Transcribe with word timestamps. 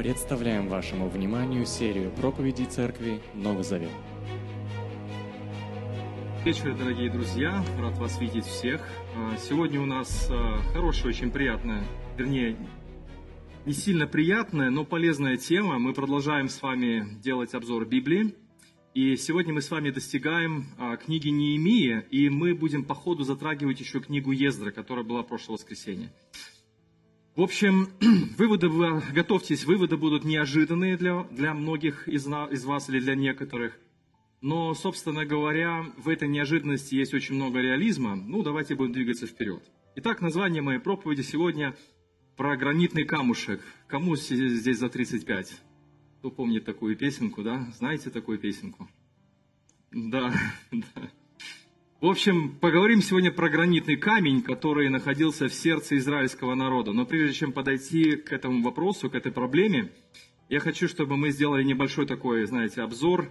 Представляем 0.00 0.66
вашему 0.68 1.10
вниманию 1.10 1.66
серию 1.66 2.10
проповедей 2.10 2.64
Церкви 2.64 3.20
Новый 3.34 3.64
Завет. 3.64 3.90
Вечер, 6.42 6.74
дорогие 6.74 7.10
друзья, 7.10 7.62
рад 7.78 7.98
вас 7.98 8.18
видеть 8.18 8.46
всех. 8.46 8.80
А, 9.14 9.36
Сегодня 9.36 9.78
у 9.78 9.84
нас 9.84 10.26
а, 10.30 10.62
хорошая, 10.72 11.08
очень 11.08 11.30
приятная, 11.30 11.84
вернее, 12.16 12.56
не 13.66 13.74
сильно 13.74 14.06
приятная, 14.06 14.70
но 14.70 14.86
полезная 14.86 15.36
тема. 15.36 15.78
Мы 15.78 15.92
продолжаем 15.92 16.48
с 16.48 16.62
вами 16.62 17.20
делать 17.20 17.52
обзор 17.52 17.84
Библии. 17.84 18.34
И 18.94 19.16
сегодня 19.16 19.52
мы 19.52 19.60
с 19.60 19.70
вами 19.70 19.90
достигаем 19.90 20.68
а, 20.78 20.96
книги 20.96 21.28
Неемии, 21.28 22.06
и 22.10 22.30
мы 22.30 22.54
будем 22.54 22.86
по 22.86 22.94
ходу 22.94 23.24
затрагивать 23.24 23.80
еще 23.80 24.00
книгу 24.00 24.32
Ездра, 24.32 24.70
которая 24.70 25.04
была 25.04 25.24
в 25.24 25.26
прошлое 25.26 25.58
воскресенье. 25.58 26.10
В 27.36 27.42
общем, 27.42 27.88
выводы, 28.38 28.68
вы- 28.68 29.00
готовьтесь, 29.12 29.64
выводы 29.64 29.96
будут 29.96 30.24
неожиданные 30.24 30.96
для, 30.96 31.22
для 31.24 31.54
многих 31.54 32.08
из, 32.08 32.26
из 32.26 32.64
вас 32.64 32.88
или 32.90 33.00
для 33.00 33.14
некоторых. 33.14 33.78
Но, 34.40 34.74
собственно 34.74 35.24
говоря, 35.24 35.84
в 35.96 36.08
этой 36.08 36.26
неожиданности 36.28 36.94
есть 36.94 37.14
очень 37.14 37.34
много 37.34 37.60
реализма. 37.60 38.16
Ну, 38.16 38.42
давайте 38.42 38.74
будем 38.74 38.92
двигаться 38.92 39.26
вперед. 39.26 39.62
Итак, 39.96 40.20
название 40.20 40.62
моей 40.62 40.80
проповеди 40.80 41.22
сегодня 41.22 41.76
про 42.36 42.56
гранитный 42.56 43.04
камушек. 43.04 43.60
Кому 43.86 44.16
здесь 44.16 44.78
за 44.78 44.88
35? 44.88 45.60
Кто 46.18 46.30
помнит 46.30 46.64
такую 46.64 46.96
песенку, 46.96 47.42
да? 47.42 47.66
Знаете 47.76 48.10
такую 48.10 48.38
песенку? 48.38 48.88
Да, 49.90 50.32
да. 50.72 51.10
В 52.00 52.06
общем, 52.06 52.56
поговорим 52.56 53.02
сегодня 53.02 53.30
про 53.30 53.50
гранитный 53.50 53.96
камень, 53.96 54.40
который 54.40 54.88
находился 54.88 55.48
в 55.48 55.52
сердце 55.52 55.98
израильского 55.98 56.54
народа. 56.54 56.92
Но 56.92 57.04
прежде 57.04 57.34
чем 57.34 57.52
подойти 57.52 58.16
к 58.16 58.32
этому 58.32 58.62
вопросу, 58.62 59.10
к 59.10 59.14
этой 59.14 59.30
проблеме, 59.30 59.92
я 60.48 60.60
хочу, 60.60 60.88
чтобы 60.88 61.18
мы 61.18 61.30
сделали 61.30 61.62
небольшой 61.62 62.06
такой, 62.06 62.46
знаете, 62.46 62.80
обзор, 62.80 63.30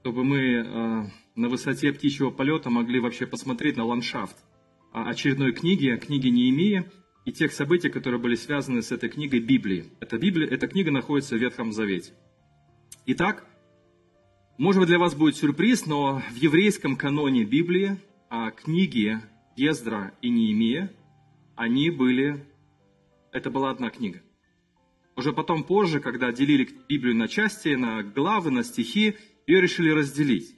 чтобы 0.00 0.24
мы 0.24 0.38
э, 0.40 1.04
на 1.36 1.48
высоте 1.48 1.92
птичьего 1.92 2.30
полета 2.30 2.68
могли 2.68 2.98
вообще 2.98 3.26
посмотреть 3.28 3.76
на 3.76 3.84
ландшафт 3.84 4.36
а, 4.92 5.08
очередной 5.08 5.52
книги, 5.52 5.96
книги 6.04 6.26
Неемии 6.26 6.90
и 7.26 7.32
тех 7.32 7.52
событий, 7.52 7.90
которые 7.90 8.20
были 8.20 8.34
связаны 8.34 8.82
с 8.82 8.90
этой 8.90 9.08
книгой 9.08 9.38
Библии. 9.38 9.84
Эта, 10.00 10.18
Библия, 10.18 10.48
эта 10.48 10.66
книга 10.66 10.90
находится 10.90 11.36
в 11.36 11.38
Ветхом 11.38 11.70
Завете. 11.70 12.12
Итак, 13.06 13.46
может 14.60 14.80
быть, 14.80 14.88
для 14.88 14.98
вас 14.98 15.14
будет 15.14 15.36
сюрприз, 15.36 15.86
но 15.86 16.22
в 16.32 16.36
еврейском 16.36 16.94
каноне 16.94 17.44
Библии 17.44 17.92
а, 17.92 17.96
книги 18.30 19.20
Ездра 19.56 20.14
и 20.22 20.30
Неемия, 20.30 20.94
они 21.56 21.90
были, 21.90 22.46
это 23.32 23.50
была 23.50 23.70
одна 23.70 23.90
книга. 23.90 24.22
Уже 25.16 25.32
потом, 25.32 25.64
позже, 25.64 26.00
когда 26.00 26.32
делили 26.32 26.68
Библию 26.88 27.16
на 27.16 27.28
части, 27.28 27.70
на 27.70 28.02
главы, 28.02 28.50
на 28.50 28.62
стихи, 28.62 29.16
ее 29.46 29.60
решили 29.60 29.90
разделить. 29.90 30.56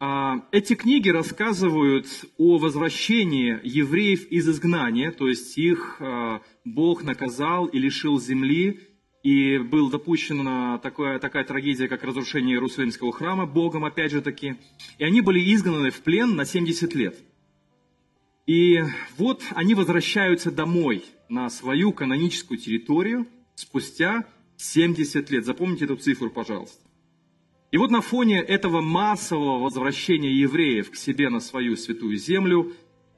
А, 0.00 0.48
Эти 0.50 0.74
книги 0.74 1.08
рассказывают 1.08 2.06
о 2.38 2.58
возвращении 2.58 3.60
евреев 3.62 4.26
из 4.28 4.48
изгнания, 4.48 5.12
то 5.12 5.28
есть 5.28 5.56
их 5.58 5.98
а, 6.00 6.40
Бог 6.64 7.04
наказал 7.04 7.66
и 7.66 7.78
лишил 7.78 8.18
земли, 8.18 8.80
и 9.22 9.58
был 9.58 9.90
допущена 9.90 10.78
такая, 10.78 11.18
такая 11.18 11.44
трагедия, 11.44 11.88
как 11.88 12.04
разрушение 12.04 12.54
Иерусалимского 12.54 13.12
храма 13.12 13.46
Богом, 13.46 13.84
опять 13.84 14.12
же 14.12 14.22
таки. 14.22 14.56
И 14.98 15.04
они 15.04 15.20
были 15.20 15.40
изгнаны 15.54 15.90
в 15.90 16.00
плен 16.02 16.36
на 16.36 16.44
70 16.44 16.94
лет. 16.94 17.18
И 18.46 18.80
вот 19.16 19.42
они 19.50 19.74
возвращаются 19.74 20.50
домой 20.50 21.04
на 21.28 21.50
свою 21.50 21.92
каноническую 21.92 22.58
территорию 22.58 23.26
спустя 23.54 24.24
70 24.56 25.30
лет. 25.30 25.44
Запомните 25.44 25.84
эту 25.84 25.96
цифру, 25.96 26.30
пожалуйста. 26.30 26.88
И 27.70 27.76
вот 27.76 27.90
на 27.90 28.00
фоне 28.00 28.40
этого 28.40 28.80
массового 28.80 29.62
возвращения 29.62 30.32
евреев 30.32 30.90
к 30.90 30.96
себе 30.96 31.28
на 31.28 31.40
свою 31.40 31.76
святую 31.76 32.16
землю 32.16 32.72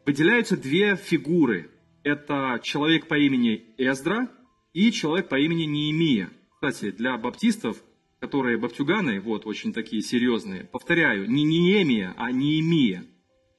выделяются 0.05 0.57
две 0.57 0.97
фигуры. 0.97 1.71
Это 2.03 2.59
человек 2.63 3.07
по 3.07 3.17
имени 3.17 3.67
Эздра 3.79 4.29
и 4.73 4.93
человек 4.93 5.29
по 5.29 5.39
имени 5.39 5.65
Неемия. 5.65 6.31
Кстати, 6.55 6.91
для 6.91 7.17
баптистов, 7.17 7.83
которые 8.21 8.59
баптюганы, 8.59 9.21
вот 9.21 9.47
очень 9.47 9.73
такие 9.73 10.03
серьезные, 10.03 10.65
повторяю, 10.65 11.31
не 11.31 11.45
Неемия, 11.45 12.15
а 12.17 12.31
Неемия. 12.31 13.05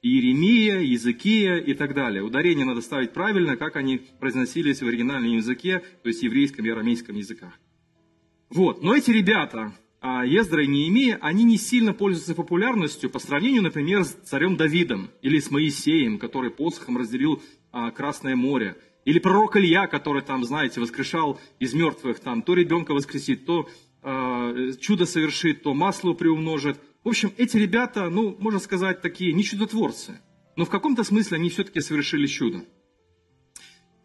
Иеремия, 0.02 0.80
Языкия 0.80 1.58
и 1.58 1.74
так 1.74 1.94
далее. 1.94 2.24
Ударение 2.24 2.64
надо 2.64 2.80
ставить 2.80 3.12
правильно, 3.12 3.56
как 3.56 3.76
они 3.76 3.98
произносились 4.18 4.82
в 4.82 4.86
оригинальном 4.88 5.32
языке, 5.32 5.80
то 6.02 6.08
есть 6.08 6.24
еврейском 6.24 6.66
и 6.66 6.70
арамейском 6.70 7.14
языках. 7.14 7.52
Вот, 8.50 8.82
но 8.82 8.96
эти 8.96 9.12
ребята, 9.12 9.72
а, 10.00 10.26
Ездра 10.26 10.64
и 10.64 10.66
Неемия, 10.66 11.18
они 11.22 11.44
не 11.44 11.56
сильно 11.56 11.94
пользуются 11.94 12.34
популярностью 12.34 13.10
по 13.10 13.20
сравнению, 13.20 13.62
например, 13.62 14.04
с 14.04 14.10
царем 14.24 14.56
Давидом 14.56 15.10
или 15.22 15.38
с 15.38 15.52
Моисеем, 15.52 16.18
который 16.18 16.50
посохом 16.50 16.98
разделил 16.98 17.40
а, 17.70 17.92
Красное 17.92 18.34
море, 18.34 18.76
или 19.04 19.18
пророк 19.18 19.56
Илья, 19.56 19.86
который 19.86 20.22
там, 20.22 20.44
знаете, 20.44 20.80
воскрешал 20.80 21.40
из 21.58 21.74
мертвых, 21.74 22.20
там, 22.20 22.42
то 22.42 22.54
ребенка 22.54 22.92
воскресит, 22.92 23.46
то 23.46 23.68
а, 24.02 24.54
чудо 24.80 25.06
совершит, 25.06 25.62
то 25.62 25.74
масло 25.74 26.12
приумножит. 26.12 26.78
В 27.04 27.08
общем, 27.08 27.32
эти 27.36 27.56
ребята, 27.56 28.08
ну, 28.10 28.36
можно 28.38 28.60
сказать, 28.60 29.00
такие 29.00 29.32
не 29.32 29.42
чудотворцы, 29.42 30.20
но 30.56 30.64
в 30.64 30.70
каком-то 30.70 31.02
смысле 31.04 31.38
они 31.38 31.50
все-таки 31.50 31.80
совершили 31.80 32.26
чудо. 32.26 32.64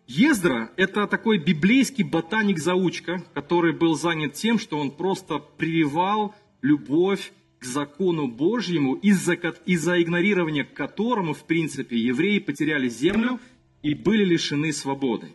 Ездра– 0.08 0.72
это 0.78 1.06
такой 1.06 1.38
библейский 1.38 2.06
ботаник-заучка, 2.06 3.26
который 3.34 3.74
был 3.74 3.96
занят 3.96 4.34
тем, 4.34 4.58
что 4.58 4.80
он 4.80 4.92
просто 4.92 5.38
прививал 5.38 6.34
любовь 6.62 7.34
к 7.60 7.66
закону 7.66 8.28
Божьему, 8.28 8.94
из-за, 8.96 9.34
из-за 9.34 10.02
игнорирования 10.02 10.64
которому, 10.64 11.34
в 11.34 11.44
принципе, 11.44 11.98
евреи 11.98 12.40
потеряли 12.40 12.88
землю 12.88 13.40
и 13.88 13.94
были 13.94 14.26
лишены 14.26 14.74
свободы. 14.74 15.30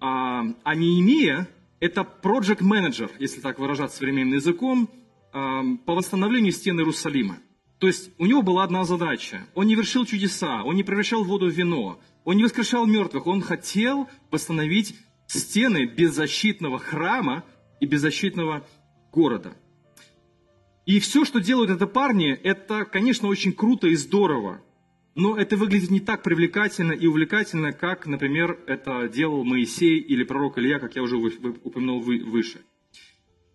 А, 0.00 0.42
а 0.64 0.74
Неемия– 0.74 1.48
это 1.80 2.00
project 2.22 2.62
менеджер 2.64 3.10
если 3.18 3.40
так 3.42 3.58
выражаться 3.58 3.98
современным 3.98 4.36
языком, 4.36 4.88
а, 5.34 5.62
по 5.84 5.94
восстановлению 5.94 6.52
стен 6.52 6.78
Иерусалима. 6.78 7.36
То 7.78 7.86
есть 7.86 8.10
у 8.16 8.24
него 8.24 8.40
была 8.40 8.64
одна 8.64 8.84
задача. 8.84 9.46
Он 9.54 9.66
не 9.66 9.74
вершил 9.74 10.06
чудеса, 10.06 10.62
он 10.64 10.76
не 10.76 10.82
превращал 10.82 11.24
воду 11.24 11.46
в 11.46 11.52
вино, 11.52 12.00
он 12.24 12.36
не 12.38 12.44
воскрешал 12.44 12.86
мертвых. 12.86 13.26
Он 13.26 13.42
хотел 13.42 14.08
восстановить 14.30 14.94
стены 15.26 15.84
беззащитного 15.84 16.78
храма 16.78 17.44
и 17.80 17.86
беззащитного 17.86 18.66
города. 19.12 19.52
И 20.86 21.00
все, 21.00 21.26
что 21.26 21.38
делают 21.38 21.70
это 21.70 21.86
парни, 21.86 22.30
это, 22.32 22.86
конечно, 22.86 23.28
очень 23.28 23.52
круто 23.52 23.88
и 23.88 23.94
здорово. 23.94 24.62
Но 25.18 25.36
это 25.36 25.56
выглядит 25.56 25.90
не 25.90 25.98
так 25.98 26.22
привлекательно 26.22 26.92
и 26.92 27.08
увлекательно, 27.08 27.72
как, 27.72 28.06
например, 28.06 28.56
это 28.68 29.08
делал 29.08 29.42
Моисей 29.42 29.98
или 29.98 30.22
пророк 30.22 30.58
Илья, 30.58 30.78
как 30.78 30.94
я 30.94 31.02
уже 31.02 31.16
упомянул 31.16 32.00
вы- 32.00 32.22
выше. 32.22 32.60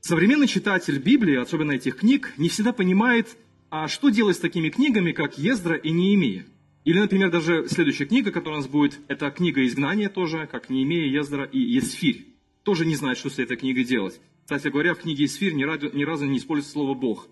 Современный 0.01 0.47
читатель 0.47 1.00
Библии, 1.00 1.38
особенно 1.38 1.72
этих 1.72 1.96
книг, 1.96 2.34
не 2.35 2.50
всегда 2.50 2.74
понимает, 2.74 3.38
а 3.69 3.88
что 3.88 4.09
делать 4.09 4.35
с 4.35 4.41
такими 4.41 4.68
книгами, 4.68 5.13
как 5.13 5.38
Ездра 5.38 5.78
и 5.78 5.91
Неемия. 5.91 6.46
Или, 6.84 7.00
например, 7.00 7.31
даже 7.31 7.66
следующая 7.69 8.07
книга, 8.07 8.31
которая 8.31 8.59
у 8.59 8.62
нас 8.62 8.69
будет, 8.69 9.00
это 9.07 9.31
книга 9.31 9.66
изгнания 9.66 10.09
тоже, 10.09 10.50
как 10.51 10.69
Неемия, 10.69 11.07
Ездра 11.07 11.45
и 11.45 11.59
Есфирь. 11.59 12.28
Тоже 12.63 12.85
не 12.85 12.95
знает, 12.95 13.18
что 13.18 13.30
с 13.30 13.40
этой 13.40 13.56
книгой 13.56 13.85
делать. 13.85 14.19
Кстати 14.41 14.68
говоря, 14.68 14.95
в 14.95 15.00
книге 15.00 15.24
Есфирь 15.24 15.53
ни 15.53 15.63
разу 15.63 16.25
не 16.25 16.40
используется 16.40 16.74
слово 16.74 16.94
«Бог», 16.94 17.30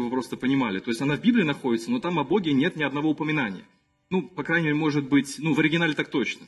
чтобы 0.00 0.08
вы 0.08 0.10
просто 0.12 0.36
понимали. 0.36 0.78
То 0.78 0.90
есть 0.90 1.02
она 1.02 1.16
в 1.16 1.20
Библии 1.20 1.42
находится, 1.42 1.90
но 1.90 2.00
там 2.00 2.18
о 2.18 2.24
Боге 2.24 2.54
нет 2.54 2.74
ни 2.74 2.82
одного 2.82 3.10
упоминания. 3.10 3.64
Ну, 4.08 4.22
по 4.22 4.42
крайней 4.42 4.68
мере, 4.68 4.76
может 4.76 5.04
быть, 5.08 5.36
ну, 5.38 5.52
в 5.52 5.60
оригинале 5.60 5.92
так 5.92 6.08
точно. 6.08 6.46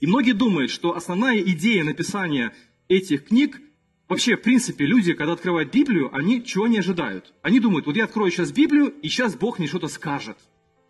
И 0.00 0.06
многие 0.08 0.32
думают, 0.32 0.72
что 0.72 0.96
основная 0.96 1.38
идея 1.38 1.84
написания 1.84 2.52
этих 2.88 3.26
книг, 3.28 3.60
вообще, 4.08 4.36
в 4.36 4.42
принципе, 4.42 4.86
люди, 4.86 5.12
когда 5.12 5.34
открывают 5.34 5.72
Библию, 5.72 6.12
они 6.12 6.44
чего 6.44 6.66
не 6.66 6.78
ожидают? 6.78 7.32
Они 7.42 7.60
думают, 7.60 7.86
вот 7.86 7.96
я 7.96 8.04
открою 8.04 8.32
сейчас 8.32 8.50
Библию, 8.50 8.88
и 9.02 9.08
сейчас 9.08 9.36
Бог 9.36 9.60
мне 9.60 9.68
что-то 9.68 9.86
скажет. 9.86 10.36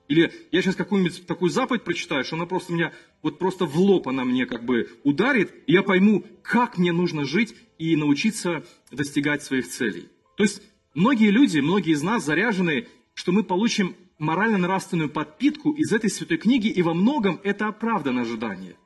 Или 0.08 0.32
я 0.52 0.62
сейчас 0.62 0.74
какую-нибудь 0.74 1.26
такую 1.26 1.50
заповедь 1.50 1.84
прочитаю, 1.84 2.24
что 2.24 2.36
она 2.36 2.46
просто 2.46 2.72
меня, 2.72 2.94
вот 3.22 3.38
просто 3.38 3.66
в 3.66 3.78
лоб 3.78 4.08
она 4.08 4.24
мне 4.24 4.46
как 4.46 4.64
бы 4.64 4.88
ударит, 5.04 5.52
и 5.66 5.72
я 5.72 5.82
пойму, 5.82 6.24
как 6.42 6.78
мне 6.78 6.92
нужно 6.92 7.26
жить 7.26 7.54
и 7.78 7.94
научиться 7.94 8.64
достигать 8.90 9.42
своих 9.42 9.68
целей. 9.68 10.08
То 10.38 10.44
есть 10.44 10.62
многие 10.98 11.30
люди, 11.30 11.60
многие 11.60 11.92
из 11.92 12.02
нас 12.02 12.24
заряжены, 12.24 12.86
что 13.14 13.32
мы 13.32 13.44
получим 13.44 13.94
морально-нравственную 14.18 15.08
подпитку 15.08 15.72
из 15.72 15.92
этой 15.92 16.10
святой 16.10 16.38
книги, 16.38 16.68
и 16.68 16.82
во 16.82 16.92
многом 16.92 17.40
это 17.44 17.68
оправдано 17.68 18.22
ожидание. 18.22 18.76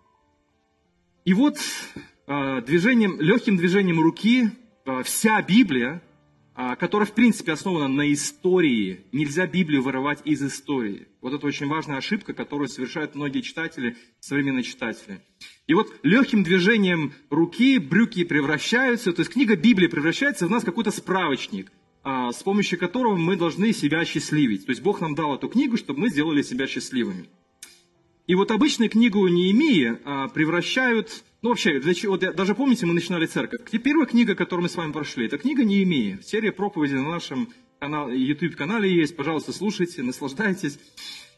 И 1.24 1.32
вот 1.32 1.58
э, 2.26 2.62
движением, 2.66 3.20
легким 3.20 3.56
движением 3.56 4.00
руки 4.00 4.50
э, 4.84 5.02
вся 5.04 5.40
Библия, 5.40 6.02
э, 6.54 6.76
которая 6.76 7.06
в 7.06 7.12
принципе 7.12 7.52
основана 7.52 7.88
на 7.88 8.12
истории, 8.12 9.06
нельзя 9.12 9.46
Библию 9.46 9.82
вырывать 9.82 10.20
из 10.24 10.42
истории. 10.42 11.08
Вот 11.22 11.32
это 11.32 11.46
очень 11.46 11.66
важная 11.66 11.96
ошибка, 11.96 12.34
которую 12.34 12.68
совершают 12.68 13.14
многие 13.14 13.40
читатели, 13.40 13.96
современные 14.20 14.64
читатели. 14.64 15.20
И 15.66 15.72
вот 15.72 15.90
легким 16.02 16.42
движением 16.42 17.12
руки 17.30 17.78
брюки 17.78 18.24
превращаются, 18.24 19.12
то 19.12 19.20
есть 19.20 19.32
книга 19.32 19.56
Библии 19.56 19.86
превращается 19.86 20.46
в 20.46 20.50
нас 20.50 20.62
какой-то 20.64 20.90
справочник, 20.90 21.70
а, 21.70 21.81
с 22.04 22.42
помощью 22.42 22.78
которого 22.78 23.16
мы 23.16 23.36
должны 23.36 23.72
себя 23.72 24.04
счастливить. 24.04 24.66
То 24.66 24.70
есть 24.70 24.82
Бог 24.82 25.00
нам 25.00 25.14
дал 25.14 25.36
эту 25.36 25.48
книгу, 25.48 25.76
чтобы 25.76 26.00
мы 26.00 26.08
сделали 26.08 26.42
себя 26.42 26.66
счастливыми. 26.66 27.28
И 28.26 28.34
вот 28.34 28.50
обычно 28.50 28.88
книгу 28.88 29.26
Неемии 29.26 29.98
а, 30.04 30.28
превращают, 30.28 31.24
ну 31.42 31.50
вообще, 31.50 31.80
для 31.80 31.92
чего, 31.92 32.12
вот, 32.12 32.34
даже 32.36 32.54
помните, 32.54 32.86
мы 32.86 32.94
начинали 32.94 33.26
церковь. 33.26 33.60
Первая 33.82 34.06
книга, 34.06 34.34
которую 34.34 34.62
мы 34.64 34.68
с 34.68 34.76
вами 34.76 34.92
прошли, 34.92 35.26
это 35.26 35.38
книга 35.38 35.64
Неемии. 35.64 36.18
Серия 36.22 36.52
проповедей 36.52 36.96
на 36.96 37.10
нашем 37.10 37.48
канал, 37.80 38.10
YouTube-канале 38.10 38.94
есть, 38.94 39.16
пожалуйста, 39.16 39.52
слушайте, 39.52 40.02
наслаждайтесь. 40.02 40.78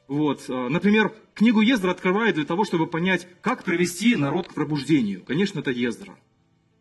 Вот. 0.09 0.45
А, 0.49 0.69
например, 0.69 1.13
книгу 1.33 1.63
Ездра 1.63 1.91
открывают 1.91 2.37
для 2.37 2.45
того, 2.45 2.65
чтобы 2.65 2.87
понять, 2.87 3.27
как 3.41 3.65
привести 3.65 4.15
народ 4.15 4.49
к 4.49 4.55
пробуждению. 4.55 5.25
Конечно, 5.25 5.61
это 5.61 5.71
Ездра. 5.71 6.19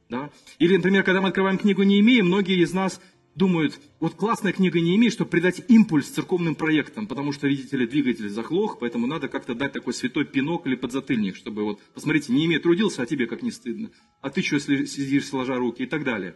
Да? 0.09 0.30
Или, 0.59 0.75
например, 0.75 1.03
когда 1.03 1.21
мы 1.21 1.30
открываем 1.30 1.57
книгу 1.57 1.83
Неемии, 1.83 2.21
многие 2.21 2.62
из 2.62 2.74
нас 2.74 3.00
думают, 3.35 3.80
вот 4.00 4.15
классная 4.15 4.53
книга 4.53 4.80
не 4.80 4.95
имеет, 4.95 5.13
чтобы 5.13 5.31
придать 5.31 5.63
импульс 5.68 6.07
церковным 6.07 6.56
проектам, 6.56 7.07
потому 7.07 7.31
что, 7.31 7.47
видите 7.47 7.77
ли, 7.77 7.88
двигатель 7.88 8.30
заглох, 8.30 8.77
поэтому 8.80 9.07
надо 9.07 9.27
как-то 9.27 9.56
дать 9.56 9.74
такой 9.74 9.94
святой 9.94 10.25
пинок 10.25 10.68
или 10.68 10.75
подзатыльник, 10.75 11.35
чтобы 11.35 11.63
вот, 11.63 11.81
посмотрите, 11.94 12.31
не 12.33 12.45
имеет 12.45 12.63
трудился, 12.63 13.01
а 13.01 13.06
тебе 13.06 13.25
как 13.25 13.41
не 13.41 13.51
стыдно, 13.51 13.91
а 14.21 14.30
ты 14.30 14.41
что, 14.41 14.59
сидишь 14.59 15.27
сложа 15.27 15.56
руки 15.56 15.83
и 15.83 15.88
так 15.88 16.03
далее. 16.03 16.35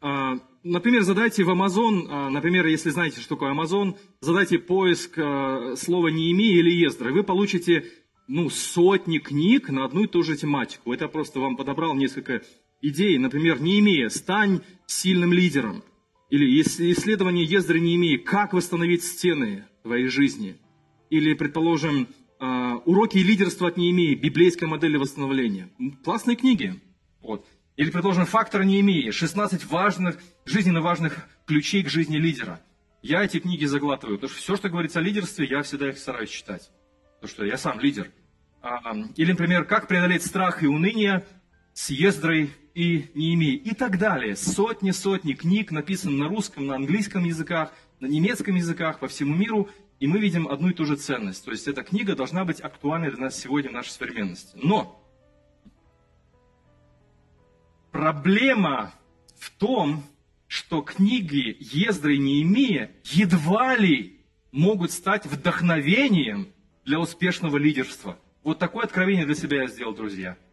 А, 0.00 0.38
например, 0.62 1.02
задайте 1.02 1.44
в 1.44 1.50
Amazon, 1.50 2.06
а, 2.08 2.30
например, 2.30 2.66
если 2.66 2.90
знаете, 2.90 3.20
что 3.20 3.30
такое 3.30 3.52
Amazon, 3.52 3.96
задайте 4.20 4.58
поиск 4.58 5.18
а, 5.18 5.74
слова 5.76 6.08
«неими» 6.08 6.44
или 6.44 6.70
«ездра», 6.70 7.10
и 7.10 7.12
вы 7.12 7.24
получите 7.24 7.84
ну, 8.28 8.48
сотни 8.50 9.18
книг 9.18 9.70
на 9.70 9.84
одну 9.84 10.04
и 10.04 10.06
ту 10.06 10.22
же 10.22 10.36
тематику. 10.36 10.92
Это 10.92 11.08
просто 11.08 11.40
вам 11.40 11.56
подобрал 11.56 11.94
несколько 11.94 12.42
идей, 12.80 13.18
например, 13.18 13.60
не 13.60 13.80
имея, 13.80 14.08
стань 14.08 14.60
сильным 14.88 15.32
лидером. 15.32 15.84
Или 16.30 16.60
исследование 16.60 17.44
Ездры 17.44 17.78
не 17.78 17.94
имея, 17.94 18.18
как 18.18 18.52
восстановить 18.52 19.04
стены 19.04 19.64
твоей 19.82 20.08
жизни. 20.08 20.58
Или, 21.10 21.34
предположим, 21.34 22.08
а, 22.40 22.76
уроки 22.84 23.18
лидерства 23.18 23.68
от 23.68 23.76
Неемии, 23.76 24.14
библейская 24.14 24.66
модель 24.66 24.98
восстановления. 24.98 25.70
Классные 26.04 26.36
книги. 26.36 26.80
Вот. 27.22 27.46
Или, 27.76 27.90
предположим, 27.90 28.26
фактор 28.26 28.64
Неемии, 28.64 29.10
16 29.10 29.64
важных, 29.66 30.18
жизненно 30.44 30.80
важных 30.80 31.28
ключей 31.46 31.82
к 31.82 31.88
жизни 31.88 32.16
лидера. 32.16 32.60
Я 33.02 33.22
эти 33.24 33.38
книги 33.38 33.64
заглатываю, 33.64 34.18
потому 34.18 34.30
что 34.32 34.42
все, 34.42 34.56
что 34.56 34.68
говорится 34.68 34.98
о 34.98 35.02
лидерстве, 35.02 35.46
я 35.46 35.62
всегда 35.62 35.88
их 35.90 35.98
стараюсь 35.98 36.30
читать. 36.30 36.70
Потому 37.20 37.30
что 37.30 37.44
я 37.46 37.56
сам 37.56 37.78
лидер. 37.80 38.10
А, 38.60 38.94
или, 39.16 39.30
например, 39.30 39.64
как 39.64 39.86
преодолеть 39.86 40.24
страх 40.24 40.62
и 40.62 40.66
уныние 40.66 41.24
с 41.72 41.90
Ездрой 41.90 42.50
и 42.78 43.10
Неемии 43.14 43.54
и 43.54 43.74
так 43.74 43.98
далее. 43.98 44.36
Сотни-сотни 44.36 45.32
книг 45.32 45.72
написаны 45.72 46.16
на 46.16 46.28
русском, 46.28 46.68
на 46.68 46.76
английском 46.76 47.24
языках, 47.24 47.72
на 47.98 48.06
немецком 48.06 48.54
языках 48.54 49.00
по 49.00 49.08
всему 49.08 49.34
миру, 49.34 49.68
и 49.98 50.06
мы 50.06 50.20
видим 50.20 50.46
одну 50.46 50.68
и 50.68 50.72
ту 50.72 50.84
же 50.84 50.94
ценность. 50.94 51.44
То 51.44 51.50
есть 51.50 51.66
эта 51.66 51.82
книга 51.82 52.14
должна 52.14 52.44
быть 52.44 52.60
актуальной 52.60 53.10
для 53.10 53.18
нас 53.18 53.36
сегодня 53.36 53.70
в 53.70 53.72
нашей 53.72 53.90
современности. 53.90 54.56
Но 54.62 55.04
проблема 57.90 58.94
в 59.36 59.50
том, 59.50 60.04
что 60.46 60.80
книги 60.80 61.56
Ездры 61.58 62.14
и 62.14 62.18
Неемия 62.20 62.92
едва 63.02 63.74
ли 63.76 64.20
могут 64.52 64.92
стать 64.92 65.26
вдохновением 65.26 66.52
для 66.84 67.00
успешного 67.00 67.56
лидерства. 67.56 68.20
Вот 68.44 68.60
такое 68.60 68.84
откровение 68.84 69.26
для 69.26 69.34
себя 69.34 69.62
я 69.62 69.66
сделал, 69.66 69.94
друзья– 69.94 70.38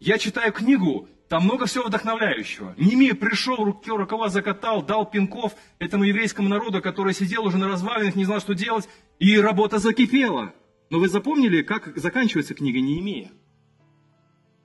я 0.00 0.18
читаю 0.18 0.52
книгу, 0.52 1.08
там 1.28 1.44
много 1.44 1.66
всего 1.66 1.84
вдохновляющего. 1.84 2.74
Немия 2.76 3.14
пришел, 3.14 3.56
руки 3.56 3.90
рукава 3.90 4.30
закатал, 4.30 4.82
дал 4.82 5.08
пинков 5.08 5.54
этому 5.78 6.04
еврейскому 6.04 6.48
народу, 6.48 6.82
который 6.82 7.12
сидел 7.12 7.44
уже 7.44 7.58
на 7.58 7.68
развалинах, 7.68 8.16
не 8.16 8.24
знал, 8.24 8.40
что 8.40 8.54
делать, 8.54 8.88
и 9.18 9.38
работа 9.38 9.78
закипела. 9.78 10.54
Но 10.88 10.98
вы 10.98 11.08
запомнили, 11.08 11.62
как 11.62 11.96
заканчивается 11.96 12.54
книга 12.54 12.80
Неемия? 12.80 13.30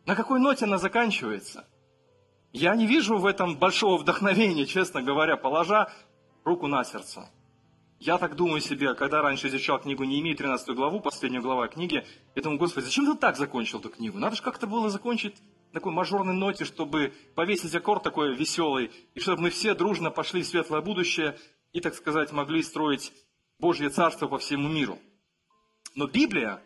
На 0.05 0.15
какой 0.15 0.39
ноте 0.39 0.65
она 0.65 0.77
заканчивается? 0.77 1.67
Я 2.53 2.75
не 2.75 2.87
вижу 2.87 3.17
в 3.17 3.25
этом 3.25 3.57
большого 3.57 3.97
вдохновения, 3.97 4.65
честно 4.65 5.03
говоря, 5.03 5.35
положа 5.35 5.91
руку 6.45 6.67
на 6.67 6.83
сердце. 6.83 7.29
Я 8.05 8.19
так 8.19 8.35
думаю 8.35 8.61
себе, 8.61 8.93
когда 8.93 9.23
раньше 9.23 9.47
изучал 9.47 9.79
книгу 9.79 10.03
Неемии, 10.03 10.35
13 10.35 10.75
главу, 10.75 10.99
последнюю 10.99 11.41
главу 11.41 11.67
книги, 11.67 12.05
я 12.35 12.41
думаю, 12.43 12.59
Господи, 12.59 12.85
зачем 12.85 13.07
ты 13.07 13.17
так 13.17 13.35
закончил 13.35 13.79
эту 13.79 13.89
книгу? 13.89 14.19
Надо 14.19 14.35
же 14.35 14.43
как-то 14.43 14.67
было 14.67 14.91
закончить 14.91 15.35
такой 15.73 15.91
мажорной 15.91 16.35
ноте, 16.35 16.65
чтобы 16.65 17.15
повесить 17.33 17.73
аккорд 17.73 18.03
такой 18.03 18.35
веселый, 18.35 18.91
и 19.15 19.19
чтобы 19.19 19.41
мы 19.41 19.49
все 19.49 19.73
дружно 19.73 20.11
пошли 20.11 20.43
в 20.43 20.45
светлое 20.45 20.81
будущее 20.81 21.35
и, 21.73 21.81
так 21.81 21.95
сказать, 21.95 22.31
могли 22.31 22.61
строить 22.61 23.11
Божье 23.57 23.89
Царство 23.89 24.27
по 24.27 24.37
всему 24.37 24.69
миру. 24.69 24.99
Но 25.95 26.05
Библия, 26.05 26.61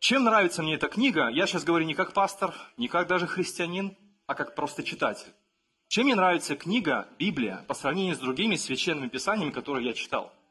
чем 0.00 0.24
нравится 0.24 0.62
мне 0.62 0.74
эта 0.74 0.88
книга, 0.88 1.28
я 1.28 1.46
сейчас 1.46 1.64
говорю 1.64 1.86
не 1.86 1.94
как 1.94 2.12
пастор, 2.12 2.54
не 2.76 2.88
как 2.88 3.08
даже 3.08 3.26
христианин, 3.26 3.96
а 4.26 4.34
как 4.34 4.54
просто 4.54 4.82
читатель. 4.82 5.32
Чем 5.88 6.04
мне 6.04 6.14
нравится 6.14 6.56
книга, 6.56 7.08
Библия, 7.18 7.64
по 7.68 7.72
сравнению 7.72 8.16
с 8.16 8.18
другими 8.18 8.56
священными 8.56 9.08
писаниями, 9.08 9.50
которые 9.50 9.86
я 9.86 9.94
читал– 9.94 10.30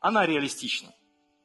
она 0.00 0.26
реалистична. 0.26 0.88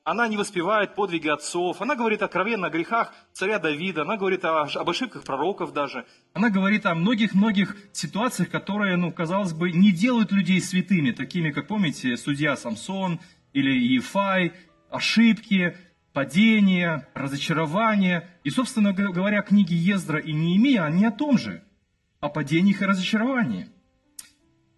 Она 0.04 0.28
не 0.28 0.38
воспевает 0.38 0.94
подвиги 0.94 1.28
отцов, 1.28 1.82
она 1.82 1.96
говорит 1.96 2.22
откровенно 2.22 2.68
о 2.68 2.70
грехах 2.70 3.12
царя 3.34 3.58
Давида, 3.58 4.04
она 4.04 4.18
говорит 4.18 4.46
о, 4.46 4.62
об 4.62 4.90
ошибках 4.90 5.24
пророков 5.24 5.74
даже. 5.74 6.06
Она 6.34 6.52
говорит 6.52 6.86
о 6.86 6.94
многих-многих 6.94 7.76
ситуациях, 7.92 8.52
которые, 8.52 8.98
ну, 8.98 9.12
казалось 9.12 9.54
бы, 9.54 9.72
не 9.72 9.92
делают 9.92 10.32
людей 10.32 10.62
святыми, 10.62 11.10
такими, 11.10 11.50
как, 11.50 11.68
помните, 11.68 12.18
судья 12.18 12.56
Самсон 12.56 13.20
или 13.52 13.72
Ефай, 13.72 14.54
ошибки, 14.92 15.76
падения, 16.14 17.08
разочарования. 17.16 18.30
И, 18.44 18.52
собственно 18.52 18.94
говоря, 18.94 19.42
книги 19.42 19.74
Ездра 19.74 20.20
и 20.20 20.34
Неемия, 20.34 20.84
они 20.84 21.04
о 21.06 21.12
том 21.12 21.40
же, 21.40 21.64
о 22.20 22.30
падениях 22.30 22.84
и 22.84 22.86
разочаровании. 22.86 23.70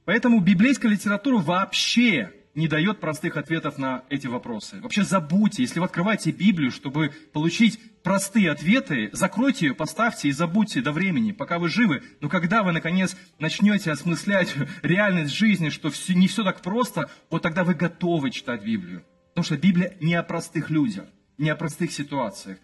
Поэтому 0.05 0.39
библейская 0.39 0.87
литература 0.87 1.39
вообще 1.39 2.31
не 2.57 2.67
дает 2.67 2.99
простых 2.99 3.37
ответов 3.37 3.77
на 3.77 4.03
эти 4.09 4.25
вопросы. 4.25 4.81
Вообще 4.81 5.03
забудьте, 5.03 5.61
если 5.61 5.79
вы 5.79 5.85
открываете 5.85 6.31
Библию, 6.31 6.71
чтобы 6.71 7.11
получить 7.31 7.79
простые 8.01 8.49
ответы, 8.49 9.11
закройте 9.13 9.67
ее, 9.67 9.75
поставьте 9.75 10.27
и 10.27 10.31
забудьте 10.31 10.81
до 10.81 10.91
времени, 10.91 11.33
пока 11.33 11.59
вы 11.59 11.69
живы. 11.69 12.01
Но 12.19 12.29
когда 12.29 12.63
вы, 12.63 12.71
наконец, 12.71 13.15
начнете 13.37 13.91
осмыслять 13.91 14.55
реальность 14.81 15.35
жизни, 15.35 15.69
что 15.69 15.91
все, 15.91 16.15
не 16.15 16.27
все 16.27 16.43
так 16.43 16.63
просто, 16.63 17.11
вот 17.29 17.43
тогда 17.43 17.63
вы 17.63 17.75
готовы 17.75 18.31
читать 18.31 18.63
Библию. 18.65 19.05
Потому 19.29 19.45
что 19.45 19.57
Библия 19.57 19.95
не 20.01 20.15
о 20.15 20.23
простых 20.23 20.71
людях, 20.71 21.05
не 21.37 21.51
о 21.51 21.55
простых 21.55 21.91
ситуациях. 21.91 22.57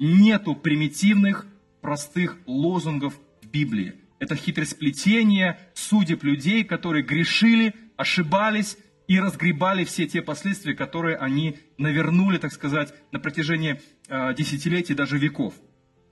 Нету 0.00 0.56
примитивных, 0.56 1.46
простых 1.80 2.36
лозунгов 2.46 3.14
в 3.42 3.46
Библии. 3.46 3.94
Это 4.18 4.34
хитросплетение 4.34 5.60
судеб 5.72 6.24
людей, 6.24 6.64
которые 6.64 7.04
грешили, 7.04 7.74
ошибались, 7.96 8.76
и 9.08 9.20
разгребали 9.20 9.84
все 9.84 10.06
те 10.06 10.22
последствия, 10.22 10.74
которые 10.74 11.16
они 11.16 11.58
навернули, 11.78 12.38
так 12.38 12.52
сказать, 12.52 12.92
на 13.12 13.20
протяжении 13.20 13.80
э, 14.08 14.34
десятилетий, 14.34 14.94
даже 14.94 15.18
веков. 15.18 15.54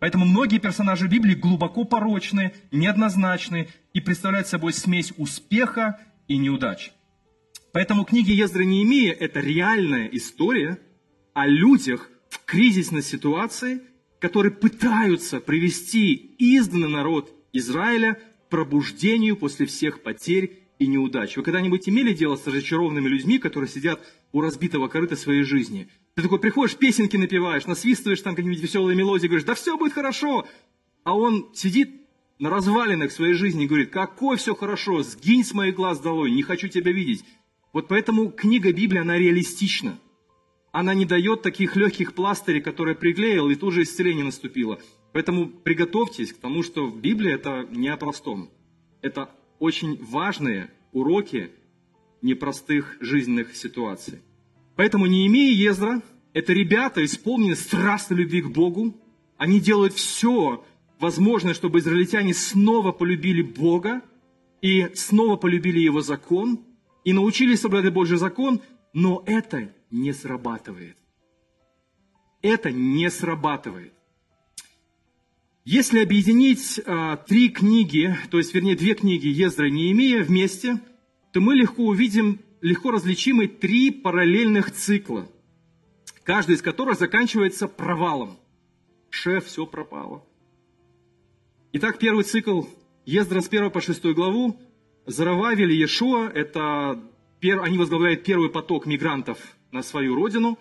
Поэтому 0.01 0.27
многие 0.27 0.59
персонажи 0.59 1.09
Библии 1.09 1.35
глубоко 1.35 1.85
порочны, 1.85 2.53
неоднозначны 2.71 3.69
и 3.93 4.01
представляют 4.01 4.49
собой 4.49 4.73
смесь 4.73 5.13
успеха 5.17 5.99
и 6.29 6.37
неудач. 6.37 6.93
Поэтому 7.73 8.05
книги 8.05 8.31
Ездры 8.31 8.65
Неемия– 8.65 9.13
это 9.19 9.41
реальная 9.41 10.07
история 10.09 10.79
о 11.33 11.47
людях 11.47 12.09
в 12.29 12.45
кризисной 12.45 13.03
ситуации, 13.03 13.81
которые 14.21 14.53
пытаются 14.53 15.41
привести 15.41 16.15
изданный 16.15 16.89
народ 16.89 17.33
Израиля 17.53 18.15
к 18.15 18.49
пробуждению 18.51 19.37
после 19.37 19.67
всех 19.67 20.03
потерь 20.03 20.64
и 20.79 20.87
неудач. 20.87 21.37
Вы 21.37 21.43
когда-нибудь 21.43 21.89
имели 21.89 22.13
дело 22.13 22.37
с 22.37 22.47
разочарованными 22.47 23.09
людьми, 23.09 23.39
которые 23.39 23.69
сидят 23.69 24.01
у 24.33 24.41
разбитого 24.41 24.89
корыта 24.89 25.17
своей 25.17 25.43
жизни? 25.43 25.89
Ты 26.15 26.23
такой 26.23 26.39
приходишь, 26.39 26.77
песенки 26.77 27.17
напеваешь, 27.17 27.67
насвистываешь 27.67 28.21
там 28.21 28.35
какие-нибудь 28.35 28.63
веселые 28.63 28.97
мелодии, 28.97 29.27
говоришь, 29.27 29.47
да 29.47 29.55
все 29.55 29.77
будет 29.77 29.93
хорошо. 29.93 30.47
А 31.05 31.17
он 31.17 31.51
сидит 31.55 31.91
на 32.39 32.51
развалинах 32.51 33.13
своей 33.13 33.35
жизни 33.35 33.65
и 33.65 33.67
говорит, 33.67 33.91
какой 33.91 34.37
все 34.37 34.55
хорошо, 34.55 35.03
сгинь 35.03 35.45
с 35.45 35.55
моих 35.55 35.77
глаз 35.77 36.01
долой, 36.01 36.31
не 36.31 36.43
хочу 36.43 36.69
тебя 36.69 36.93
видеть. 36.93 37.25
Вот 37.73 37.89
поэтому 37.89 38.31
книга 38.31 38.73
Библии, 38.73 39.01
она 39.01 39.19
реалистична. 39.19 39.99
Она 40.73 40.95
не 40.95 41.05
дает 41.05 41.43
таких 41.43 41.77
легких 41.77 42.15
пластырей, 42.15 42.61
которые 42.61 42.97
приклеил, 42.97 43.49
и 43.51 43.55
тут 43.55 43.75
же 43.75 43.83
исцеление 43.83 44.25
наступило. 44.25 44.81
Поэтому 45.13 45.47
приготовьтесь 45.49 46.33
к 46.33 46.39
тому, 46.39 46.65
что 46.65 46.89
Библия 46.91 47.37
это 47.37 47.67
не 47.71 47.89
о 47.89 47.97
простом. 47.97 48.51
Это 49.01 49.31
очень 49.59 50.03
важные 50.05 50.71
уроки 50.93 51.51
непростых 52.23 52.97
жизненных 53.01 53.55
ситуаций. 53.57 54.21
Поэтому 54.77 55.07
Неемия 55.07 55.51
и 55.51 55.55
Езра– 55.55 56.03
это 56.33 56.53
ребята, 56.53 57.05
исполненные 57.05 57.57
страстной 57.57 58.19
любви 58.19 58.43
к 58.43 58.51
Богу, 58.51 58.95
Они 59.37 59.61
делают 59.61 59.95
все 59.95 60.65
возможное, 61.01 61.55
чтобы 61.55 61.81
израильтяне 61.81 62.35
снова 62.35 62.93
полюбили 62.93 63.43
Бога 63.43 64.01
и 64.63 64.89
снова 64.95 65.37
полюбили 65.37 65.81
Его 65.81 66.01
закон 66.01 66.65
и 67.05 67.13
научились 67.13 67.61
соблюдать 67.61 67.93
Божий 67.93 68.17
закон, 68.17 68.61
но 68.93 69.23
это 69.27 69.75
не 69.91 70.13
срабатывает. 70.13 70.97
Это 72.43 72.71
не 72.71 73.11
срабатывает. 73.11 73.93
Если 75.65 76.01
объединить 76.01 76.79
а, 76.85 77.17
три 77.17 77.49
книги, 77.49 78.15
то 78.31 78.37
есть, 78.37 78.53
вернее, 78.53 78.77
две 78.77 78.95
книги 78.95 79.29
Ездра 79.29 79.67
и 79.67 79.71
Неемия 79.71 80.23
вместе, 80.23 80.79
то 81.33 81.41
мы 81.41 81.55
легко 81.55 81.85
увидим 81.85 82.41
легко 82.61 82.91
различимы 82.91 83.49
три 83.49 83.91
параллельных 83.91 84.73
цикла, 84.73 85.27
каждый 86.23 86.57
из 86.57 86.63
которых 86.63 86.99
заканчивается 86.99 87.67
провалом. 87.67 88.37
Шеф, 89.09 89.47
все 89.47 89.67
пропало. 89.67 90.27
Итак, 91.73 91.99
первый 91.99 92.25
цикл 92.25 92.65
Ездра 93.07 93.41
с 93.41 93.49
1 93.49 93.71
по 93.71 93.81
6 93.81 94.05
главу. 94.13 94.61
Зарававель 95.07 95.73
и 95.73 95.77
Иешуа– 95.77 96.29
это, 96.35 97.03
они 97.41 97.79
возглавляют 97.79 98.23
первый 98.23 98.51
поток 98.51 98.85
мигрантов 98.85 99.39
на 99.73 99.83
свою 99.83 100.15
родину, 100.15 100.59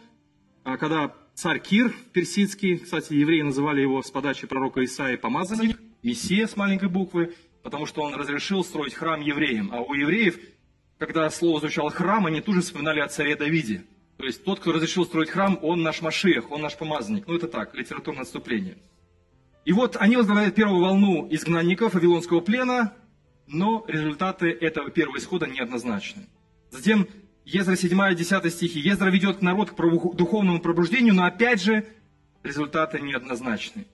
а 0.63 0.77
когда 0.77 1.13
царь 1.33 1.59
Кир 1.59 1.93
персидский, 2.13 2.77
кстати, 2.77 3.13
евреи 3.13 3.41
называли 3.41 3.81
его 3.81 4.01
с 4.01 4.11
подачи 4.11 4.47
пророка 4.47 4.83
Исаия 4.83 5.17
помазанник, 5.17 5.79
Мессия 6.01 6.47
с 6.47 6.55
маленькой 6.55 6.89
буквы, 6.89 7.33
потому 7.63 7.85
что 7.85 8.01
он 8.01 8.13
разрешил 8.15 8.63
строить 8.63 8.93
храм 8.93 9.21
евреям. 9.21 9.69
А 9.73 9.81
у 9.81 9.93
евреев, 9.93 10.37
когда 10.97 11.29
слово 11.29 11.61
звучало 11.61 11.89
храм, 11.89 12.25
они 12.25 12.41
тут 12.41 12.55
же 12.55 12.61
вспоминали 12.61 12.99
о 12.99 13.07
царе 13.07 13.35
Давиде. 13.35 13.83
То 14.17 14.25
есть 14.25 14.43
тот, 14.43 14.59
кто 14.59 14.71
разрешил 14.71 15.05
строить 15.05 15.29
храм, 15.29 15.57
он 15.61 15.81
наш 15.81 16.01
Машиах, 16.01 16.51
он 16.51 16.61
наш 16.61 16.77
помазанник. 16.77 17.25
Ну 17.27 17.35
это 17.35 17.47
так, 17.47 17.73
литературное 17.73 18.23
отступление. 18.23 18.77
И 19.65 19.71
вот 19.71 19.95
они 19.97 20.17
возглавляют 20.17 20.55
первую 20.55 20.81
волну 20.81 21.27
изгнанников 21.31 21.93
Вавилонского 21.93 22.41
плена, 22.41 22.93
но 23.47 23.85
результаты 23.87 24.49
этого 24.49 24.89
первого 24.91 25.17
исхода 25.17 25.47
неоднозначны. 25.47 26.27
Затем 26.69 27.07
Езра 27.45 27.75
7 27.75 28.15
10 28.15 28.53
стихи. 28.53 28.79
Езра 28.79 29.09
ведет 29.09 29.41
народ 29.41 29.71
к 29.71 29.75
духовному 29.75 30.59
пробуждению, 30.59 31.13
но 31.13 31.25
опять 31.25 31.61
же 31.61 31.85
результаты 32.41 32.99
неоднозначны. 32.99 33.85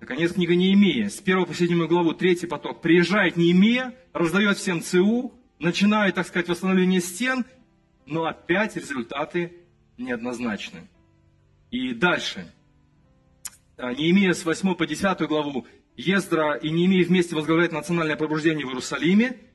Наконец, 0.00 0.32
книга 0.32 0.56
Неемия, 0.56 1.08
с 1.08 1.20
1 1.20 1.44
по 1.44 1.54
7 1.54 1.86
главу, 1.86 2.12
третий 2.12 2.46
поток. 2.46 2.80
Приезжает 2.82 3.36
Неемия, 3.36 3.94
раздает 4.12 4.58
всем 4.58 4.82
ЦУ, 4.82 5.32
начинает, 5.60 6.16
так 6.16 6.26
сказать, 6.26 6.48
восстановление 6.48 7.00
стен, 7.00 7.44
но 8.04 8.24
опять 8.24 8.74
результаты 8.76 9.52
неоднозначны. 9.96 10.80
И 11.70 11.94
дальше. 11.94 12.52
А, 13.76 13.94
Неемия 13.94 14.32
с 14.32 14.44
8 14.44 14.74
по 14.74 14.86
10 14.86 15.20
главу. 15.28 15.68
Ездра 15.96 16.56
и 16.56 16.68
Неемия 16.70 17.04
вместе 17.04 17.36
возглавляют 17.36 17.72
национальное 17.72 18.16
пробуждение 18.16 18.66
в 18.66 18.70
Иерусалиме– 18.70 19.36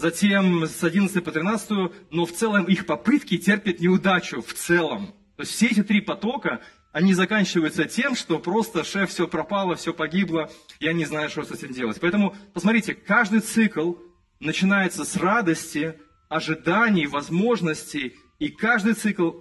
затем 0.00 0.64
с 0.64 0.82
11 0.82 1.22
по 1.22 1.30
13, 1.30 1.70
но 2.10 2.24
в 2.24 2.32
целом 2.32 2.64
их 2.64 2.86
попытки 2.86 3.36
терпят 3.36 3.80
неудачу 3.80 4.40
в 4.40 4.54
целом. 4.54 5.08
То 5.36 5.42
есть 5.42 5.52
все 5.52 5.66
эти 5.66 5.82
три 5.82 6.00
потока, 6.00 6.62
они 6.90 7.12
заканчиваются 7.12 7.84
тем, 7.84 8.16
что 8.16 8.38
просто 8.38 8.82
шеф, 8.82 9.10
все 9.10 9.28
пропало, 9.28 9.76
все 9.76 9.92
погибло, 9.92 10.50
я 10.80 10.94
не 10.94 11.04
знаю, 11.04 11.28
что 11.28 11.44
с 11.44 11.50
этим 11.50 11.72
делать. 11.72 11.98
Поэтому, 12.00 12.34
посмотрите, 12.54 12.94
каждый 12.94 13.40
цикл 13.40 13.94
начинается 14.40 15.04
с 15.04 15.16
радости, 15.16 16.00
ожиданий, 16.30 17.06
возможностей, 17.06 18.16
и 18.38 18.48
каждый 18.48 18.94
цикл 18.94 19.32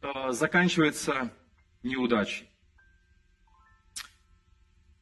э, 0.00 0.30
заканчивается 0.30 1.30
неудачей. 1.82 2.48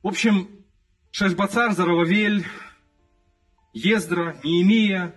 В 0.03 0.09
общем, 0.09 0.49
Шешбацар, 1.13 1.73
Зарававель, 1.73 2.45
Ездра, 3.73 4.37
Неемия. 4.43 5.15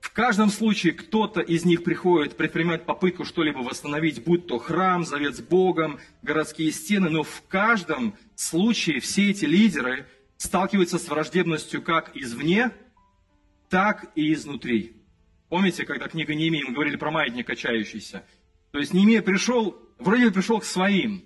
В 0.00 0.12
каждом 0.12 0.50
случае 0.50 0.92
кто-то 0.92 1.40
из 1.40 1.64
них 1.64 1.84
приходит 1.84 2.36
предпринимать 2.36 2.84
попытку 2.84 3.24
что-либо 3.24 3.58
восстановить, 3.58 4.22
будь 4.24 4.46
то 4.46 4.58
храм, 4.58 5.04
завет 5.04 5.36
с 5.36 5.40
Богом, 5.40 6.00
городские 6.22 6.70
стены, 6.72 7.08
но 7.08 7.22
в 7.22 7.42
каждом 7.48 8.14
случае 8.34 9.00
все 9.00 9.30
эти 9.30 9.44
лидеры 9.44 10.06
сталкиваются 10.36 10.98
с 10.98 11.08
враждебностью 11.08 11.82
как 11.82 12.14
извне, 12.14 12.72
так 13.68 14.10
и 14.14 14.32
изнутри. 14.32 14.96
Помните, 15.48 15.84
когда 15.84 16.08
книга 16.08 16.34
Неемии, 16.34 16.64
мы 16.66 16.74
говорили 16.74 16.96
про 16.96 17.10
маятник 17.10 17.46
качающийся? 17.46 18.24
То 18.72 18.78
есть 18.78 18.92
Неемия 18.92 19.22
пришел, 19.22 19.76
вроде 19.98 20.26
бы 20.26 20.32
пришел 20.32 20.60
к 20.60 20.64
своим, 20.64 21.24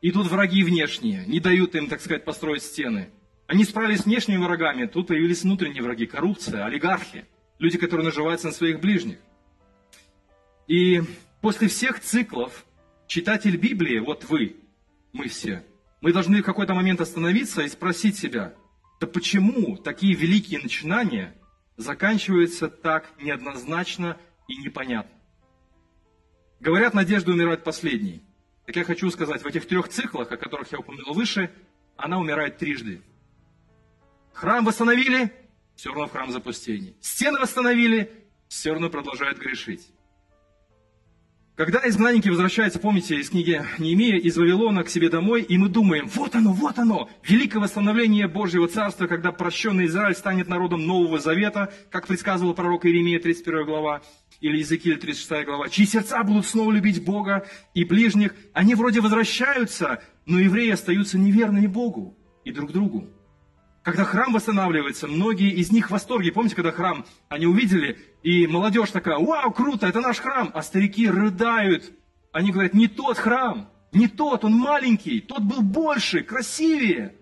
и 0.00 0.10
тут 0.10 0.26
враги 0.28 0.62
внешние, 0.62 1.24
не 1.26 1.40
дают 1.40 1.74
им, 1.74 1.88
так 1.88 2.00
сказать, 2.00 2.24
построить 2.24 2.62
стены– 2.62 3.10
они 3.46 3.64
справились 3.64 4.00
с 4.00 4.04
внешними 4.06 4.42
врагами, 4.42 4.86
тут 4.86 5.08
появились 5.08 5.42
внутренние 5.42 5.82
враги, 5.82 6.06
коррупция, 6.06 6.64
олигархи, 6.64 7.26
люди, 7.58 7.78
которые 7.78 8.06
наживаются 8.06 8.48
на 8.48 8.52
своих 8.52 8.80
ближних. 8.80 9.18
И 10.66 11.02
после 11.40 11.68
всех 11.68 12.00
циклов 12.00 12.64
читатель 13.06 13.56
Библии, 13.56 13.98
вот 13.98 14.24
вы, 14.24 14.56
мы 15.12 15.28
все, 15.28 15.64
мы 16.00 16.12
должны 16.12 16.42
в 16.42 16.44
какой-то 16.44 16.74
момент 16.74 17.00
остановиться 17.00 17.62
и 17.62 17.68
спросить 17.68 18.16
себя, 18.16 18.54
да 19.00 19.06
почему 19.06 19.76
такие 19.76 20.14
великие 20.14 20.60
начинания 20.60 21.34
заканчиваются 21.76 22.68
так 22.68 23.10
неоднозначно 23.20 24.16
и 24.48 24.56
непонятно? 24.56 25.12
Говорят, 26.60 26.94
надежда 26.94 27.32
умирает 27.32 27.62
последней. 27.62 28.22
Так 28.64 28.76
я 28.76 28.84
хочу 28.84 29.10
сказать, 29.10 29.42
в 29.42 29.46
этих 29.46 29.66
трех 29.66 29.88
циклах, 29.88 30.32
о 30.32 30.38
которых 30.38 30.72
я 30.72 30.78
упомянул 30.78 31.12
выше, 31.12 31.50
она 31.96 32.18
умирает 32.18 32.56
трижды. 32.56 33.02
Храм 34.34 34.64
восстановили, 34.64 35.32
все 35.76 35.90
равно 35.90 36.06
в 36.06 36.12
храм 36.12 36.30
запустение. 36.30 36.94
Стены 37.00 37.38
восстановили, 37.38 38.10
все 38.48 38.72
равно 38.72 38.90
продолжают 38.90 39.38
грешить. 39.38 39.88
Когда 41.56 41.80
изгнанники 41.88 42.28
возвращаются, 42.28 42.80
помните, 42.80 43.14
из 43.14 43.30
книги 43.30 43.64
Неемия, 43.78 44.18
из 44.18 44.36
Вавилона 44.36 44.82
к 44.82 44.88
себе 44.88 45.08
домой, 45.08 45.42
и 45.42 45.56
мы 45.56 45.68
думаем, 45.68 46.08
вот 46.08 46.34
оно, 46.34 46.52
вот 46.52 46.80
оно, 46.80 47.08
великое 47.22 47.60
восстановление 47.60 48.26
Божьего 48.26 48.66
Царства, 48.66 49.06
когда 49.06 49.30
прощенный 49.30 49.86
Израиль 49.86 50.16
станет 50.16 50.48
народом 50.48 50.84
Нового 50.84 51.20
Завета, 51.20 51.72
как 51.90 52.08
предсказывал 52.08 52.54
пророк 52.54 52.86
Иеремия, 52.86 53.20
31 53.20 53.66
глава, 53.66 54.02
или 54.40 54.56
Иезекииль, 54.56 54.98
36 54.98 55.44
глава, 55.44 55.68
чьи 55.68 55.86
сердца 55.86 56.24
будут 56.24 56.44
снова 56.44 56.72
любить 56.72 57.04
Бога 57.04 57.46
и 57.72 57.84
ближних. 57.84 58.34
Они 58.52 58.74
вроде 58.74 59.00
возвращаются, 59.00 60.02
но 60.26 60.40
евреи 60.40 60.70
остаются 60.70 61.18
неверными 61.18 61.68
Богу 61.68 62.18
и 62.44 62.50
друг 62.50 62.72
другу. 62.72 63.08
Когда 63.84 64.04
храм 64.04 64.32
восстанавливается, 64.32 65.06
многие 65.06 65.50
из 65.50 65.70
них 65.70 65.88
в 65.88 65.90
восторге. 65.90 66.32
Помните, 66.32 66.56
когда 66.56 66.72
храм 66.72 67.04
они 67.28 67.44
увидели, 67.44 67.98
и 68.22 68.46
молодежь 68.46 68.90
такая, 68.90 69.18
вау, 69.18 69.52
круто, 69.52 69.86
это 69.86 70.00
наш 70.00 70.20
храм. 70.20 70.50
А 70.54 70.62
старики 70.62 71.06
рыдают. 71.08 71.92
Они 72.32 72.50
говорят, 72.50 72.72
не 72.72 72.88
тот 72.88 73.18
храм, 73.18 73.68
не 73.92 74.08
тот, 74.08 74.42
он 74.42 74.54
маленький, 74.54 75.20
тот 75.20 75.42
был 75.42 75.60
больше, 75.60 76.22
красивее. 76.22 77.14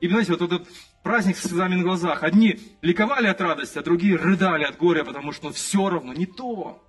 И, 0.00 0.08
знаете, 0.08 0.32
вот 0.32 0.42
этот 0.42 0.68
праздник 1.02 1.36
с 1.36 1.42
слезами 1.42 1.74
на 1.74 1.82
глазах. 1.82 2.22
Одни 2.22 2.60
ликовали 2.80 3.26
от 3.26 3.40
радости, 3.40 3.76
а 3.76 3.82
другие 3.82 4.14
рыдали 4.14 4.62
от 4.62 4.76
горя, 4.76 5.02
потому 5.02 5.32
что 5.32 5.50
все 5.50 5.90
равно 5.90 6.12
не 6.12 6.26
то. 6.26 6.80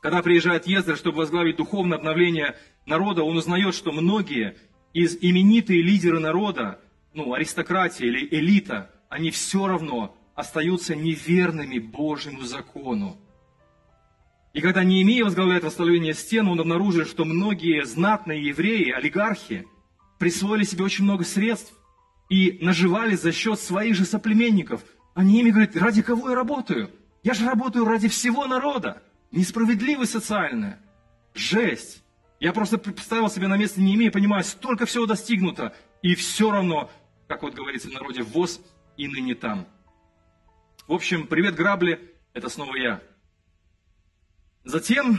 Когда 0.00 0.22
приезжает 0.22 0.68
Ездер, 0.68 0.96
чтобы 0.96 1.18
возглавить 1.18 1.56
духовное 1.56 1.98
обновление 1.98 2.54
народа, 2.86 3.24
он 3.24 3.36
узнает, 3.36 3.74
что 3.74 3.90
многие 3.90 4.56
из 4.92 5.18
именитые 5.20 5.82
лидеры 5.82 6.20
народа, 6.20 6.80
ну, 7.16 7.32
аристократия 7.32 8.06
или 8.06 8.28
элита, 8.30 8.90
они 9.08 9.30
все 9.30 9.66
равно 9.66 10.14
остаются 10.34 10.94
неверными 10.94 11.78
Божьему 11.78 12.42
закону. 12.42 13.18
И 14.52 14.60
когда 14.60 14.84
Неемия 14.84 15.24
возглавляет 15.24 15.64
восстановление 15.64 16.12
стен, 16.12 16.46
он 16.46 16.60
обнаружит, 16.60 17.08
что 17.08 17.24
многие 17.24 17.86
знатные 17.86 18.42
евреи, 18.42 18.90
олигархи, 18.90 19.66
присвоили 20.18 20.64
себе 20.64 20.84
очень 20.84 21.04
много 21.04 21.24
средств 21.24 21.72
и 22.28 22.58
наживали 22.60 23.16
за 23.16 23.32
счет 23.32 23.58
своих 23.58 23.94
же 23.96 24.04
соплеменников. 24.04 24.84
А 25.14 25.24
Неемия 25.24 25.52
говорит, 25.52 25.76
ради 25.76 26.02
кого 26.02 26.28
я 26.28 26.34
работаю? 26.34 26.90
Я 27.22 27.32
же 27.32 27.46
работаю 27.46 27.86
ради 27.86 28.08
всего 28.08 28.46
народа. 28.46 29.02
Несправедливость 29.32 30.12
социальная. 30.12 30.80
Жесть. 31.34 32.02
Я 32.40 32.52
просто 32.52 32.76
представил 32.76 33.30
себе 33.30 33.48
на 33.48 33.56
место 33.56 33.80
Неемии, 33.80 34.10
понимаю, 34.10 34.44
столько 34.44 34.84
всего 34.84 35.06
достигнуто, 35.06 35.74
и 36.02 36.14
все 36.14 36.50
равно 36.50 36.90
как 37.28 37.42
вот 37.42 37.54
говорится 37.54 37.88
в 37.88 37.92
народе, 37.92 38.22
ВОЗ 38.22 38.60
и 38.96 39.08
ныне 39.08 39.34
там. 39.34 39.66
В 40.86 40.92
общем, 40.92 41.26
привет, 41.26 41.54
грабли, 41.54 42.14
это 42.32 42.48
снова 42.48 42.76
я. 42.76 43.02
Затем 44.64 45.18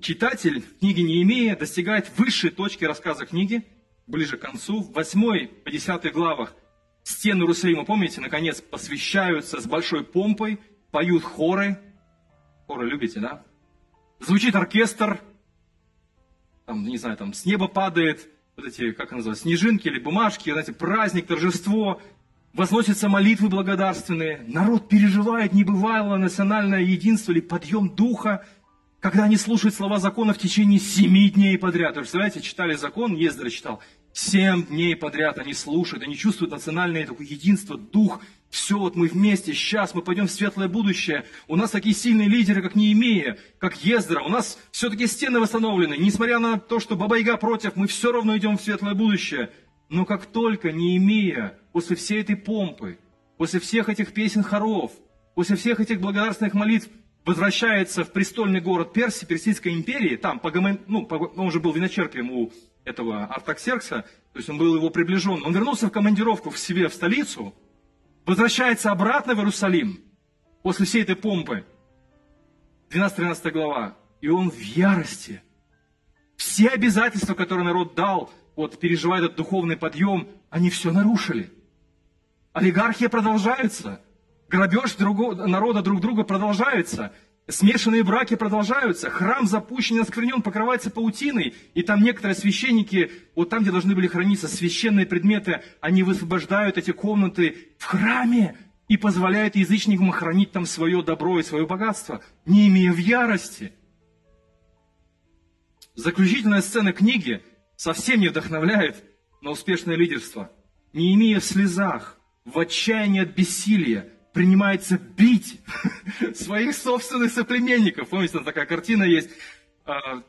читатель 0.00 0.62
книги 0.80 1.00
Неемея 1.00 1.56
достигает 1.56 2.10
высшей 2.18 2.50
точки 2.50 2.84
рассказа 2.84 3.26
книги, 3.26 3.66
ближе 4.06 4.36
к 4.36 4.42
концу, 4.42 4.82
в 4.82 4.92
8 4.92 5.48
по 5.64 5.70
10 5.70 6.12
главах. 6.12 6.54
Стены 7.02 7.42
Иерусалима, 7.42 7.84
помните, 7.84 8.20
наконец, 8.20 8.60
посвящаются 8.60 9.60
с 9.60 9.66
большой 9.66 10.04
помпой, 10.04 10.60
поют 10.90 11.22
хоры. 11.22 11.78
Хоры 12.66 12.88
любите, 12.88 13.20
да? 13.20 13.44
Звучит 14.20 14.54
оркестр, 14.54 15.20
там, 16.66 16.84
не 16.84 16.98
знаю, 16.98 17.16
там 17.16 17.32
с 17.32 17.46
неба 17.46 17.66
падает 17.66 18.28
вот 18.58 18.66
эти, 18.66 18.90
как 18.90 19.12
называется, 19.12 19.44
снежинки 19.44 19.86
или 19.86 20.00
бумажки, 20.00 20.50
знаете, 20.50 20.72
праздник, 20.72 21.26
торжество, 21.26 22.00
возносятся 22.52 23.08
молитвы 23.08 23.48
благодарственные, 23.48 24.44
народ 24.48 24.88
переживает 24.88 25.52
небывалое 25.52 26.18
национальное 26.18 26.80
единство 26.80 27.30
или 27.30 27.40
подъем 27.40 27.88
духа, 27.88 28.44
когда 29.00 29.24
они 29.24 29.36
слушают 29.36 29.74
слова 29.74 29.98
закона 29.98 30.34
в 30.34 30.38
течение 30.38 30.80
семи 30.80 31.30
дней 31.30 31.56
подряд. 31.56 31.94
Вы 31.94 32.02
представляете, 32.02 32.40
читали 32.40 32.74
закон, 32.74 33.14
Ездра 33.14 33.48
читал, 33.48 33.80
семь 34.12 34.66
дней 34.66 34.96
подряд 34.96 35.38
они 35.38 35.54
слушают, 35.54 36.02
они 36.02 36.16
чувствуют 36.16 36.50
национальное 36.50 37.06
такое 37.06 37.26
единство, 37.26 37.78
дух, 37.78 38.20
все, 38.50 38.78
вот 38.78 38.96
мы 38.96 39.08
вместе, 39.08 39.52
сейчас 39.52 39.94
мы 39.94 40.02
пойдем 40.02 40.26
в 40.26 40.30
светлое 40.30 40.68
будущее. 40.68 41.26
У 41.48 41.56
нас 41.56 41.70
такие 41.70 41.94
сильные 41.94 42.28
лидеры, 42.28 42.62
как 42.62 42.74
Неемия, 42.74 43.38
как 43.58 43.84
Ездра. 43.84 44.22
У 44.22 44.30
нас 44.30 44.58
все-таки 44.70 45.06
стены 45.06 45.38
восстановлены. 45.38 45.98
Несмотря 45.98 46.38
на 46.38 46.58
то, 46.58 46.80
что 46.80 46.96
Баба-Яга 46.96 47.36
против, 47.36 47.76
мы 47.76 47.86
все 47.86 48.10
равно 48.10 48.36
идем 48.38 48.56
в 48.56 48.62
светлое 48.62 48.94
будущее. 48.94 49.50
Но 49.90 50.06
как 50.06 50.24
только 50.24 50.72
Неемия, 50.72 51.58
после 51.72 51.94
всей 51.94 52.22
этой 52.22 52.36
помпы, 52.36 52.98
после 53.36 53.60
всех 53.60 53.90
этих 53.90 54.14
песен 54.14 54.42
хоров, 54.42 54.92
после 55.34 55.56
всех 55.56 55.80
этих 55.80 56.00
благодарственных 56.00 56.54
молитв, 56.54 56.88
возвращается 57.28 58.04
в 58.04 58.12
престольный 58.12 58.62
город 58.62 58.94
Персии, 58.94 59.26
Персидской 59.26 59.74
империи, 59.74 60.16
там, 60.16 60.40
по, 60.40 60.50
ну, 60.50 61.04
по, 61.04 61.16
он 61.16 61.48
уже 61.48 61.60
был 61.60 61.72
виночерпием 61.72 62.30
у 62.30 62.50
этого 62.84 63.26
Артаксеркса, 63.26 64.06
то 64.32 64.38
есть 64.38 64.48
он 64.48 64.56
был 64.56 64.74
его 64.74 64.88
приближен. 64.88 65.44
Он 65.44 65.52
вернулся 65.52 65.88
в 65.88 65.90
командировку 65.90 66.48
в 66.48 66.58
себе 66.58 66.88
в 66.88 66.94
столицу, 66.94 67.54
возвращается 68.24 68.90
обратно 68.90 69.34
в 69.34 69.38
Иерусалим 69.38 70.00
после 70.62 70.86
всей 70.86 71.02
этой 71.02 71.16
помпы. 71.16 71.66
12-13 72.88 73.50
глава. 73.50 73.98
И 74.22 74.28
он 74.28 74.50
в 74.50 74.58
ярости. 74.58 75.42
Все 76.36 76.68
обязательства, 76.68 77.34
которые 77.34 77.66
народ 77.66 77.94
дал, 77.94 78.32
вот 78.56 78.80
переживая 78.80 79.20
этот 79.20 79.36
духовный 79.36 79.76
подъем, 79.76 80.28
они 80.48 80.70
все 80.70 80.92
нарушили. 80.92 81.52
Олигархия 82.54 83.10
продолжается. 83.10 84.00
Грабеж 84.48 84.94
другого, 84.94 85.46
народа 85.46 85.82
друг 85.82 86.00
друга 86.00 86.24
продолжается. 86.24 87.12
Смешанные 87.46 88.02
браки 88.02 88.36
продолжаются, 88.36 89.08
храм 89.08 89.46
запущен, 89.46 90.00
осквернен, 90.00 90.42
покрывается 90.42 90.90
паутиной, 90.90 91.54
и 91.72 91.82
там 91.82 92.02
некоторые 92.02 92.34
священники, 92.34 93.10
вот 93.34 93.48
там, 93.48 93.62
где 93.62 93.70
должны 93.70 93.94
были 93.94 94.06
храниться 94.06 94.48
священные 94.48 95.06
предметы, 95.06 95.62
они 95.80 96.02
высвобождают 96.02 96.76
эти 96.76 96.90
комнаты 96.90 97.68
в 97.78 97.84
храме 97.84 98.54
и 98.86 98.98
позволяют 98.98 99.56
язычникам 99.56 100.10
хранить 100.10 100.52
там 100.52 100.66
свое 100.66 101.02
добро 101.02 101.38
и 101.38 101.42
свое 101.42 101.66
богатство, 101.66 102.22
не 102.44 102.68
имея 102.68 102.92
в 102.92 102.98
ярости. 102.98 103.72
Заключительная 105.94 106.60
сцена 106.60 106.92
книги 106.92 107.42
совсем 107.76 108.20
не 108.20 108.28
вдохновляет 108.28 109.04
на 109.40 109.50
успешное 109.50 109.96
лидерство. 109.96 110.52
Не 110.92 111.14
имея 111.14 111.40
в 111.40 111.44
слезах, 111.44 112.18
в 112.44 112.58
отчаянии 112.58 113.22
от 113.22 113.34
бессилия, 113.34 114.12
принимается 114.32 114.98
бить 114.98 115.60
своих 116.34 116.76
собственных 116.76 117.32
соплеменников. 117.32 118.08
Помните, 118.08 118.34
там 118.34 118.44
такая 118.44 118.66
картина 118.66 119.04
есть, 119.04 119.30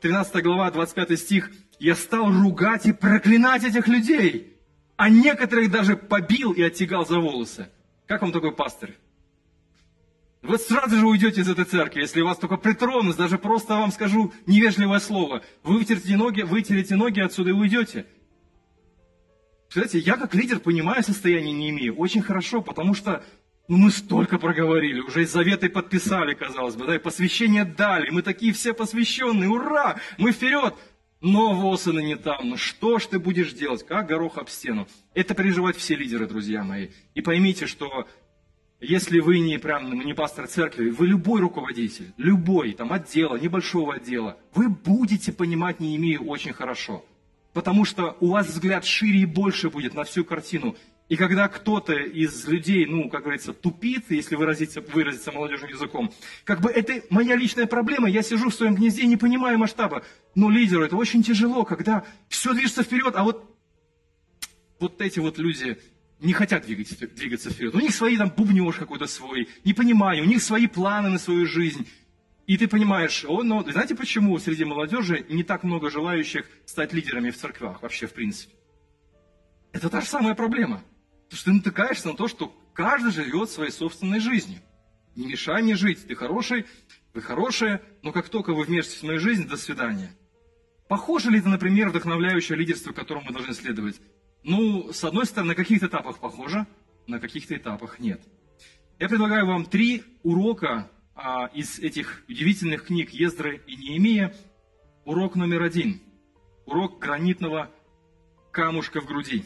13 0.00 0.34
а, 0.34 0.42
глава, 0.42 0.70
25 0.70 1.18
стих. 1.18 1.50
«Я 1.78 1.94
стал 1.94 2.30
ругать 2.30 2.86
и 2.86 2.92
проклинать 2.92 3.64
этих 3.64 3.88
людей, 3.88 4.56
а 4.96 5.08
некоторых 5.08 5.70
даже 5.70 5.96
побил 5.96 6.52
и 6.52 6.62
оттягал 6.62 7.06
за 7.06 7.18
волосы». 7.18 7.68
Как 8.10 8.22
вам 8.22 8.32
такой 8.32 8.52
пастырь? 8.52 8.98
Вы 10.42 10.58
сразу 10.58 10.96
же 10.96 11.06
уйдете 11.06 11.42
из 11.42 11.48
этой 11.48 11.64
церкви, 11.64 12.00
если 12.00 12.22
вас 12.22 12.38
только 12.38 12.56
притронут, 12.56 13.16
даже 13.16 13.38
просто 13.38 13.74
вам 13.76 13.92
скажу 13.92 14.32
невежливое 14.46 14.98
слово. 14.98 15.42
Вы 15.62 15.78
вытерете 15.78 16.16
ноги, 16.16 16.42
вытерете 16.42 16.96
ноги 16.96 17.20
отсюда 17.20 17.50
и 17.50 17.52
уйдете. 17.52 18.06
Знаете, 19.70 19.98
я 20.00 20.16
как 20.16 20.34
лидер 20.34 20.58
понимаю 20.58 21.04
состояние 21.04 21.52
не 21.52 21.70
имею 21.70 21.94
очень 21.96 22.22
хорошо, 22.22 22.62
потому 22.62 22.94
что 22.94 23.22
ну, 23.68 23.76
мы 23.76 23.90
столько 23.90 24.38
проговорили, 24.38 25.00
уже 25.00 25.22
и 25.22 25.26
заветы 25.26 25.68
подписали, 25.68 26.34
казалось 26.34 26.74
бы, 26.74 26.86
да, 26.86 26.96
и 26.96 26.98
посвящение 26.98 27.64
дали. 27.64 28.10
Мы 28.10 28.22
такие 28.22 28.52
все 28.52 28.74
посвященные, 28.74 29.48
ура, 29.48 29.96
мы 30.18 30.32
вперед. 30.32 30.74
Но 31.20 31.52
Восаны 31.52 32.00
не 32.02 32.16
там. 32.16 32.48
Ну 32.48 32.56
что 32.56 32.98
ж 32.98 33.06
ты 33.06 33.18
будешь 33.18 33.52
делать? 33.52 33.86
Как 33.86 34.06
горох 34.06 34.38
об 34.38 34.48
стену. 34.48 34.88
Это 35.14 35.34
переживают 35.34 35.76
все 35.76 35.94
лидеры, 35.94 36.26
друзья 36.26 36.64
мои. 36.64 36.88
И 37.14 37.20
поймите, 37.20 37.66
что 37.66 38.08
если 38.80 39.20
вы 39.20 39.40
не 39.40 39.58
прям 39.58 39.92
не 39.92 40.14
пастор 40.14 40.46
церкви, 40.46 40.88
вы 40.88 41.06
любой 41.06 41.42
руководитель, 41.42 42.14
любой 42.16 42.72
там 42.72 42.92
отдела, 42.92 43.36
небольшого 43.36 43.94
отдела, 43.94 44.38
вы 44.54 44.70
будете 44.70 45.32
понимать 45.32 45.80
Неемию 45.80 46.24
очень 46.24 46.54
хорошо. 46.54 47.04
Потому 47.52 47.84
что 47.84 48.16
у 48.20 48.28
вас 48.28 48.46
взгляд 48.46 48.86
шире 48.86 49.20
и 49.20 49.26
больше 49.26 49.68
будет 49.68 49.94
на 49.94 50.04
всю 50.04 50.24
картину. 50.24 50.76
И 51.10 51.16
когда 51.16 51.48
кто-то 51.48 51.92
из 51.92 52.46
людей, 52.46 52.86
ну, 52.86 53.10
как 53.10 53.22
говорится, 53.22 53.52
тупит, 53.52 54.04
если 54.10 54.36
выразиться, 54.36 54.80
выразиться 54.80 55.32
молодежным 55.32 55.70
языком, 55.70 56.12
как 56.44 56.60
бы 56.60 56.70
это 56.70 57.02
моя 57.10 57.34
личная 57.34 57.66
проблема, 57.66 58.08
я 58.08 58.22
сижу 58.22 58.48
в 58.48 58.54
своем 58.54 58.76
гнезде 58.76 59.04
не 59.06 59.16
понимаю 59.16 59.58
масштаба. 59.58 60.04
Но 60.36 60.48
лидеру 60.48 60.84
это 60.84 60.96
очень 60.96 61.24
тяжело, 61.24 61.64
когда 61.64 62.04
все 62.28 62.54
движется 62.54 62.84
вперед, 62.84 63.14
а 63.16 63.24
вот, 63.24 63.44
вот 64.78 65.02
эти 65.02 65.18
вот 65.18 65.38
люди 65.38 65.78
не 66.20 66.32
хотят 66.32 66.64
двигаться, 66.64 67.08
двигаться 67.08 67.50
вперед. 67.50 67.74
У 67.74 67.80
них 67.80 67.92
свои 67.92 68.16
там 68.16 68.30
бубнеж 68.30 68.76
какой-то 68.76 69.08
свой, 69.08 69.48
не 69.64 69.74
понимаю, 69.74 70.22
у 70.22 70.26
них 70.26 70.40
свои 70.40 70.68
планы 70.68 71.08
на 71.08 71.18
свою 71.18 71.44
жизнь. 71.44 71.88
И 72.46 72.56
ты 72.56 72.68
понимаешь, 72.68 73.24
о, 73.26 73.42
но 73.42 73.64
знаете 73.64 73.96
почему 73.96 74.38
среди 74.38 74.64
молодежи 74.64 75.26
не 75.28 75.42
так 75.42 75.64
много 75.64 75.90
желающих 75.90 76.46
стать 76.66 76.92
лидерами 76.92 77.30
в 77.30 77.36
церквях 77.36 77.82
вообще 77.82 78.06
в 78.06 78.12
принципе? 78.12 78.54
Это 79.72 79.88
та 79.88 80.00
же 80.00 80.06
самая 80.06 80.36
проблема. 80.36 80.84
Потому 81.30 81.38
что 81.38 81.50
ты 81.50 81.56
натыкаешься 81.56 82.08
на 82.08 82.16
то, 82.16 82.26
что 82.26 82.52
каждый 82.74 83.12
живет 83.12 83.50
своей 83.50 83.70
собственной 83.70 84.18
жизнью. 84.18 84.58
Не 85.14 85.26
мешай 85.26 85.62
мне 85.62 85.76
жить, 85.76 86.04
ты 86.04 86.16
хороший, 86.16 86.66
вы 87.14 87.22
хорошие, 87.22 87.80
но 88.02 88.10
как 88.10 88.28
только 88.28 88.52
вы 88.52 88.64
вмешиваетесь 88.64 89.02
в 89.02 89.06
мою 89.06 89.20
жизнь, 89.20 89.46
до 89.46 89.56
свидания. 89.56 90.12
Похоже 90.88 91.30
ли 91.30 91.38
это, 91.38 91.48
например, 91.48 91.90
вдохновляющее 91.90 92.58
лидерство, 92.58 92.92
которому 92.92 93.26
мы 93.26 93.32
должны 93.32 93.54
следовать? 93.54 94.00
Ну, 94.42 94.92
с 94.92 95.04
одной 95.04 95.24
стороны, 95.24 95.50
на 95.50 95.54
каких-то 95.54 95.86
этапах 95.86 96.18
похоже, 96.18 96.66
на 97.06 97.20
каких-то 97.20 97.54
этапах 97.54 98.00
нет. 98.00 98.20
Я 98.98 99.08
предлагаю 99.08 99.46
вам 99.46 99.66
три 99.66 100.02
урока 100.24 100.90
а, 101.14 101.46
из 101.54 101.78
этих 101.78 102.24
удивительных 102.28 102.86
книг 102.86 103.10
Ездры 103.10 103.62
и 103.68 103.76
Неемия. 103.76 104.34
Урок 105.04 105.36
номер 105.36 105.62
один. 105.62 106.00
Урок 106.66 106.98
гранитного 106.98 107.70
камушка 108.50 109.00
в 109.00 109.06
груди. 109.06 109.44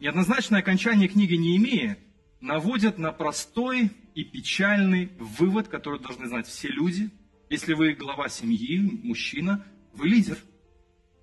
Неоднозначное 0.00 0.60
окончание 0.60 1.08
книги 1.08 1.34
Неемии 1.34 1.96
наводит 2.40 2.98
на 2.98 3.10
простой 3.10 3.90
и 4.14 4.22
печальный 4.22 5.10
вывод, 5.18 5.66
который 5.66 5.98
должны 5.98 6.28
знать 6.28 6.46
все 6.46 6.68
люди. 6.68 7.10
Если 7.50 7.72
вы 7.72 7.94
глава 7.94 8.28
семьи, 8.28 8.78
мужчина, 9.02 9.66
вы 9.92 10.06
лидер. 10.06 10.38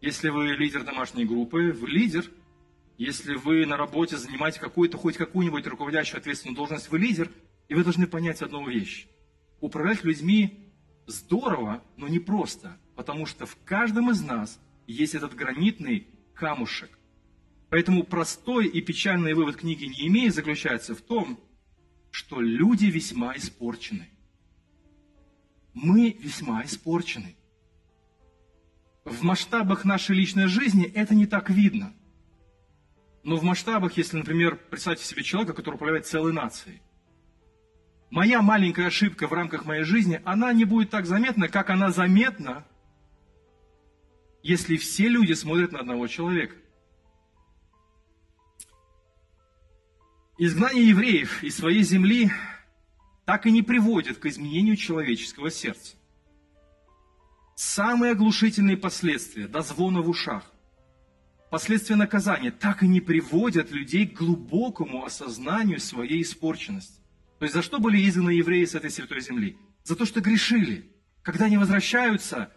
Если 0.02 0.28
вы 0.28 0.58
лидер 0.58 0.84
домашней 0.84 1.24
группы, 1.24 1.72
вы 1.72 1.88
лидер. 1.88 2.26
Если 2.98 3.36
вы 3.36 3.66
на 3.66 3.78
работе 3.78 4.18
занимаете 4.18 4.60
какую-то, 4.60 4.98
хоть 4.98 5.16
какую-нибудь 5.16 5.66
руководящую 5.68 6.20
ответственную 6.20 6.58
должность, 6.58 6.92
вы 6.92 7.00
лидер. 7.00 7.32
И 7.70 7.76
вы 7.76 7.84
должны 7.86 8.08
понять 8.08 8.42
одну 8.42 8.68
вещь. 8.68 9.08
Управлять 9.62 10.04
людьми 10.04 10.70
здорово, 11.08 11.82
но 11.96 12.10
не 12.10 12.20
просто. 12.20 12.78
Потому 12.98 13.26
что 13.26 13.46
в 13.46 13.58
каждом 13.64 14.12
из 14.12 14.22
нас 14.22 14.60
есть 14.86 15.16
этот 15.16 15.34
гранитный 15.34 16.08
камушек, 16.34 16.90
Поэтому 17.70 18.04
простой 18.04 18.68
и 18.68 18.82
печальный 18.82 19.34
вывод 19.34 19.58
книги 19.58 19.86
Неемии 19.86 20.30
заключается 20.30 20.96
в 20.96 21.02
том, 21.02 21.40
что 22.12 22.40
люди 22.40 22.86
весьма 22.86 23.36
испорчены. 23.36 24.10
Мы 25.74 26.18
весьма 26.20 26.64
испорчены. 26.64 27.36
В 29.04 29.24
масштабах 29.24 29.84
нашей 29.84 30.16
личной 30.16 30.48
жизни 30.48 30.86
это 30.86 31.14
не 31.14 31.26
так 31.26 31.50
видно. 31.50 31.94
Но 33.24 33.36
в 33.38 33.44
масштабах, 33.44 33.98
если, 33.98 34.18
например, 34.18 34.56
представьте 34.70 35.04
себе 35.04 35.24
человека, 35.24 35.54
который 35.54 35.76
управляет 35.76 36.06
целой 36.06 36.32
нацией, 36.32 36.82
моя 38.10 38.42
маленькая 38.42 38.88
ошибка 38.88 39.28
в 39.28 39.34
рамках 39.34 39.66
моей 39.66 39.84
жизни, 39.84 40.22
она 40.26 40.54
не 40.54 40.64
будет 40.64 40.92
так 40.92 41.06
заметна, 41.06 41.50
как 41.50 41.70
она 41.70 41.92
заметна, 41.92 42.66
если 44.44 44.78
все 44.78 45.10
люди 45.10 45.34
смотрят 45.34 45.72
на 45.72 45.80
одного 45.80 46.08
человека. 46.08 46.56
Изгнание 50.38 50.90
евреев 50.90 51.44
из 51.44 51.56
своей 51.56 51.82
земли 51.84 52.30
так 53.26 53.46
и 53.46 53.52
не 53.52 53.62
приводит 53.62 54.18
к 54.18 54.26
изменению 54.26 54.76
человеческого 54.76 55.50
сердца. 55.50 55.96
Самые 57.56 58.12
оглушительные 58.12 58.76
последствия, 58.76 59.48
до 59.48 59.62
звона 59.62 60.02
в 60.02 60.10
ушах, 60.10 60.44
последствия 61.50 61.96
наказания 61.96 62.52
так 62.52 62.84
и 62.84 62.88
не 62.88 63.00
приводят 63.00 63.72
людей 63.72 64.06
к 64.06 64.20
глубокому 64.20 65.06
осознанию 65.06 65.80
своей 65.80 66.22
испорченности. 66.22 67.00
То 67.40 67.46
есть 67.46 67.56
за 67.56 67.62
что 67.62 67.80
были 67.80 68.06
изгнаны 68.06 68.32
евреи 68.32 68.66
с 68.66 68.76
этой 68.76 68.92
святой 68.92 69.22
земли? 69.22 69.58
За 69.86 69.96
то, 69.96 70.06
что 70.06 70.20
грешили. 70.20 70.92
Когда 71.22 71.46
они 71.46 71.58
возвращаются, 71.58 72.52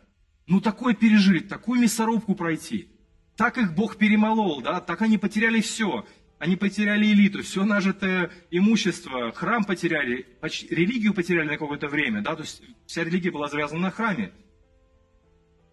ну 0.49 0.61
такое 0.61 0.95
пережить, 0.95 1.49
такую 1.49 1.81
мясорубку 1.81 2.35
пройти. 2.35 2.91
так 3.37 3.57
их 3.57 3.73
Бог 3.77 3.99
перемолол, 3.99 4.63
да, 4.63 4.81
так 4.81 5.01
они 5.01 5.17
потеряли 5.17 5.61
все. 5.61 6.05
Они 6.39 6.55
потеряли 6.55 7.07
элиту, 7.07 7.43
все 7.43 7.65
нажитое 7.65 8.31
имущество, 8.51 9.33
храм 9.33 9.65
потеряли, 9.65 10.23
почти, 10.41 10.73
религию 10.73 11.13
потеряли 11.13 11.49
на 11.49 11.57
какое-то 11.57 11.89
время, 11.89 12.23
да, 12.23 12.37
то 12.37 12.43
есть 12.43 12.63
вся 12.87 13.03
религия 13.03 13.33
была 13.33 13.49
завязана 13.49 13.81
на 13.81 13.91
храме. 13.91 14.33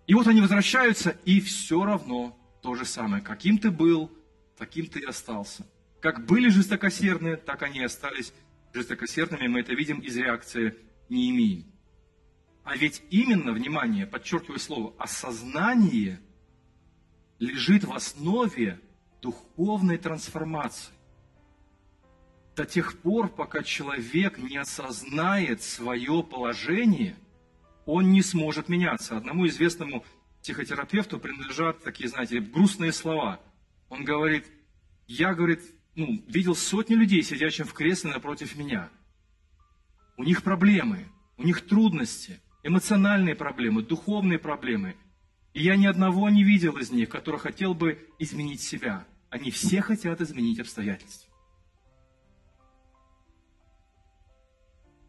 И 0.07 0.13
вот 0.13 0.27
они 0.27 0.41
возвращаются, 0.41 1.17
и 1.25 1.39
все 1.39 1.85
равно 1.85 2.37
то 2.61 2.75
же 2.75 2.85
самое. 2.85 3.23
Каким 3.23 3.59
ты 3.59 3.69
был, 3.69 4.11
таким 4.57 4.87
ты 4.87 4.99
и 4.99 5.05
остался. 5.05 5.67
Как 6.01 6.25
были 6.25 6.49
жестокосердные, 6.49 7.37
так 7.37 7.61
они 7.63 7.79
и 7.79 7.83
остались 7.83 8.33
жестокосердными. 8.73 9.47
Мы 9.47 9.61
это 9.61 9.73
видим 9.73 9.99
из 9.99 10.15
реакции 10.17 10.75
Неемии. 11.09 11.65
А 12.63 12.75
ведь 12.75 13.03
именно, 13.11 13.51
внимание, 13.51 14.07
подчеркиваю 14.07 14.59
слово, 14.59 14.95
осознание 14.97 16.19
лежит 17.39 17.83
в 17.83 17.93
основе 17.93 18.79
духовной 19.25 19.97
трансформации. 19.97 20.93
До 22.55 22.65
тех 22.65 22.99
пор, 22.99 23.27
пока 23.27 23.63
человек 23.63 24.37
не 24.37 24.57
осознает 24.57 25.61
свое 25.61 26.23
положение, 26.23 27.15
он 27.85 28.11
не 28.11 28.21
сможет 28.21 28.69
меняться. 28.69 29.17
Одному 29.17 29.47
известному 29.47 30.05
психотерапевту 30.41 31.19
принадлежат 31.19 31.83
такие, 31.83 32.07
знаете, 32.07 32.39
грустные 32.39 32.93
слова. 32.93 33.39
Он 33.89 34.05
говорит, 34.05 34.45
я, 35.07 35.33
говорит, 35.33 35.61
ну, 35.95 36.23
видел 36.27 36.55
сотни 36.55 36.93
людей, 36.93 37.23
сидящих 37.23 37.67
в 37.67 37.73
кресле 37.73 38.11
напротив 38.11 38.55
меня. 38.55 38.89
У 40.17 40.23
них 40.23 40.43
проблемы, 40.43 41.07
у 41.37 41.43
них 41.43 41.61
трудности, 41.61 42.39
эмоциональные 42.63 43.35
проблемы, 43.35 43.81
духовные 43.81 44.39
проблемы. 44.39 44.95
И 45.53 45.63
я 45.63 45.75
ни 45.75 45.87
одного 45.87 46.29
не 46.29 46.43
видел 46.43 46.77
из 46.77 46.91
них, 46.91 47.09
который 47.09 47.39
хотел 47.39 47.73
бы 47.73 48.07
изменить 48.19 48.61
себя. 48.61 49.05
Они 49.35 49.51
все 49.51 49.81
хотят 49.81 50.21
изменить 50.21 50.61
обстоятельства. 50.61 51.29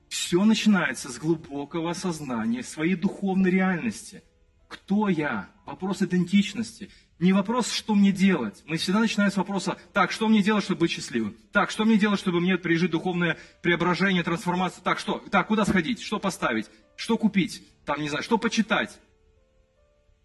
Все 0.09 0.45
начинается 0.45 1.13
с 1.13 1.19
глубокого 1.19 1.93
осознания 1.93 2.65
своей 2.65 2.97
духовной 2.97 3.53
реальности. 3.53 4.25
Кто 4.67 5.09
я? 5.09 5.49
Вопрос 5.65 6.03
идентичности– 6.03 6.91
не 7.21 7.33
вопрос, 7.33 7.71
что 7.73 7.95
мне 7.95 8.13
делать. 8.13 8.63
Мы 8.67 8.77
всегда 8.77 8.99
начинаем 8.99 9.31
с 9.31 9.37
вопроса, 9.37 9.79
так, 9.95 10.11
что 10.11 10.29
мне 10.29 10.43
делать, 10.43 10.65
чтобы 10.65 10.81
быть 10.81 10.91
счастливым? 10.91 11.35
Так, 11.51 11.71
что 11.71 11.87
мне 11.87 11.97
делать, 11.97 12.21
чтобы 12.21 12.41
мне 12.41 12.59
пережить 12.59 12.91
духовное 12.91 13.39
преображение, 13.63 14.23
трансформацию? 14.23 14.83
Так, 14.83 14.99
что? 14.99 15.25
Так, 15.31 15.47
куда 15.47 15.65
сходить? 15.65 16.03
Что 16.03 16.19
поставить? 16.19 16.67
Что 16.95 17.17
купить? 17.17 17.63
Там, 17.87 18.03
не 18.03 18.11
знаю, 18.11 18.23
что 18.23 18.37
почитать? 18.37 19.01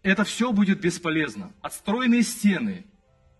Это 0.02 0.24
все 0.24 0.52
будет 0.52 0.80
бесполезно. 0.80 1.54
Отстроенные 1.62 2.22
стены, 2.24 2.84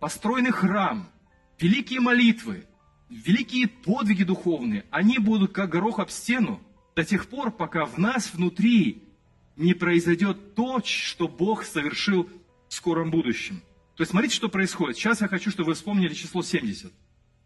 построенный 0.03 0.51
храм, 0.51 1.09
великие 1.57 2.01
молитвы, 2.01 2.67
великие 3.09 3.69
подвиги 3.69 4.25
духовные, 4.25 4.83
они 4.91 5.17
будут 5.17 5.53
как 5.53 5.69
горох 5.69 5.99
об 5.99 6.09
стену 6.09 6.59
до 6.93 7.05
тех 7.05 7.29
пор, 7.29 7.51
пока 7.51 7.85
в 7.85 7.97
нас 7.97 8.33
внутри 8.33 9.07
не 9.55 9.73
произойдет 9.73 10.55
то, 10.55 10.81
что 10.83 11.29
Бог 11.29 11.63
совершил 11.63 12.29
в 12.67 12.73
скором 12.73 13.11
будущем. 13.11 13.61
То 13.95 14.01
есть 14.01 14.11
смотрите, 14.11 14.35
что 14.35 14.49
происходит. 14.49 14.97
Сейчас 14.97 15.21
я 15.21 15.29
хочу, 15.29 15.51
чтобы 15.51 15.67
вы 15.67 15.75
вспомнили 15.75 16.13
число 16.13 16.43
70. 16.43 16.91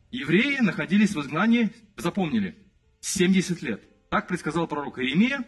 Евреи 0.09 0.57
находились 0.61 1.13
в 1.13 1.21
изгнании, 1.21 1.69
запомнили, 1.95 2.57
70 3.01 3.61
лет. 3.61 3.83
Так 4.09 4.27
предсказал 4.27 4.65
пророк 4.65 4.97
Иеремия, 4.97 5.45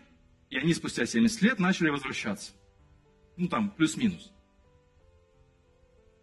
и 0.51 0.57
они 0.59 0.75
спустя 0.75 1.07
70 1.07 1.41
лет 1.41 1.57
начали 1.57 1.89
возвращаться. 1.89 2.51
Ну 3.35 3.47
там, 3.47 3.71
плюс-минус. 3.71 4.31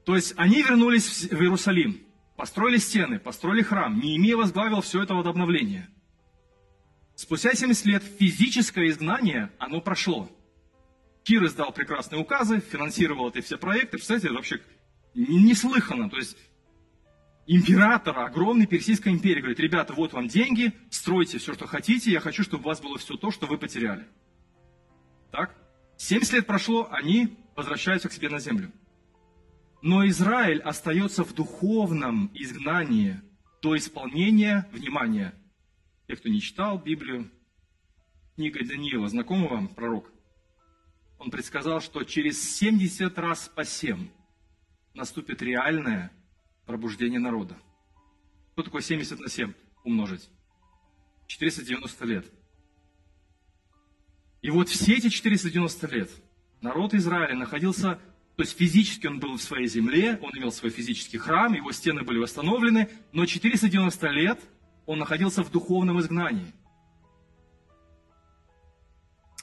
То 0.07 0.15
есть 0.15 0.35
они 0.37 0.63
вернулись 0.63 1.25
в 1.25 1.43
Иерусалим, 1.43 2.01
построили 2.37 2.77
стены, 2.79 3.19
построили 3.19 3.63
храм. 3.63 3.99
Неемия 3.99 4.37
возглавил 4.37 4.81
все 4.81 5.03
это 5.03 5.15
возобновление. 5.15 5.89
Спустя 7.17 7.55
70 7.55 7.85
лет 7.87 8.03
физическое 8.05 8.89
изгнание, 8.89 9.51
оно 9.59 9.81
прошло. 9.81 10.31
Кир 11.25 11.45
издал 11.45 11.73
прекрасные 11.73 12.21
указы, 12.21 12.61
финансировал 12.61 13.31
эти 13.31 13.41
все 13.41 13.59
проекты. 13.59 13.97
Представляете, 13.97 14.29
это 14.29 14.37
вообще 14.37 14.61
неслыханно. 15.15 16.09
То 16.09 16.19
есть 16.19 16.37
император 17.49 18.17
огромной 18.21 18.67
Персидской 18.67 19.11
империи 19.11 19.41
говорит, 19.41 19.59
ребята, 19.59 19.93
вот 19.93 20.13
вам 20.13 20.29
деньги, 20.29 20.73
стройте 20.89 21.39
все, 21.39 21.53
что 21.53 21.67
хотите, 21.67 22.13
я 22.13 22.21
хочу, 22.21 22.45
чтобы 22.45 22.63
у 22.63 22.67
вас 22.69 22.81
было 22.81 22.97
все 22.97 23.17
то, 23.17 23.33
что 23.33 23.47
вы 23.49 23.59
потеряли. 23.59 24.07
Так? 25.33 25.57
70 25.97 26.33
лет 26.33 26.47
прошло, 26.47 26.87
они 26.93 27.37
возвращаются 27.57 28.09
к 28.09 28.13
себе 28.13 28.29
на 28.29 28.39
землю. 28.39 28.71
Но 29.83 30.07
Израиль 30.09 30.61
остается 30.61 31.25
в 31.25 31.35
духовном 31.35 32.31
изгнании 32.35 33.21
до 33.63 33.77
исполнения, 33.77 34.69
внимания. 34.73 35.35
Те, 36.09 36.17
кто 36.17 36.29
не 36.29 36.41
читал 36.41 36.79
Библию, 36.79 37.31
книга 38.35 38.65
Даниила, 38.65 39.09
знакомый 39.09 39.49
вам 39.49 39.69
пророк? 39.69 40.11
Он 41.19 41.31
предсказал, 41.31 41.81
что 41.81 42.05
через 42.05 42.57
70 42.57 43.19
раз 43.19 43.49
по 43.49 43.65
7 43.65 44.09
наступит 44.95 45.43
реальное 45.43 46.13
пробуждение 46.67 47.21
народа. 47.21 47.57
Что 48.53 48.63
такое 48.63 48.83
70 48.83 49.19
на 49.21 49.29
7 49.29 49.53
умножить? 49.85 50.29
490 51.27 52.05
лет. 52.05 52.27
И 54.43 54.51
вот 54.51 54.69
все 54.69 54.95
эти 54.95 55.09
490 55.09 55.87
лет 55.89 56.11
народ 56.61 56.95
Израиля 56.95 57.35
находился, 57.35 57.99
то 58.37 58.43
есть 58.43 58.57
физически 58.57 59.07
он 59.07 59.19
был 59.19 59.37
в 59.37 59.43
своей 59.43 59.67
земле, 59.67 60.19
он 60.23 60.31
имел 60.37 60.53
свой 60.53 60.71
физический 60.71 61.17
храм, 61.17 61.55
его 61.55 61.73
стены 61.73 62.03
были 62.03 62.19
восстановлены, 62.19 62.91
но 63.13 63.25
490 63.25 64.09
лет 64.09 64.39
он 64.85 64.99
находился 64.99 65.43
в 65.43 65.51
духовном 65.51 66.01
изгнании. 66.01 66.53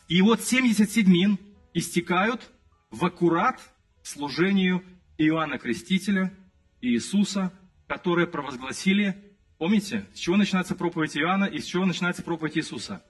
И 0.08 0.22
вот 0.22 0.42
70 0.42 0.92
седьмин 0.92 1.40
истекают 1.74 2.52
в 2.92 3.04
аккурат 3.04 3.60
служению 4.04 4.84
Иоанна 5.18 5.58
Крестителя 5.58 6.32
и 6.80 6.90
Иисуса, 6.90 7.52
которые 7.88 8.28
провозгласили, 8.28 9.36
помните, 9.58 10.06
с 10.14 10.20
чего 10.20 10.38
начинается 10.38 10.76
проповедь 10.76 11.18
Иоанна 11.18 11.46
и 11.46 11.58
с 11.58 11.66
чего 11.66 11.86
начинается 11.86 12.22
проповедь 12.22 12.58
Иисуса? 12.60 13.04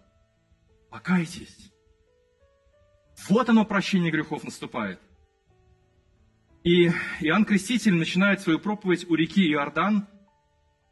Покайтесь. 0.89 1.73
Вот 3.27 3.49
оно 3.49 3.65
прощение 3.65 4.11
грехов 4.11 4.45
наступает. 4.45 5.01
И 6.63 6.89
Иоанн 7.19 7.43
Креститель 7.43 7.93
начинает 7.93 8.39
свою 8.39 8.58
проповедь 8.58 9.10
у 9.10 9.15
реки 9.15 9.45
Иордан. 9.52 10.08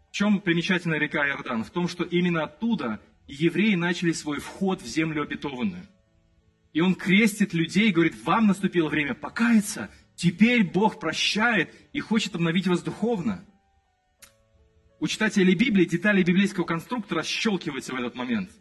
В 0.09 0.11
чем 0.11 0.41
примечательная 0.41 0.99
река 0.99 1.25
Иордан? 1.25 1.63
В 1.63 1.69
том, 1.69 1.87
что 1.87 2.03
именно 2.03 2.43
оттуда 2.43 2.99
евреи 3.27 3.75
начали 3.75 4.11
свой 4.11 4.39
вход 4.39 4.81
в 4.81 4.85
землю 4.85 5.23
обетованную. 5.23 5.87
И 6.73 6.81
он 6.81 6.95
крестит 6.95 7.53
людей 7.53 7.91
говорит, 7.91 8.21
вам 8.25 8.47
наступило 8.47 8.89
время 8.89 9.13
покаяться, 9.13 9.89
теперь 10.15 10.63
Бог 10.63 10.99
прощает 10.99 11.73
и 11.93 11.99
хочет 12.01 12.35
обновить 12.35 12.67
вас 12.67 12.81
духовно. 12.81 13.45
У 14.99 15.07
читателей 15.07 15.55
Библии 15.55 15.85
детали 15.85 16.21
библейского 16.21 16.65
конструктора 16.65 17.23
щелкиваются 17.23 17.93
в 17.93 17.95
этот 17.95 18.15
момент. 18.15 18.51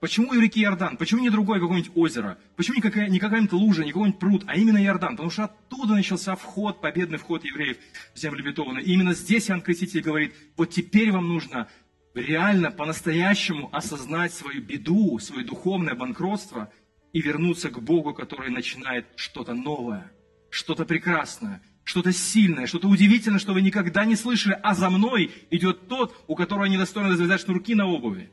Почему 0.00 0.32
и 0.32 0.40
реки 0.40 0.62
Иордан? 0.62 0.96
Почему 0.96 1.20
не 1.20 1.30
другое 1.30 1.60
какое-нибудь 1.60 1.92
озеро? 1.94 2.38
Почему 2.56 2.76
не, 2.76 2.82
какая, 2.82 3.08
не 3.08 3.18
какая-нибудь 3.18 3.52
лужа, 3.52 3.84
не 3.84 3.92
какой-нибудь 3.92 4.18
пруд, 4.18 4.44
а 4.46 4.56
именно 4.56 4.82
Иордан? 4.82 5.12
Потому 5.12 5.30
что 5.30 5.44
оттуда 5.44 5.94
начался 5.94 6.36
вход, 6.36 6.80
победный 6.80 7.18
вход 7.18 7.44
евреев 7.44 7.76
в 8.14 8.18
землю 8.18 8.42
обетованную. 8.42 8.84
И 8.84 8.92
именно 8.92 9.14
здесь 9.14 9.50
Иоанн 9.50 9.60
Креститель 9.60 10.00
говорит, 10.00 10.34
вот 10.56 10.70
теперь 10.70 11.12
вам 11.12 11.28
нужно 11.28 11.68
реально, 12.14 12.70
по-настоящему 12.70 13.68
осознать 13.72 14.32
свою 14.32 14.62
беду, 14.62 15.18
свое 15.18 15.44
духовное 15.44 15.94
банкротство– 15.94 16.72
и 17.12 17.20
вернуться 17.20 17.70
к 17.70 17.80
Богу, 17.80 18.14
который 18.14 18.50
начинает 18.50 19.06
что-то 19.16 19.54
новое, 19.54 20.12
что-то 20.48 20.84
прекрасное, 20.84 21.62
что-то 21.84 22.12
сильное, 22.12 22.66
что-то 22.66 22.88
удивительное, 22.88 23.40
что 23.40 23.52
вы 23.52 23.62
никогда 23.62 24.04
не 24.04 24.16
слышали, 24.16 24.58
а 24.62 24.74
за 24.74 24.90
мной 24.90 25.30
идет 25.50 25.88
тот, 25.88 26.14
у 26.28 26.36
которого 26.36 26.66
недостойно 26.66 27.16
завязать 27.16 27.40
шнурки 27.40 27.74
на 27.74 27.86
обуви. 27.86 28.30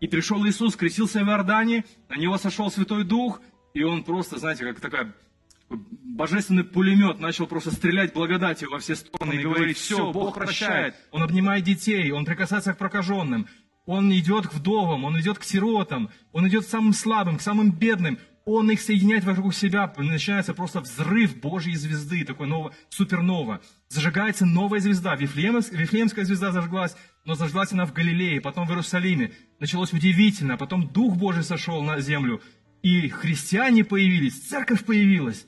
И 0.00 0.08
пришел 0.08 0.46
Иисус, 0.46 0.76
крестился 0.76 1.24
в 1.24 1.28
Иордане, 1.28 1.84
на 2.08 2.16
него 2.16 2.36
сошел 2.38 2.70
Святой 2.70 3.04
Дух, 3.04 3.40
и 3.74 3.82
он 3.82 4.04
просто, 4.04 4.38
знаете, 4.38 4.64
как 4.64 4.80
такая 4.80 5.14
божественный 5.68 6.64
пулемет 6.64 7.20
начал 7.20 7.46
просто 7.46 7.70
стрелять 7.70 8.12
благодатью 8.12 8.70
во 8.70 8.78
все 8.78 8.94
стороны 8.94 9.34
и 9.34 9.42
говорить, 9.42 9.76
все, 9.76 10.12
Бог 10.12 10.34
прощает. 10.34 10.94
Он 11.10 11.22
обнимает 11.22 11.64
детей, 11.64 12.10
он 12.12 12.24
прикасается 12.24 12.72
к 12.72 12.78
прокаженным, 12.78 13.48
он 13.84 14.12
идет 14.12 14.48
к 14.48 14.54
вдовам, 14.54 15.04
он 15.04 15.18
идет 15.20 15.38
к 15.38 15.44
сиротам, 15.44 16.10
он 16.32 16.48
идет 16.48 16.64
к 16.64 16.68
самым 16.68 16.92
слабым, 16.92 17.38
к 17.38 17.42
самым 17.42 17.72
бедным. 17.72 18.18
Он 18.44 18.70
их 18.70 18.80
соединяет 18.80 19.24
вокруг 19.24 19.54
себя. 19.54 19.92
Начинается 19.96 20.54
просто 20.54 20.80
взрыв 20.80 21.40
Божьей 21.40 21.74
звезды, 21.74 22.24
такой 22.24 22.46
ново, 22.46 22.72
супернова. 22.90 23.60
Зажигается 23.88 24.46
новая 24.46 24.78
звезда. 24.78 25.16
Вифлеемская 25.16 26.24
звезда 26.24 26.52
зажглась, 26.52 26.96
но 27.26 27.34
зажглась 27.34 27.72
она 27.72 27.84
в 27.84 27.92
Галилее, 27.92 28.40
потом 28.40 28.66
в 28.66 28.70
Иерусалиме. 28.70 29.32
Началось 29.58 29.92
удивительно, 29.92 30.56
потом 30.56 30.88
Дух 30.88 31.16
Божий 31.16 31.42
сошел 31.42 31.82
на 31.82 32.00
землю. 32.00 32.40
И 32.82 33.08
христиане 33.08 33.84
появились, 33.84 34.48
церковь 34.48 34.84
появилась. 34.84 35.46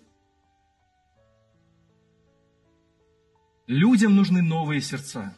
Людям 3.69 4.17
нужны 4.17 4.43
новые 4.43 4.81
сердца. 4.81 5.37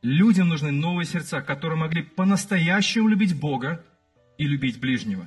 Людям 0.00 0.48
нужны 0.48 0.72
новые 0.72 1.06
сердца, 1.06 1.42
которые 1.42 1.78
могли 1.78 2.02
по-настоящему 2.02 3.08
любить 3.08 3.38
Бога 3.38 3.84
и 4.38 4.46
любить 4.46 4.80
ближнего. 4.80 5.26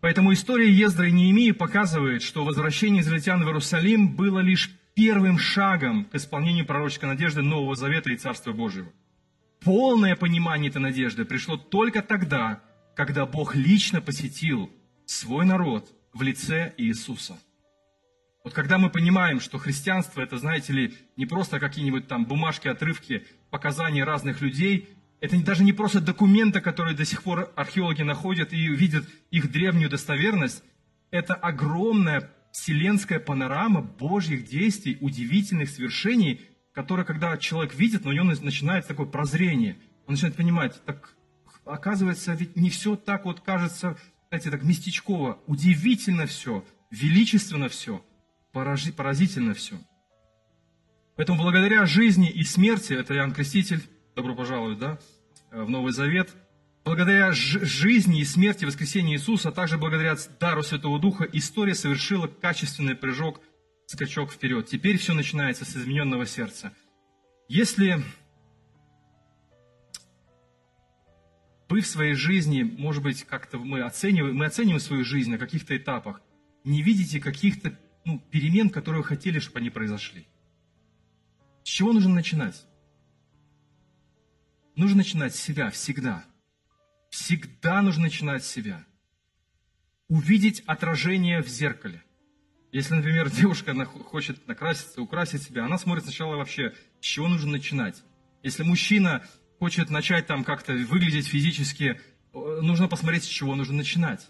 Поэтому 0.00 0.32
история 0.32 0.70
Ездры 0.70 1.08
и 1.08 1.12
Неемии 1.12 1.50
показывает, 1.50 2.22
что 2.22 2.44
возвращение 2.44 3.02
израильтян 3.02 3.42
в 3.42 3.46
Иерусалим 3.46 4.14
было 4.14 4.38
лишь 4.38 4.70
первым 5.00 5.38
шагом 5.38 6.04
к 6.04 6.14
исполнению 6.14 6.66
пророческой 6.66 7.08
надежды 7.08 7.40
Нового 7.40 7.74
Завета 7.74 8.12
и 8.12 8.18
Царства 8.18 8.52
Божьего. 8.52 8.92
Полное 9.60 10.14
понимание 10.14 10.68
этой 10.68 10.82
надежды 10.82 11.24
пришло 11.24 11.56
только 11.56 12.02
тогда, 12.02 12.60
когда 12.94 13.24
Бог 13.24 13.54
лично 13.54 14.02
посетил 14.02 14.70
свой 15.06 15.46
народ 15.46 15.90
в 16.12 16.20
лице 16.20 16.74
Иисуса. 16.76 17.38
Вот 18.44 18.52
когда 18.52 18.76
мы 18.76 18.90
понимаем, 18.90 19.40
что 19.40 19.56
христианство 19.56 20.20
это, 20.20 20.36
знаете 20.36 20.74
ли, 20.74 20.94
не 21.16 21.24
просто 21.24 21.58
какие-нибудь 21.58 22.06
там 22.06 22.26
бумажки, 22.26 22.68
отрывки, 22.68 23.24
показания 23.48 24.04
разных 24.04 24.42
людей, 24.42 24.90
это 25.22 25.42
даже 25.42 25.64
не 25.64 25.72
просто 25.72 26.02
документы, 26.02 26.60
которые 26.60 26.94
до 26.94 27.06
сих 27.06 27.22
пор 27.22 27.50
археологи 27.56 28.02
находят 28.02 28.52
и 28.52 28.66
видят 28.66 29.06
их 29.30 29.50
древнюю 29.50 29.88
достоверность, 29.88 30.62
это 31.10 31.32
огромная 31.32 32.30
вселенская 32.52 33.20
панорама 33.20 33.82
Божьих 33.82 34.46
действий, 34.46 34.98
удивительных 35.00 35.70
свершений, 35.70 36.40
которые, 36.72 37.04
когда 37.04 37.36
человек 37.36 37.74
видит, 37.74 38.04
на 38.04 38.10
нем 38.10 38.28
начинается 38.28 38.88
такое 38.88 39.06
прозрение. 39.06 39.78
Он 40.06 40.14
начинает 40.14 40.36
понимать, 40.36 40.80
так 40.84 41.14
оказывается, 41.64 42.32
ведь 42.34 42.56
не 42.56 42.70
все 42.70 42.96
так 42.96 43.24
вот 43.24 43.40
кажется, 43.40 43.96
знаете, 44.28 44.50
так 44.50 44.62
местечково. 44.62 45.40
Удивительно 45.46 46.26
все, 46.26 46.64
величественно 46.90 47.68
все, 47.68 48.04
поразительно 48.52 49.54
все. 49.54 49.76
Поэтому 51.16 51.42
благодаря 51.42 51.84
жизни 51.86 52.30
и 52.30 52.42
смерти, 52.44 52.94
это 52.94 53.14
Иоанн 53.14 53.32
Креститель, 53.32 53.82
добро 54.16 54.34
пожаловать, 54.34 54.78
да, 54.78 54.98
в 55.50 55.68
Новый 55.68 55.92
Завет, 55.92 56.30
благодаря 56.84 57.32
жизни 57.32 58.20
и 58.20 58.24
смерти 58.24 58.64
воскресения 58.64 59.14
Иисуса, 59.14 59.50
а 59.50 59.52
также 59.52 59.78
благодаря 59.78 60.16
дару 60.38 60.62
Святого 60.62 60.98
Духа, 60.98 61.24
история 61.24 61.74
совершила 61.74 62.26
качественный 62.26 62.94
прыжок, 62.94 63.40
скачок 63.86 64.32
вперед. 64.32 64.66
Теперь 64.66 64.98
все 64.98 65.14
начинается 65.14 65.64
с 65.64 65.76
измененного 65.76 66.26
сердца. 66.26 66.72
Если 67.48 68.02
вы 71.68 71.80
в 71.80 71.86
своей 71.86 72.14
жизни, 72.14 72.62
может 72.62 73.02
быть, 73.02 73.24
как-то 73.24 73.58
мы 73.58 73.82
оцениваем, 73.82 74.36
мы 74.36 74.46
оцениваем 74.46 74.80
свою 74.80 75.04
жизнь 75.04 75.30
на 75.30 75.38
каких-то 75.38 75.76
этапах, 75.76 76.20
не 76.64 76.82
видите 76.82 77.20
каких-то 77.20 77.78
ну, 78.04 78.18
перемен, 78.30 78.70
которые 78.70 79.02
вы 79.02 79.08
хотели, 79.08 79.38
чтобы 79.38 79.60
они 79.60 79.70
произошли. 79.70 80.26
С 81.62 81.68
чего 81.68 81.92
нужно 81.92 82.14
начинать? 82.14 82.66
Нужно 84.76 84.98
начинать 84.98 85.34
с 85.34 85.40
себя 85.40 85.70
всегда. 85.70 86.24
Всегда 87.20 87.82
нужно 87.82 88.04
начинать 88.04 88.44
с 88.44 88.50
себя. 88.50 88.86
Увидеть 90.08 90.62
отражение 90.66 91.42
в 91.42 91.48
зеркале. 91.48 92.02
Если, 92.72 92.94
например, 92.94 93.30
девушка 93.40 93.74
хочет 93.84 94.48
накраситься, 94.48 95.02
украсить 95.02 95.42
себя, 95.42 95.66
она 95.66 95.76
смотрит 95.76 96.04
сначала 96.04 96.36
вообще, 96.36 96.74
с 97.00 97.04
чего 97.04 97.28
нужно 97.28 97.52
начинать. 97.52 98.02
Если 98.42 98.62
мужчина 98.62 99.22
хочет 99.58 99.90
начать 99.90 100.26
там 100.26 100.44
как-то 100.44 100.72
выглядеть 100.72 101.26
физически, 101.26 102.00
э, 102.32 102.38
нужно 102.62 102.88
посмотреть, 102.88 103.24
с 103.24 103.28
чего 103.28 103.54
нужно 103.54 103.74
начинать. 103.74 104.26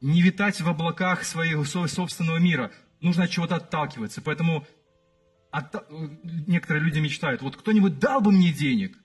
Не 0.00 0.22
витать 0.22 0.62
в 0.62 0.68
облаках 0.68 1.24
своего 1.24 1.64
собственного 1.64 2.38
мира. 2.38 2.72
Нужно 3.02 3.24
от 3.24 3.30
чего-то 3.30 3.56
отталкиваться. 3.56 4.22
Поэтому 4.22 4.66
от... 5.50 5.74
Э, 5.74 5.80
некоторые 6.46 6.82
люди 6.82 7.00
мечтают, 7.00 7.42
вот 7.42 7.56
кто-нибудь 7.56 7.98
дал 7.98 8.22
бы 8.22 8.32
мне 8.32 8.50
денег, 8.50 8.96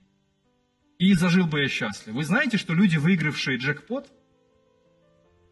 и 0.98 1.14
зажил 1.14 1.46
бы 1.46 1.60
я 1.60 1.68
счастлив. 1.68 2.14
Вы 2.14 2.24
знаете, 2.24 2.56
что 2.56 2.74
люди, 2.74 2.96
выигравшие 2.96 3.58
джекпот, 3.58 4.12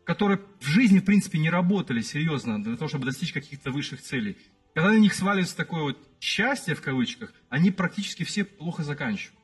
которые 0.05 0.40
в 0.61 0.66
жизни, 0.66 0.98
в 0.98 1.05
принципе, 1.05 1.38
не 1.38 1.50
работали 1.50 2.00
серьезно 2.00 2.62
для 2.62 2.76
того, 2.76 2.88
чтобы 2.88 3.07
достичь 3.07 3.33
каких-то 3.33 3.70
высших 3.70 4.02
целей, 4.02 4.37
когда 4.74 4.90
на 4.90 4.98
них 4.98 5.14
сваливается 5.14 5.57
такое 5.57 5.83
вот 5.83 5.98
счастье, 6.20 6.74
в 6.74 6.81
кавычках, 6.81 7.33
они 7.50 7.70
практически 7.70 8.24
все 8.24 8.44
плохо 8.44 8.83
заканчивают. 8.83 9.38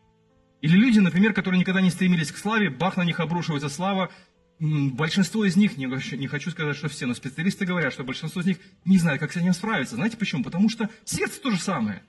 Или 0.60 0.76
люди, 0.76 0.98
например, 0.98 1.34
которые 1.34 1.60
никогда 1.60 1.80
не 1.80 1.90
стремились 1.90 2.32
к 2.32 2.38
славе, 2.38 2.70
бах, 2.70 2.96
на 2.96 3.04
них 3.04 3.20
обрушивается 3.20 3.68
слава. 3.68 4.10
Большинство 4.58 5.44
из 5.44 5.54
них, 5.54 5.76
не 5.76 6.26
хочу 6.26 6.50
сказать, 6.50 6.76
что 6.76 6.88
все, 6.88 7.06
но 7.06 7.14
специалисты 7.14 7.64
говорят, 7.64 7.92
что 7.92 8.02
большинство 8.02 8.40
из 8.40 8.46
них 8.46 8.58
не 8.84 8.98
знают, 8.98 9.20
как 9.20 9.32
с 9.32 9.36
этим 9.36 9.52
справиться. 9.52 9.94
Знаете 9.94 10.16
почему? 10.16 10.42
Потому 10.42 10.68
что 10.68 10.88
сердце 11.04 11.40
то 11.40 11.50
же 11.52 11.60
самое. 11.60 12.02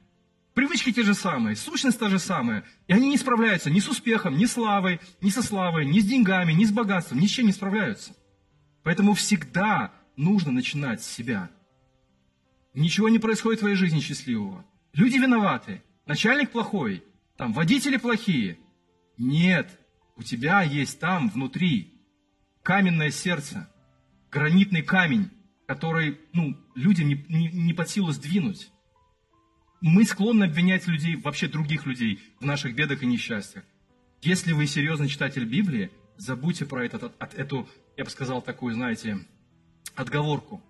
Привычки 0.60 0.92
те 0.92 1.04
же 1.04 1.14
самые, 1.14 1.56
сущность 1.56 1.98
та 1.98 2.10
же 2.10 2.20
самая. 2.20 2.66
И 2.88 2.92
они 2.92 3.08
не 3.08 3.18
справляются 3.18 3.70
ни 3.70 3.80
с 3.80 3.88
успехом, 3.88 4.38
ни 4.38 4.44
славой, 4.44 5.00
ни 5.22 5.30
со 5.30 5.42
славой, 5.42 5.86
ни 5.86 6.02
с 6.02 6.06
деньгами, 6.06 6.52
ни 6.52 6.66
с 6.66 6.72
богатством, 6.74 7.22
ни 7.22 7.28
с 7.28 7.30
чем 7.30 7.46
не 7.46 7.54
справляются. 7.54 8.14
Поэтому 8.84 9.14
всегда 9.14 9.94
нужно 10.18 10.52
начинать 10.52 11.02
с 11.02 11.08
себя. 11.08 11.50
Ничего 12.74 13.08
не 13.08 13.20
происходит 13.20 13.60
в 13.60 13.62
твоей 13.62 13.78
жизни 13.78 14.02
счастливого. 14.02 14.66
Люди 14.92 15.16
виноваты, 15.16 15.82
начальник 16.06 16.52
плохой, 16.52 17.06
там 17.38 17.54
водители 17.54 17.96
плохие. 17.96 18.60
Нет, 19.18 19.80
у 20.18 20.24
тебя 20.24 20.62
есть 20.62 21.00
там 21.00 21.30
внутри 21.30 22.04
каменное 22.64 23.12
сердце, 23.12 23.70
гранитный 24.30 24.82
камень, 24.82 25.32
который 25.68 26.20
ну, 26.34 26.58
людям 26.76 27.08
не, 27.08 27.26
не, 27.30 27.48
не 27.48 27.74
под 27.74 27.90
силу 27.90 28.12
сдвинуть. 28.12 28.70
Мы 29.82 30.04
склонны 30.04 30.44
обвинять 30.44 30.88
людей, 30.88 31.16
вообще 31.16 31.48
других 31.48 31.86
людей, 31.86 32.20
в 32.40 32.46
наших 32.46 32.76
бедах 32.76 33.02
и 33.02 33.06
несчастьях. 33.06 33.64
Если 34.22 34.52
вы 34.52 34.68
серьезный 34.68 35.08
читатель 35.08 35.46
Библии, 35.46 35.92
забудьте 36.18 36.66
про 36.66 36.86
этот, 36.86 37.16
от, 37.18 37.34
эту, 37.34 37.68
я 37.96 38.04
бы 38.04 38.10
сказал, 38.10 38.42
такую, 38.42 38.74
знаете, 38.74 39.20
отговорку. 39.96 40.62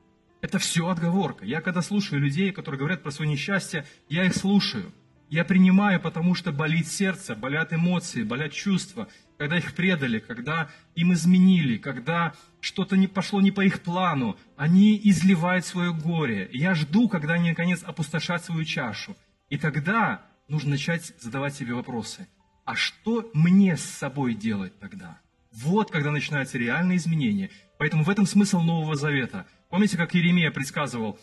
Это 0.41 0.59
все 0.59 0.87
отговорка. 0.87 1.43
Я 1.43 1.61
когда 1.61 1.81
слушаю 1.81 2.21
людей, 2.21 2.51
которые 2.51 2.77
говорят 2.77 3.01
про 3.01 3.11
свое 3.11 3.31
несчастье, 3.31 3.85
я 4.09 4.25
их 4.25 4.35
слушаю. 4.35 4.91
Я 5.29 5.43
принимаю, 5.43 5.99
потому 5.99 6.35
что 6.35 6.51
болит 6.51 6.87
сердце, 6.87 7.35
болят 7.35 7.73
эмоции, 7.73 8.23
болят 8.23 8.51
чувства, 8.51 9.07
когда 9.39 9.57
их 9.57 9.73
предали, 9.73 10.19
когда 10.19 10.69
им 10.95 11.13
изменили, 11.13 11.77
когда 11.77 12.33
что-то 12.59 12.97
не 12.97 13.07
пошло 13.07 13.39
не 13.39 13.51
по 13.51 13.61
их 13.61 13.79
плану, 13.81 14.37
они 14.57 14.99
изливают 15.01 15.65
свое 15.65 15.93
горе. 15.93 16.49
Я 16.51 16.75
жду, 16.75 17.07
когда 17.07 17.35
они 17.35 17.51
наконец 17.51 17.81
опустошат 17.81 18.43
свою 18.43 18.65
чашу. 18.65 19.15
И 19.47 19.57
тогда 19.57 20.25
нужно 20.49 20.71
начать 20.71 21.13
задавать 21.21 21.55
себе 21.55 21.73
вопросы. 21.73 22.27
А 22.65 22.75
что 22.75 23.31
мне 23.33 23.77
с 23.77 23.83
собой 23.83 24.33
делать 24.33 24.77
тогда? 24.77 25.21
Вот 25.53 25.89
когда 25.89 26.11
начинаются 26.11 26.57
реальные 26.57 26.97
изменения. 26.97 27.49
Поэтому 27.77 28.03
в 28.03 28.09
этом 28.09 28.25
смысл 28.25 28.59
Нового 28.59 28.95
Завета. 28.95 29.47
Помните, 29.69 29.95
как 29.95 30.13
Иеремия 30.15 30.51
предсказывал, 30.51 31.17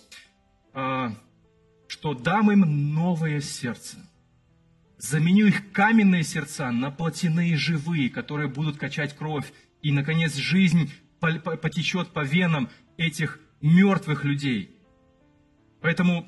а, 0.72 1.14
что 1.86 2.14
дам 2.14 2.50
им 2.50 2.94
новое 2.94 3.42
сердце. 3.42 3.98
Заменю 4.98 5.46
их 5.46 5.72
каменные 5.72 6.22
сердца 6.22 6.70
на 6.70 6.90
плотяные 6.90 7.56
живые, 7.56 8.08
которые 8.08 8.48
будут 8.48 8.78
качать 8.78 9.16
кровь. 9.16 9.52
И, 9.82 9.92
наконец, 9.92 10.34
жизнь 10.34 10.90
потечет 11.20 12.08
по 12.08 12.24
венам 12.24 12.70
этих 12.96 13.38
мертвых 13.60 14.24
людей. 14.24 14.76
Поэтому 15.80 16.26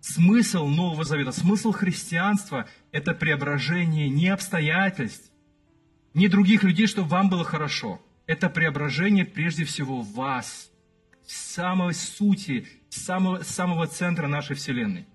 смысл 0.00 0.66
Нового 0.66 1.04
Завета, 1.04 1.32
смысл 1.32 1.72
христианства– 1.72 2.68
это 2.92 3.14
преображение 3.14 4.08
не 4.08 4.28
обстоятельств, 4.28 5.30
не 6.14 6.28
других 6.28 6.62
людей, 6.62 6.86
чтобы 6.86 7.08
вам 7.08 7.30
было 7.30 7.44
хорошо. 7.44 8.00
Это 8.26 8.50
преображение 8.50 9.24
прежде 9.24 9.64
всего 9.64 10.02
вас, 10.02 10.70
самой 11.26 11.94
сути 11.94 12.66
самого, 12.88 13.42
самого 13.42 13.86
центра 13.86 14.26
нашей 14.26 14.56
Вселенной. 14.56 15.06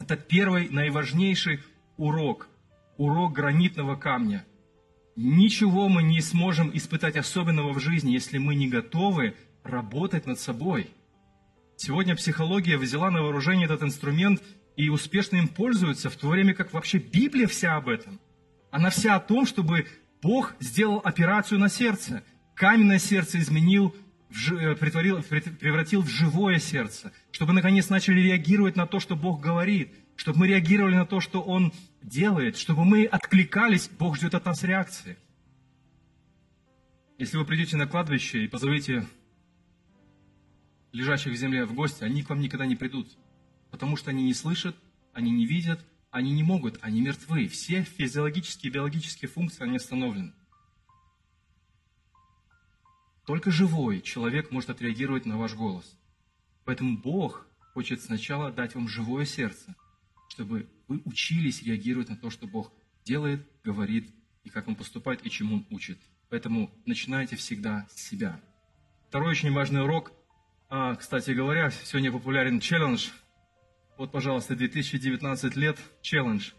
Это 0.00 0.16
первый, 0.16 0.68
наиважнейший 0.68 1.60
урок, 1.96 2.48
урок 2.96 3.32
гранитного 3.32 3.96
камня. 3.96 4.44
Ничего 5.16 5.88
мы 5.88 6.02
не 6.02 6.20
сможем 6.20 6.70
испытать 6.74 7.16
особенного 7.16 7.72
в 7.72 7.80
жизни, 7.80 8.12
если 8.12 8.38
мы 8.38 8.54
не 8.54 8.68
готовы 8.68 9.34
работать 9.62 10.26
над 10.26 10.38
собой. 10.38 10.88
Сегодня 11.76 12.16
психология 12.16 12.78
взяла 12.78 13.10
на 13.10 13.22
вооружение 13.22 13.66
этот 13.66 13.82
инструмент 13.82 14.42
и 14.76 14.88
успешно 14.88 15.36
им 15.36 15.48
пользуется, 15.48 16.08
в 16.08 16.16
то 16.16 16.28
время 16.28 16.54
как 16.54 16.72
вообще 16.72 16.98
Библия 16.98 17.46
вся 17.46 17.76
об 17.76 17.88
этом. 17.88 18.20
Она 18.70 18.90
вся 18.90 19.16
о 19.16 19.20
том, 19.20 19.44
чтобы 19.44 19.86
Бог 20.22 20.54
сделал 20.60 21.00
операцию 21.04 21.58
на 21.58 21.68
сердце. 21.68 22.22
Каменное 22.54 22.98
сердце 22.98 23.38
изменил 23.38 23.94
Э, 24.32 24.74
превратил 24.74 26.00
в 26.00 26.08
живое 26.08 26.58
сердце, 26.58 27.12
чтобы 27.32 27.52
наконец 27.52 27.90
начали 27.90 28.20
реагировать 28.20 28.76
на 28.76 28.86
то, 28.86 28.98
что 28.98 29.14
Бог 29.14 29.40
говорит, 29.40 29.94
чтобы 30.16 30.40
мы 30.40 30.48
реагировали 30.48 30.94
на 30.94 31.06
то, 31.06 31.20
что 31.20 31.42
Он 31.42 31.72
делает, 32.02 32.56
чтобы 32.56 32.84
мы 32.84 33.04
откликались, 33.04 33.88
Бог 33.88 34.16
ждет 34.16 34.34
от 34.34 34.44
нас 34.44 34.62
реакции. 34.62 35.16
Если 37.18 37.36
вы 37.36 37.44
придете 37.44 37.76
на 37.76 37.86
кладбище 37.86 38.44
и 38.44 38.48
позовете 38.48 39.06
лежащих 40.92 41.32
в 41.32 41.36
земле 41.36 41.64
в 41.64 41.74
гости, 41.74 42.04
они 42.04 42.22
к 42.22 42.30
вам 42.30 42.40
никогда 42.40 42.66
не 42.66 42.76
придут, 42.76 43.08
потому 43.70 43.96
что 43.96 44.10
они 44.10 44.24
не 44.24 44.34
слышат, 44.34 44.76
они 45.12 45.30
не 45.30 45.46
видят, 45.46 45.84
они 46.10 46.32
не 46.32 46.42
могут, 46.42 46.78
они 46.82 47.00
мертвы. 47.00 47.48
Все 47.48 47.82
физиологические 47.82 48.70
и 48.70 48.74
биологические 48.74 49.28
функции, 49.28 49.64
они 49.64 49.76
остановлены. 49.76 50.32
Только 53.26 53.50
живой 53.50 54.00
человек 54.00 54.50
может 54.50 54.70
отреагировать 54.70 55.26
на 55.26 55.38
ваш 55.38 55.54
голос. 55.54 55.96
Поэтому 56.64 56.98
Бог 56.98 57.46
хочет 57.72 58.02
сначала 58.02 58.52
дать 58.52 58.74
вам 58.74 58.88
живое 58.88 59.24
сердце, 59.24 59.74
чтобы 60.32 60.66
вы 60.88 61.02
учились 61.04 61.62
реагировать 61.62 62.08
на 62.08 62.16
то, 62.16 62.30
что 62.30 62.46
Бог 62.46 62.72
делает, 63.04 63.46
говорит, 63.62 64.08
и 64.44 64.48
как 64.48 64.66
Он 64.66 64.74
поступает, 64.74 65.24
и 65.26 65.30
чему 65.30 65.56
Он 65.56 65.66
учит. 65.68 65.98
Поэтому 66.30 66.70
начинайте 66.86 67.36
всегда 67.36 67.86
с 67.90 68.00
себя. 68.00 68.40
Второй 69.08 69.32
очень 69.32 69.52
важный 69.52 69.82
урок. 69.82 70.12
А, 70.70 70.94
кстати 70.94 71.32
говоря, 71.32 71.70
сегодня 71.70 72.10
популярен 72.10 72.60
челлендж. 72.60 73.10
Вот, 73.98 74.10
пожалуйста, 74.10 74.56
2019 74.56 75.54
лет 75.56 75.78
челлендж. 76.00 76.52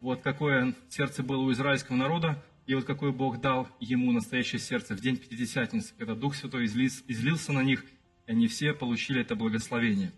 Вот 0.00 0.22
какое 0.22 0.74
сердце 0.88 1.22
было 1.22 1.42
у 1.42 1.52
израильского 1.52 1.94
народа, 1.94 2.42
и 2.66 2.74
вот 2.74 2.86
какой 2.86 3.12
Бог 3.12 3.40
дал 3.40 3.68
ему 3.78 4.10
настоящее 4.10 4.58
сердце 4.58 4.96
в 4.96 5.00
день 5.00 5.16
Пятидесятницы, 5.16 5.94
когда 5.96 6.16
Дух 6.16 6.34
Святой 6.34 6.66
излился, 6.66 7.52
на 7.52 7.62
них, 7.62 7.84
и 8.26 8.32
они 8.32 8.48
все 8.48 8.72
получили 8.72 9.20
это 9.20 9.36
благословение. 9.36 10.12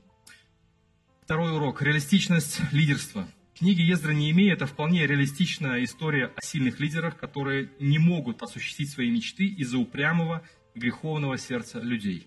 Второй 1.29 1.55
урок– 1.55 1.83
реалистичность 1.83 2.59
лидерства. 2.73 3.29
Книги 3.55 3.83
Ездра 3.83 4.13
Неемея– 4.13 4.53
это 4.55 4.65
вполне 4.65 5.07
реалистичная 5.07 5.85
история 5.85 6.33
о 6.35 6.41
сильных 6.41 6.81
лидерах, 6.81 7.19
которые 7.19 7.71
не 7.81 7.99
могут 7.99 8.43
осуществить 8.43 8.91
свои 8.91 9.11
мечты 9.11 9.45
из-за 9.45 9.77
упрямого 9.77 10.43
греховного 10.75 11.37
сердца 11.37 11.81
людей. 11.81 12.27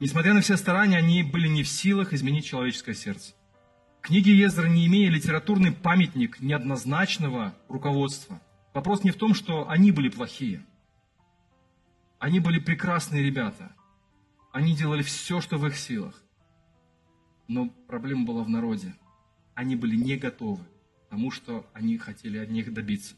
Несмотря 0.00 0.34
на 0.34 0.40
все 0.40 0.56
старания, 0.56 0.98
они 0.98 1.22
были 1.22 1.46
не 1.46 1.62
в 1.62 1.68
силах 1.68 2.12
изменить 2.12 2.44
человеческое 2.44 2.94
сердце. 2.94 3.34
Книги 4.00 4.30
Ездра 4.30 4.66
Неемея– 4.66 5.10
литературный 5.12 5.70
памятник 5.70 6.40
неоднозначного 6.40 7.54
руководства– 7.68 8.42
Вопрос 8.74 9.04
не 9.04 9.12
в 9.12 9.16
том, 9.16 9.34
что 9.34 9.68
они 9.68 9.92
были 9.92 10.08
плохие. 10.08 10.66
Они 12.18 12.40
были 12.40 12.58
прекрасные 12.58 13.22
ребята. 13.22 13.70
Они 14.50 14.74
делали 14.74 15.02
все, 15.02 15.40
что 15.40 15.56
в 15.56 15.66
их 15.68 15.76
силах. 15.76 16.23
Но 17.48 17.68
проблема 17.86 18.24
была 18.24 18.42
в 18.42 18.48
народе. 18.48 18.94
Они 19.54 19.76
были 19.76 19.96
не 19.96 20.16
готовы 20.16 20.62
к 20.62 21.10
тому, 21.10 21.30
что 21.30 21.66
они 21.72 21.98
хотели 21.98 22.38
от 22.38 22.50
них 22.50 22.72
добиться. 22.72 23.14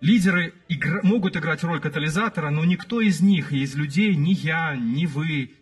Лидеры 0.00 0.54
игра- 0.68 1.02
могут 1.02 1.36
играть 1.36 1.64
роль 1.64 1.80
катализатора, 1.80 2.50
но 2.50 2.64
никто 2.64 3.00
из 3.00 3.20
них, 3.20 3.52
из 3.52 3.74
людей, 3.74 4.14
ни 4.14 4.32
я, 4.32 4.76
ни 4.76 5.06
вы, 5.06 5.52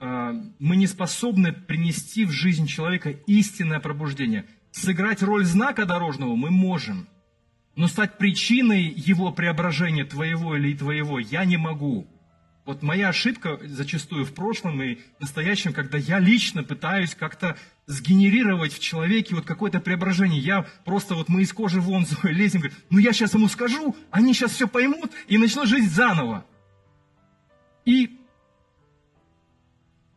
э, 0.00 0.32
мы 0.58 0.76
не 0.76 0.86
способны 0.86 1.52
принести 1.52 2.24
в 2.24 2.30
жизнь 2.30 2.66
человека 2.66 3.10
истинное 3.10 3.80
пробуждение. 3.80 4.46
Сыграть 4.72 5.22
роль 5.22 5.44
знака 5.44 5.86
дорожного 5.86 6.34
мы 6.34 6.50
можем– 6.50 7.08
но 7.76 7.88
стать 7.88 8.18
причиной 8.18 8.84
его 8.84 9.32
преображения 9.32 10.04
твоего 10.04 10.56
или 10.56 10.76
твоего 10.76 11.18
я 11.18 11.44
не 11.44 11.56
могу. 11.56 12.06
Вот 12.64 12.82
моя 12.82 13.10
ошибка 13.10 13.58
зачастую 13.62 14.24
в 14.24 14.32
прошлом 14.32 14.82
и 14.82 14.98
настоящем, 15.20 15.74
когда 15.74 15.98
я 15.98 16.18
лично 16.18 16.62
пытаюсь 16.62 17.14
как-то 17.14 17.58
сгенерировать 17.86 18.72
в 18.72 18.78
человеке 18.78 19.34
вот 19.34 19.44
какое-то 19.44 19.80
преображение. 19.80 20.40
Я 20.40 20.62
просто 20.84 21.14
вот 21.14 21.28
мы 21.28 21.42
из 21.42 21.52
кожи 21.52 21.80
вон 21.80 22.06
лезем, 22.22 22.60
говорим, 22.60 22.78
ну 22.88 22.98
я 22.98 23.12
сейчас 23.12 23.34
ему 23.34 23.48
скажу, 23.48 23.94
они 24.10 24.32
сейчас 24.32 24.52
все 24.52 24.66
поймут 24.66 25.12
и 25.28 25.36
начнут 25.36 25.68
жить 25.68 25.90
заново. 25.90 26.46
И 27.84 28.18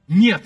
нет, 0.08 0.46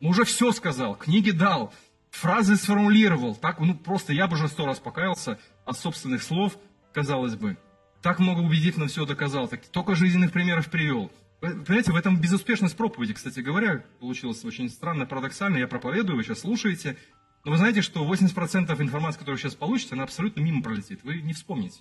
уже 0.00 0.24
все 0.24 0.50
сказал, 0.50 0.96
книги 0.96 1.30
дал, 1.30 1.72
фразы 2.10 2.56
сформулировал. 2.56 3.36
Так, 3.36 3.60
ну 3.60 3.76
просто 3.76 4.12
я 4.12 4.26
бы 4.26 4.34
уже 4.34 4.48
сто 4.48 4.66
раз 4.66 4.80
покаялся, 4.80 5.38
от 5.64 5.78
собственных 5.78 6.24
слов, 6.24 6.58
казалось 6.92 7.36
бы. 7.36 7.56
Так 8.02 8.20
много 8.20 8.40
убедительно 8.40 8.86
все 8.86 9.04
доказал, 9.04 9.48
так, 9.48 9.66
только 9.66 9.94
жизненных 9.94 10.32
примеров 10.32 10.70
привел. 10.70 11.10
Понимаете, 11.40 11.92
в 11.92 11.96
этом 11.96 12.20
безуспешность 12.20 12.76
проповеди, 12.76 13.14
кстати 13.14 13.40
говоря, 13.40 13.84
получилось 14.00 14.44
очень 14.44 14.68
странно, 14.68 15.06
парадоксально. 15.06 15.58
Я 15.58 15.68
проповедую, 15.68 16.16
вы 16.16 16.24
сейчас 16.24 16.40
слушаете, 16.40 16.96
но 17.44 17.52
вы 17.52 17.58
знаете, 17.58 17.80
что 17.80 18.04
80% 18.04 18.80
информации, 18.82 19.18
которую 19.18 19.36
вы 19.36 19.42
сейчас 19.42 19.54
получите, 19.54 19.94
она 19.94 20.04
абсолютно 20.04 20.40
мимо 20.40 20.62
пролетит. 20.62 21.00
Вы 21.04 21.20
не 21.20 21.32
вспомните. 21.32 21.80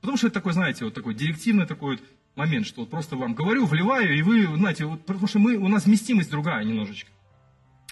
Потому 0.00 0.16
что 0.16 0.28
это 0.28 0.34
такой, 0.34 0.52
знаете, 0.52 0.84
вот 0.84 0.94
такой 0.94 1.14
директивный 1.14 1.66
такой 1.66 1.96
вот 1.96 2.04
момент, 2.34 2.66
что 2.66 2.80
вот 2.82 2.90
просто 2.90 3.16
вам 3.16 3.34
говорю, 3.34 3.66
вливаю, 3.66 4.16
и 4.16 4.22
вы, 4.22 4.46
знаете, 4.56 4.84
вот, 4.84 5.04
потому 5.04 5.26
что 5.26 5.38
мы, 5.38 5.56
у 5.56 5.68
нас 5.68 5.86
вместимость 5.86 6.30
другая 6.30 6.64
немножечко. 6.64 7.10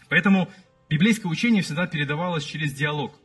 Поэтому 0.09 0.51
библейское 0.89 1.31
учение 1.31 1.63
всегда 1.63 1.87
передавалось 1.87 2.45
через 2.45 2.73
диалог, 2.73 3.19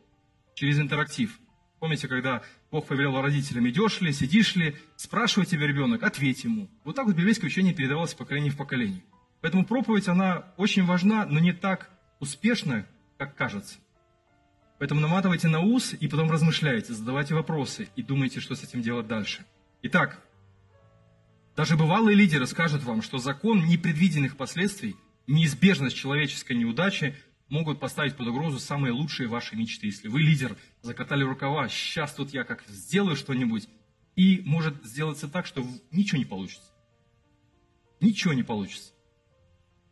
через 0.56 0.80
интерактив. 0.80 1.38
Помните, 1.80 2.08
когда 2.08 2.44
Бог 2.72 2.88
повелел 2.88 3.22
родителям, 3.22 3.68
идешь 3.70 4.02
ли, 4.02 4.12
сидишь 4.12 4.56
ли, 4.56 4.76
спрашивает 4.98 5.50
тебя 5.50 5.66
ребенок, 5.66 6.04
ответь 6.04 6.44
ему. 6.44 6.70
Вот 6.84 6.96
так 6.96 7.06
вот 7.06 7.16
библейское 7.16 7.50
учение 7.50 7.74
передавалось 7.74 8.14
поколение 8.14 8.52
в 8.52 8.58
поколение. 8.58 9.04
Поэтому 9.42 9.66
проповедь, 9.66 10.10
она 10.10 10.54
очень 10.58 10.86
важна, 10.86 11.26
но 11.26 11.40
не 11.40 11.54
так 11.54 11.90
успешна, 12.20 12.86
как 13.18 13.36
кажется. 13.36 13.78
Поэтому 14.78 15.00
наматывайте 15.00 15.48
на 15.48 15.62
ус 15.62 15.94
и 15.94 16.08
потом 16.08 16.32
размышляйте, 16.32 16.94
задавайте 16.94 17.34
вопросы 17.34 17.90
и 17.96 18.04
думайте, 18.04 18.40
что 18.40 18.56
с 18.56 18.64
этим 18.64 18.82
делать 18.82 19.08
дальше. 19.08 19.46
Итак, 19.82 20.22
даже 21.56 21.78
бывалые 21.78 22.16
лидеры 22.16 22.48
скажут 22.48 22.84
вам, 22.84 23.02
что 23.02 23.18
закон 23.18 23.66
непредвиденных 23.66 24.36
последствий, 24.38 24.96
неизбежность 25.28 25.96
человеческой 25.96 26.54
неудачи 26.54 27.16
могут 27.50 27.80
поставить 27.80 28.16
под 28.16 28.28
угрозу 28.28 28.60
самые 28.60 28.92
лучшие 28.92 29.28
ваши 29.28 29.56
мечты. 29.56 29.88
Если 29.88 30.08
вы 30.08 30.22
лидер, 30.22 30.56
закатали 30.82 31.24
рукава, 31.24 31.68
сейчас 31.68 32.14
тут 32.14 32.32
я 32.32 32.44
как 32.44 32.64
сделаю 32.68 33.16
что-нибудь, 33.16 33.68
и 34.16 34.42
может 34.46 34.84
сделаться 34.86 35.28
так, 35.28 35.46
что 35.46 35.66
ничего 35.92 36.18
не 36.18 36.26
получится. 36.26 36.72
Ничего 38.02 38.34
не 38.34 38.44
получится. 38.44 38.94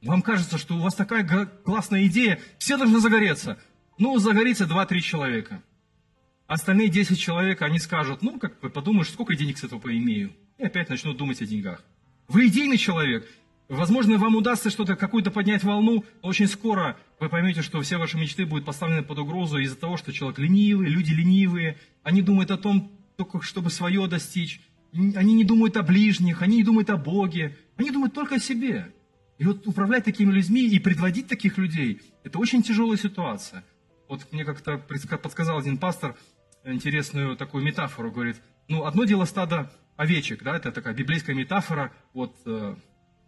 Вам 0.02 0.22
кажется, 0.22 0.58
что 0.58 0.76
у 0.76 0.80
вас 0.80 0.96
такая 0.96 1.26
классная 1.46 2.06
идея, 2.08 2.40
все 2.60 2.78
должны 2.78 3.00
загореться. 3.00 3.60
Ну, 3.98 4.18
загорится 4.20 4.66
2-3 4.66 5.00
человека. 5.00 5.64
Остальные 6.46 6.90
10 6.90 7.20
человек, 7.20 7.62
они 7.62 7.80
скажут, 7.80 8.22
ну, 8.22 8.40
как 8.40 8.60
подумаешь, 8.60 9.10
сколько 9.10 9.36
денег 9.36 9.58
с 9.58 9.64
этого 9.64 9.80
поимею. 9.80 10.34
И 10.58 10.64
опять 10.64 10.90
начнут 10.90 11.18
думать 11.18 11.42
о 11.42 11.46
деньгах. 11.46 11.84
Вы 12.28 12.48
идейный 12.48 12.78
человек, 12.78 13.28
Возможно, 13.70 14.18
вам 14.18 14.36
удастся 14.36 14.70
что-то, 14.70 14.96
какую-то 14.96 15.30
поднять 15.30 15.64
волну, 15.64 16.06
очень 16.22 16.48
скоро 16.48 16.98
вы 17.20 17.28
поймете, 17.28 17.62
что 17.62 17.82
все 17.82 17.98
ваши 17.98 18.18
мечты 18.18 18.46
будут 18.46 18.64
поставлены 18.64 19.04
под 19.04 19.20
угрозу 19.20 19.58
из-за 19.58 19.76
того, 19.76 19.98
что 19.98 20.14
человек 20.14 20.40
ленивый, 20.40 20.88
люди 20.88 21.12
ленивые, 21.14 21.78
они 22.04 22.22
думают 22.22 22.50
о 22.52 22.58
том, 22.58 22.92
только 23.18 23.42
чтобы 23.42 23.70
свое 23.70 24.08
достичь, 24.08 24.62
они 24.94 25.34
не 25.34 25.44
думают 25.44 25.76
о 25.76 25.84
ближних, 25.84 26.42
они 26.42 26.58
не 26.58 26.64
думают 26.64 26.90
о 26.90 26.98
Боге, 26.98 27.58
они 27.76 27.92
думают 27.92 28.14
только 28.14 28.36
о 28.36 28.40
себе. 28.40 28.94
И 29.38 29.46
вот 29.46 29.68
управлять 29.68 30.06
такими 30.06 30.32
людьми 30.32 30.66
и 30.66 30.80
предводить 30.80 31.28
таких 31.28 31.58
людей, 31.58 32.02
это 32.24 32.40
очень 32.40 32.64
тяжелая 32.64 32.98
ситуация. 32.98 33.66
Вот 34.08 34.26
мне 34.32 34.46
как-то 34.46 34.78
подсказал 34.78 35.60
один 35.60 35.78
пастор 35.78 36.16
интересную 36.64 37.36
такую 37.36 37.66
метафору, 37.66 38.12
говорит, 38.12 38.38
ну, 38.70 38.86
одно 38.86 39.04
дело 39.04 39.26
стадо 39.26 39.72
овечек, 39.98 40.42
да, 40.42 40.56
это 40.56 40.72
такая 40.72 40.94
библейская 40.94 41.34
метафора, 41.34 41.92
вот 42.14 42.36
э, 42.46 42.76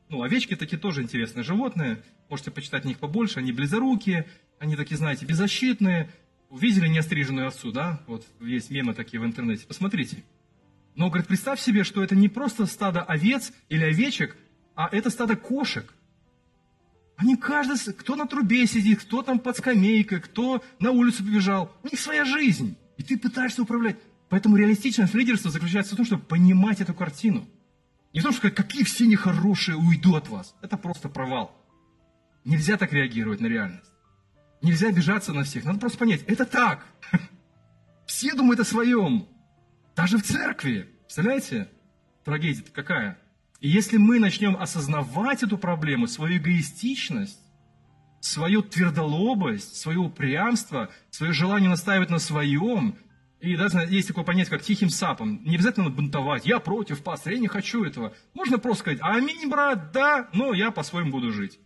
ну, 0.10 0.24
овечки 0.24 0.56
такие 0.56 0.80
тоже 0.80 1.04
интересные 1.04 1.44
животные. 1.44 2.04
Можете 2.30 2.50
почитать 2.50 2.84
о 2.84 2.88
них 2.88 2.98
побольше. 2.98 3.40
Они 3.40 3.52
близорукие, 3.52 4.28
они 4.58 4.76
такие, 4.76 4.98
знаете, 4.98 5.26
беззащитные. 5.26 6.10
Видели 6.52 6.88
неостриженную 6.88 7.48
овцу, 7.48 7.72
да? 7.72 8.02
Вот 8.08 8.26
есть 8.42 8.72
мемы 8.72 8.96
такие 8.96 9.22
в 9.22 9.26
интернете. 9.26 9.68
Посмотрите. 9.68 10.24
Но, 10.96 11.10
говорит, 11.10 11.28
представь 11.28 11.62
себе, 11.62 11.84
что 11.84 12.04
это 12.04 12.16
не 12.16 12.28
просто 12.28 12.66
стадо 12.66 13.04
овец 13.04 13.54
или 13.70 13.84
овечек, 13.84 14.36
а 14.76 14.90
это 14.92 15.12
стадо 15.12 15.36
кошек. 15.36 15.94
Они 17.16 17.36
каждый, 17.36 17.94
кто 17.94 18.16
на 18.16 18.26
трубе 18.26 18.66
сидит, 18.66 19.02
кто 19.02 19.22
там 19.22 19.38
под 19.38 19.58
скамейкой, 19.58 20.22
кто 20.22 20.64
на 20.80 20.90
улицу 20.90 21.24
побежал. 21.24 21.72
У 21.84 21.88
них 21.88 22.00
своя 22.00 22.26
жизнь. 22.26 22.76
И 22.98 23.04
ты 23.04 23.18
пытаешься 23.18 23.62
управлять. 23.62 23.98
Поэтому 24.30 24.56
реалистичность 24.56 25.14
лидерства 25.14 25.52
заключается 25.52 25.94
в 25.94 25.98
том, 25.98 26.06
чтобы 26.06 26.24
понимать 26.24 26.82
эту 26.82 26.96
картину– 26.96 27.48
не 28.14 28.20
в 28.20 28.24
том, 28.24 28.34
что 28.34 28.50
какие 28.50 28.84
все 28.84 29.06
нехорошие, 29.06 29.78
уйду 29.78 30.16
от 30.16 30.30
вас. 30.30 30.56
Это 30.62 30.78
просто 30.78 31.10
провал. 31.10 31.56
Нельзя 32.44 32.78
так 32.78 32.92
реагировать 32.94 33.40
на 33.40 33.48
реальность. 33.48 33.92
Нельзя 34.62 34.90
обижаться 34.90 35.34
на 35.34 35.44
всех. 35.44 35.66
Надо 35.66 35.80
просто 35.80 36.00
понять, 36.00 36.24
это 36.24 36.46
так. 36.46 36.86
Все 38.06 38.34
думают 38.34 38.60
о 38.60 38.66
своем. 38.66 39.28
Даже 39.96 40.18
в 40.18 40.24
церкви. 40.24 40.90
Представляете? 41.02 41.70
трагедия 42.24 42.64
какая? 42.74 43.18
И 43.60 43.70
если 43.70 43.98
мы 43.98 44.20
начнем 44.20 44.56
осознавать 44.56 45.44
эту 45.44 45.58
проблему, 45.58 46.08
свою 46.08 46.38
эгоистичность, 46.38 47.40
свою 48.22 48.62
твердолобость, 48.62 49.76
свое 49.76 50.00
упрямство, 50.00 50.90
свое 51.10 51.34
желание 51.34 51.70
настаивать 51.70 52.10
на 52.10 52.20
своем, 52.20 52.98
и 53.40 53.56
даже 53.56 53.80
есть 53.90 54.10
такое 54.10 54.26
понятие, 54.26 54.52
как 54.52 54.62
тихим 54.62 54.90
сапом. 54.90 55.42
Не 55.46 55.56
обязательно 55.56 55.90
бунтовать. 55.90 56.46
Я 56.46 56.60
против 56.60 57.02
пастора, 57.02 57.36
я 57.36 57.42
не 57.42 57.48
хочу 57.48 57.84
этого. 57.86 58.14
Можно 58.34 58.60
просто 58.60 58.82
сказать, 58.82 59.00
аминь, 59.02 59.50
брат, 59.50 59.92
да, 59.94 60.30
но 60.34 60.54
я 60.54 60.72
по-своему 60.72 61.12
буду 61.12 61.32
жить. 61.32 61.60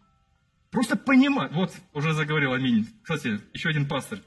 Просто 0.73 0.95
понимать. 0.95 1.51
Вот, 1.51 1.71
уже 1.93 2.13
заговорил 2.13 2.53
Аминь. 2.53 2.87
Кстати, 3.03 3.39
еще 3.53 3.69
один 3.69 3.87
пастор. 3.87 4.19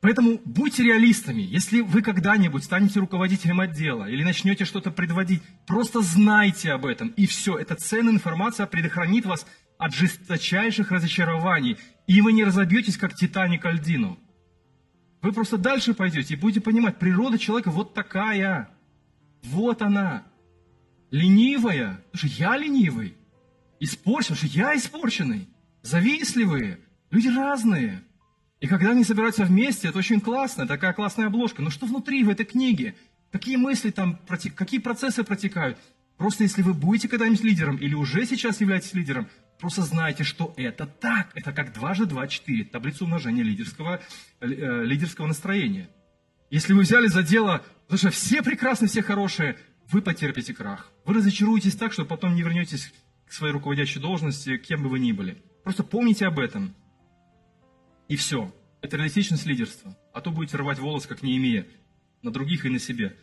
Поэтому 0.00 0.40
будьте 0.44 0.82
реалистами. 0.82 1.42
Если 1.42 1.80
вы 1.80 2.02
когда-нибудь 2.02 2.64
станете 2.64 3.00
руководителем 3.00 3.60
отдела 3.60 4.08
или 4.08 4.24
начнете 4.24 4.64
что-то 4.64 4.90
предводить, 4.90 5.42
просто 5.66 6.02
знайте 6.02 6.72
об 6.72 6.86
этом. 6.86 7.08
И 7.10 7.26
все. 7.26 7.56
Эта 7.56 7.76
ценная 7.76 8.12
информация 8.12 8.66
предохранит 8.66 9.26
вас 9.26 9.46
от 9.78 9.94
жесточайших 9.94 10.90
разочарований. 10.90 11.78
И 12.06 12.20
вы 12.20 12.32
не 12.32 12.44
разобьетесь, 12.44 12.96
как 12.96 13.14
Титаник 13.14 13.64
Альдину. 13.64 14.18
Вы 15.22 15.32
просто 15.32 15.58
дальше 15.58 15.94
пойдете 15.94 16.34
и 16.34 16.36
будете 16.36 16.60
понимать, 16.60 16.98
природа 16.98 17.38
человека 17.38 17.70
вот 17.70 17.94
такая. 17.94 18.70
Вот 19.42 19.82
она. 19.82 20.24
Ленивая. 21.10 22.02
Слушай, 22.12 22.30
я 22.38 22.56
ленивый. 22.56 23.14
Испорченный. 23.80 24.38
Слушай, 24.38 24.54
я 24.54 24.76
испорченный. 24.76 25.48
Завистливые. 25.82 26.80
Люди 27.10 27.28
разные. 27.28 28.02
И 28.60 28.66
когда 28.66 28.90
они 28.90 29.04
собираются 29.04 29.44
вместе, 29.44 29.88
это 29.88 29.98
очень 29.98 30.20
классно, 30.20 30.66
такая 30.66 30.92
классная 30.92 31.26
обложка. 31.26 31.62
Но 31.62 31.70
что 31.70 31.86
внутри 31.86 32.24
в 32.24 32.30
этой 32.30 32.46
книге? 32.46 32.94
Какие 33.30 33.56
мысли 33.56 33.90
там, 33.90 34.18
какие 34.54 34.80
процессы 34.80 35.22
протекают? 35.24 35.78
Просто 36.16 36.44
если 36.44 36.62
вы 36.62 36.72
будете 36.72 37.08
когда-нибудь 37.08 37.44
лидером 37.44 37.76
или 37.76 37.94
уже 37.94 38.24
сейчас 38.24 38.60
являетесь 38.60 38.94
лидером, 38.94 39.28
просто 39.58 39.82
знайте, 39.82 40.24
что 40.24 40.54
это 40.56 40.86
так. 40.86 41.30
Это 41.34 41.52
как 41.52 41.72
дважды 41.72 42.06
два 42.06 42.26
четыре, 42.26 42.64
таблица 42.64 43.04
умножения 43.04 43.44
лидерского, 43.44 44.00
э, 44.40 44.46
лидерского 44.84 45.26
настроения. 45.26 45.88
Если 46.50 46.72
вы 46.72 46.82
взяли 46.82 47.06
за 47.08 47.22
дело, 47.22 47.64
потому 47.88 47.98
что 47.98 48.10
все 48.10 48.42
прекрасны, 48.42 48.86
все 48.86 49.02
хорошие, 49.02 49.56
вы 49.90 50.02
потерпите 50.02 50.54
крах. 50.54 50.90
Вы 51.04 51.14
разочаруетесь 51.14 51.76
так, 51.76 51.92
что 51.92 52.04
потом 52.04 52.34
не 52.34 52.42
вернетесь 52.42 52.92
к 53.26 53.32
своей 53.32 53.52
руководящей 53.52 54.00
должности, 54.00 54.56
кем 54.56 54.82
бы 54.82 54.88
вы 54.88 54.98
ни 54.98 55.12
были. 55.12 55.42
Просто 55.64 55.82
помните 55.82 56.26
об 56.26 56.38
этом. 56.38 56.74
И 58.08 58.16
все. 58.16 58.54
Это 58.82 58.96
реалистичность 58.96 59.46
лидерства. 59.46 59.96
А 60.12 60.20
то 60.20 60.30
будете 60.30 60.56
рвать 60.56 60.78
волос, 60.78 61.06
как 61.06 61.22
не 61.22 61.36
имея, 61.38 61.66
на 62.22 62.30
других 62.30 62.64
и 62.64 62.68
на 62.68 62.78
себе. 62.78 63.16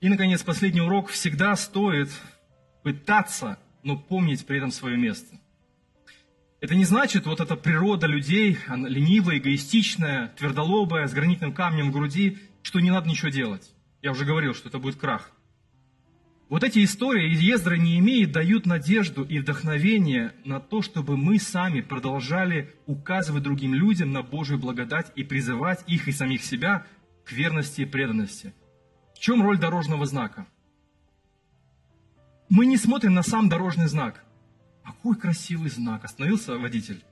И, 0.00 0.08
наконец, 0.08 0.42
последний 0.42 0.80
урок. 0.80 1.08
Всегда 1.10 1.54
стоит 1.56 2.10
пытаться, 2.82 3.58
но 3.82 3.96
помнить 3.96 4.44
при 4.44 4.58
этом 4.58 4.72
свое 4.72 4.96
место. 4.96 5.38
Это 6.64 6.76
не 6.76 6.86
значит, 6.86 7.26
вот 7.26 7.40
эта 7.40 7.56
природа 7.56 8.06
людей, 8.06 8.56
она 8.68 8.88
ленивая, 8.88 9.36
эгоистичная, 9.36 10.28
твердолобая, 10.28 11.06
с 11.06 11.12
гранитным 11.12 11.52
камнем 11.52 11.90
в 11.90 11.92
груди, 11.92 12.38
что 12.62 12.80
не 12.80 12.90
надо 12.90 13.06
ничего 13.06 13.28
делать. 13.28 13.74
Я 14.00 14.12
уже 14.12 14.24
говорил, 14.24 14.54
что 14.54 14.70
это 14.70 14.78
будет 14.78 14.96
крах. 14.96 15.30
Вот 16.48 16.64
эти 16.64 16.82
истории 16.82 17.34
из 17.34 17.40
Ездры 17.40 17.76
не 17.76 17.98
имеют, 17.98 18.32
дают 18.32 18.64
надежду 18.64 19.24
и 19.24 19.40
вдохновение 19.40 20.32
на 20.46 20.58
то, 20.58 20.80
чтобы 20.80 21.18
мы 21.18 21.38
сами 21.38 21.82
продолжали 21.82 22.74
указывать 22.86 23.42
другим 23.42 23.74
людям 23.74 24.12
на 24.12 24.22
Божью 24.22 24.58
благодать 24.58 25.12
и 25.16 25.22
призывать 25.22 25.84
их 25.86 26.08
и 26.08 26.12
самих 26.12 26.42
себя 26.42 26.86
к 27.26 27.32
верности 27.32 27.82
и 27.82 27.84
преданности. 27.84 28.54
В 29.14 29.18
чем 29.18 29.42
роль 29.42 29.58
дорожного 29.58 30.06
знака? 30.06 30.46
Мы 32.48 32.64
не 32.64 32.78
смотрим 32.78 33.12
на 33.12 33.22
сам 33.22 33.50
дорожный 33.50 33.86
знак. 33.86 34.24
Какой 34.84 35.16
красивый 35.16 35.70
знак. 35.70 36.04
Остановился 36.04 36.58
водитель. 36.58 37.02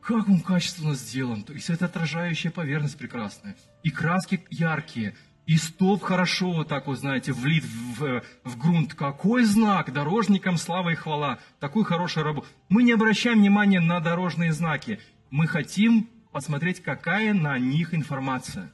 Как 0.00 0.28
он 0.28 0.40
качественно 0.40 0.94
сделан. 0.94 1.42
То 1.42 1.52
есть 1.52 1.70
это 1.70 1.86
отражающая 1.86 2.50
поверхность 2.50 2.98
прекрасная. 2.98 3.56
И 3.82 3.90
краски 3.90 4.44
яркие– 4.50 5.14
и 5.50 5.56
столб 5.56 6.04
хорошо 6.04 6.62
так 6.62 6.86
вот, 6.86 7.00
знаете, 7.00 7.32
влит 7.32 7.64
в, 7.64 8.22
в 8.44 8.56
грунт. 8.56 8.94
Какой 8.94 9.42
знак! 9.42 9.92
Дорожникам 9.92 10.56
слава 10.56 10.90
и 10.90 10.94
хвала. 10.94 11.40
Такой 11.58 11.82
хороший 11.82 12.22
работа. 12.22 12.46
Мы 12.68 12.84
не 12.84 12.92
обращаем 12.92 13.40
внимания 13.40 13.80
на 13.80 13.98
дорожные 13.98 14.52
знаки. 14.52 15.00
Мы 15.30 15.48
хотим 15.48 16.08
посмотреть, 16.30 16.80
какая 16.80 17.34
на 17.34 17.58
них 17.58 17.94
информация. 17.94 18.72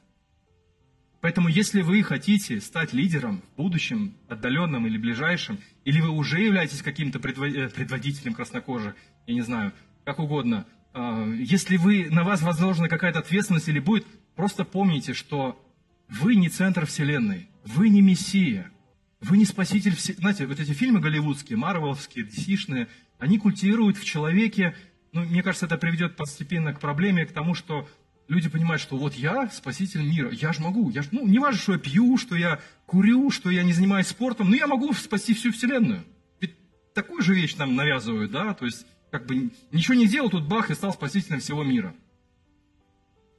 Поэтому, 1.21 1.47
если 1.47 1.81
вы 1.81 2.03
хотите 2.03 2.61
стать 2.61 2.93
лидером 2.93 3.41
в 3.41 3.57
будущем, 3.57 4.13
отдаленном 4.27 4.85
или 4.85 4.97
ближайшем, 4.97 5.59
или 5.83 5.99
вы 5.99 6.09
уже 6.09 6.39
являетесь 6.39 6.81
каким-то 6.81 7.17
э, 7.17 7.69
предводителем 7.69 8.33
краснокожих, 8.33 8.95
я 9.25 9.33
не 9.33 9.41
знаю, 9.41 9.73
как 10.05 10.19
угодно, 10.19 10.65
а, 10.93 11.25
если 11.33 11.77
вы, 11.77 12.09
на 12.09 12.23
вас 12.23 12.41
возложена 12.41 12.87
какая-то 12.87 13.19
ответственность 13.19 13.67
или 13.67 13.79
будет, 13.79 14.05
просто 14.35 14.63
помните, 14.63 15.13
что 15.13 15.63
вы 16.07 16.35
не 16.35 16.49
центр 16.49 16.85
вселенной, 16.85 17.49
вы 17.65 17.89
не 17.89 18.01
мессия, 18.01 18.71
вы 19.19 19.37
не 19.37 19.45
спаситель 19.45 19.95
вселенной. 19.95 20.21
Знаете, 20.21 20.45
вот 20.45 20.59
эти 20.59 20.71
фильмы 20.71 20.99
голливудские, 20.99 21.57
марвеловские, 21.57 22.25
dc 22.25 22.87
они 23.19 23.39
культивируют 23.39 23.97
в 23.97 24.05
человеке, 24.05 24.75
ну, 25.11 25.21
мне 25.23 25.41
кажется, 25.41 25.65
это 25.65 25.77
приведет 25.77 26.15
постепенно 26.15 26.73
к 26.73 26.79
проблеме, 26.79 27.25
к 27.25 27.31
тому, 27.31 27.55
что 27.55 27.89
люди 28.27 28.49
понимают, 28.49 28.81
что 28.81 28.97
вот 28.97 29.13
я 29.13 29.49
спаситель 29.49 30.03
мира, 30.03 30.31
я 30.31 30.53
же 30.53 30.61
могу, 30.61 30.89
я 30.89 31.01
ж, 31.01 31.07
ну, 31.11 31.25
не 31.27 31.39
важно, 31.39 31.59
что 31.59 31.73
я 31.73 31.79
пью, 31.79 32.17
что 32.17 32.35
я 32.35 32.59
курю, 32.85 33.29
что 33.31 33.49
я 33.49 33.63
не 33.63 33.73
занимаюсь 33.73 34.07
спортом, 34.07 34.49
но 34.49 34.55
я 34.55 34.67
могу 34.67 34.93
спасти 34.93 35.33
всю 35.33 35.51
вселенную. 35.51 36.03
Ведь 36.39 36.55
такую 36.93 37.21
же 37.21 37.33
вещь 37.33 37.55
нам 37.55 37.75
навязывают, 37.75 38.31
да, 38.31 38.53
то 38.53 38.65
есть, 38.65 38.85
как 39.11 39.25
бы, 39.25 39.51
ничего 39.71 39.95
не 39.95 40.07
делал, 40.07 40.29
тут 40.29 40.47
бах, 40.47 40.69
и 40.69 40.75
стал 40.75 40.93
спасителем 40.93 41.39
всего 41.39 41.63
мира. 41.63 41.95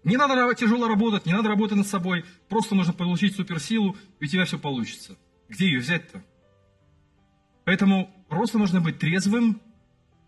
Не 0.04 0.16
надо 0.16 0.54
тяжело 0.54 0.88
работать, 0.88 1.26
не 1.26 1.32
надо 1.32 1.48
работать 1.48 1.76
над 1.76 1.86
собой. 1.86 2.24
Просто 2.48 2.74
нужно 2.74 2.94
получить 2.94 3.34
суперсилу, 3.36 3.96
и 4.20 4.24
у 4.24 4.28
тебя 4.28 4.44
все 4.44 4.58
получится. 4.58 5.18
Где 5.48 5.66
ее 5.66 5.80
взять-то? 5.80 6.22
Поэтому 7.64 8.10
просто 8.28 8.58
нужно 8.58 8.80
быть 8.80 8.98
трезвым, 8.98 9.60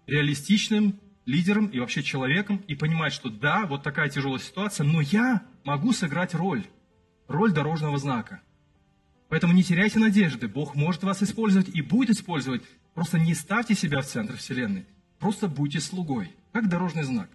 реалистичным 0.06 1.00
лидером 1.30 1.66
и 1.66 1.78
вообще 1.78 2.02
человеком 2.02 2.56
и 2.66 2.74
понимать, 2.74 3.12
что 3.12 3.30
да, 3.30 3.66
вот 3.66 3.82
такая 3.82 4.08
тяжелая 4.08 4.40
ситуация, 4.40 4.84
но 4.84 5.00
я 5.00 5.42
могу 5.64 5.92
сыграть 5.92 6.34
роль, 6.34 6.66
роль 7.28 7.52
дорожного 7.52 7.98
знака. 7.98 8.42
Поэтому 9.28 9.52
не 9.52 9.62
теряйте 9.62 10.00
надежды, 10.00 10.48
Бог 10.48 10.74
может 10.74 11.04
вас 11.04 11.22
использовать 11.22 11.68
и 11.68 11.82
будет 11.82 12.10
использовать. 12.10 12.62
Просто 12.94 13.18
не 13.18 13.34
ставьте 13.34 13.76
себя 13.76 14.00
в 14.00 14.06
центр 14.06 14.36
Вселенной, 14.36 14.86
просто 15.20 15.46
будьте 15.46 15.80
слугой, 15.80 16.34
как 16.52 16.68
дорожный 16.68 17.04
знак. 17.04 17.30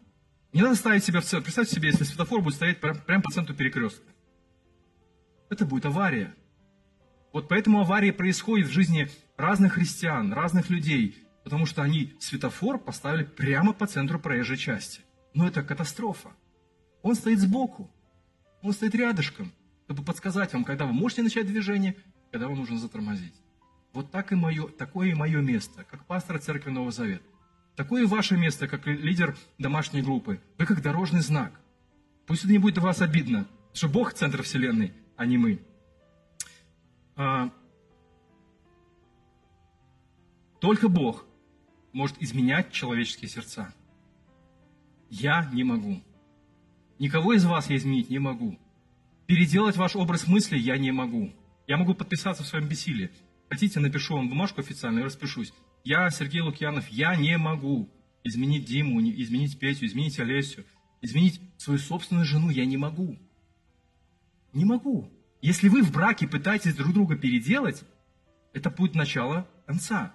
Не 0.52 0.62
надо 0.62 0.76
ставить 0.76 1.04
себя 1.04 1.22
в 1.22 1.26
центр. 1.26 1.46
Представьте 1.46 1.76
себе, 1.76 1.90
если 1.90 2.04
светофор 2.04 2.42
будет 2.42 2.56
стоять 2.56 2.80
прямо 2.80 3.00
прям 3.00 3.22
по 3.22 3.32
центру 3.32 3.56
перекрестка. 3.56 4.06
Это 5.50 5.66
будет 5.66 5.86
авария. 5.86 6.34
Вот 7.34 7.48
поэтому 7.48 7.82
аварии 7.82 8.12
происходят 8.12 8.68
в 8.68 8.72
жизни 8.72 9.10
разных 9.38 9.74
христиан, 9.74 10.34
разных 10.34 10.70
людей, 10.70 11.25
потому 11.46 11.68
что 11.68 11.84
они 11.84 12.12
светофор 12.20 12.80
поставили 12.80 13.24
прямо 13.24 13.72
по 13.72 13.86
центру 13.86 14.20
проезжей 14.20 14.58
части. 14.58 15.02
Но 15.36 15.48
это 15.48 15.62
катастрофа. 15.62 16.32
Он 17.04 17.14
стоит 17.14 17.40
сбоку, 17.40 17.90
он 18.64 18.74
стоит 18.74 18.96
рядышком, 18.96 19.54
чтобы 19.86 20.04
подсказать 20.04 20.52
вам, 20.54 20.64
когда 20.64 20.88
вы 20.88 20.94
можете 20.94 21.22
начать 21.22 21.46
движение, 21.46 21.96
когда 22.32 22.48
вам 22.48 22.58
нужно 22.58 22.80
затормозить. 22.80 23.36
Вот 23.94 24.10
так 24.10 24.32
и 24.32 24.36
мое, 24.36 24.68
такое 24.70 25.10
и 25.10 25.14
мое 25.14 25.40
место, 25.40 25.86
как 25.90 26.06
пастор 26.08 26.40
Церкви 26.40 26.72
Нового 26.72 26.92
Завета. 26.92 27.24
Такое 27.76 28.04
и 28.04 28.08
ваше 28.08 28.38
место, 28.38 28.68
как 28.68 28.88
лидер 28.88 29.38
домашней 29.60 30.02
группы. 30.02 30.42
Вы 30.58 30.66
как 30.66 30.82
дорожный 30.82 31.22
знак. 31.22 31.54
Пусть 32.26 32.44
это 32.44 32.52
не 32.52 32.58
будет 32.58 32.74
для 32.74 32.84
вас 32.84 33.02
обидно, 33.02 33.48
что 33.72 33.88
Бог– 33.88 34.14
центр 34.16 34.42
Вселенной, 34.42 34.94
а 35.16 35.28
не 35.28 35.38
мы. 35.38 35.62
А, 37.16 37.52
только 40.60 40.90
Бог 40.90 41.28
может 41.96 42.22
изменять 42.22 42.74
человеческие 42.74 43.30
сердца. 43.30 43.74
Я 45.10 45.50
не 45.54 45.64
могу. 45.64 46.04
Никого 47.00 47.34
из 47.34 47.46
вас 47.46 47.70
я 47.70 47.78
изменить 47.78 48.10
не 48.10 48.20
могу. 48.20 48.60
Переделать 49.28 49.78
ваш 49.78 49.96
образ 49.96 50.28
мысли 50.28 50.58
я 50.58 50.78
не 50.78 50.92
могу. 50.92 51.34
Я 51.68 51.78
могу 51.78 51.96
подписаться 51.96 52.44
в 52.44 52.48
своем 52.48 52.68
бессилии. 52.68 53.12
Хотите, 53.50 53.80
напишу 53.80 54.16
вам 54.18 54.28
бумажку 54.28 54.60
официально 54.60 55.00
и 55.00 55.04
распишусь. 55.04 55.54
Я, 55.86 56.10
Сергей 56.10 56.42
Лукьянов, 56.42 56.86
я 56.90 57.16
не 57.16 57.38
могу 57.38 57.90
изменить 58.26 58.66
Диму, 58.66 59.00
изменить 59.02 59.58
Петю, 59.58 59.86
изменить 59.86 60.20
Олесю, 60.20 60.66
изменить 61.02 61.40
свою 61.58 61.80
собственную 61.80 62.26
жену. 62.26 62.50
Я 62.50 62.66
не 62.66 62.76
могу. 62.76 63.18
Не 64.52 64.66
могу. 64.66 65.10
Если 65.42 65.70
вы 65.70 65.82
в 65.82 65.94
браке 65.94 66.28
пытаетесь 66.28 66.76
друг 66.76 66.94
друга 66.94 67.16
переделать, 67.16 67.86
это 68.52 68.70
будет 68.70 68.96
начало 68.96 69.48
конца. 69.66 70.14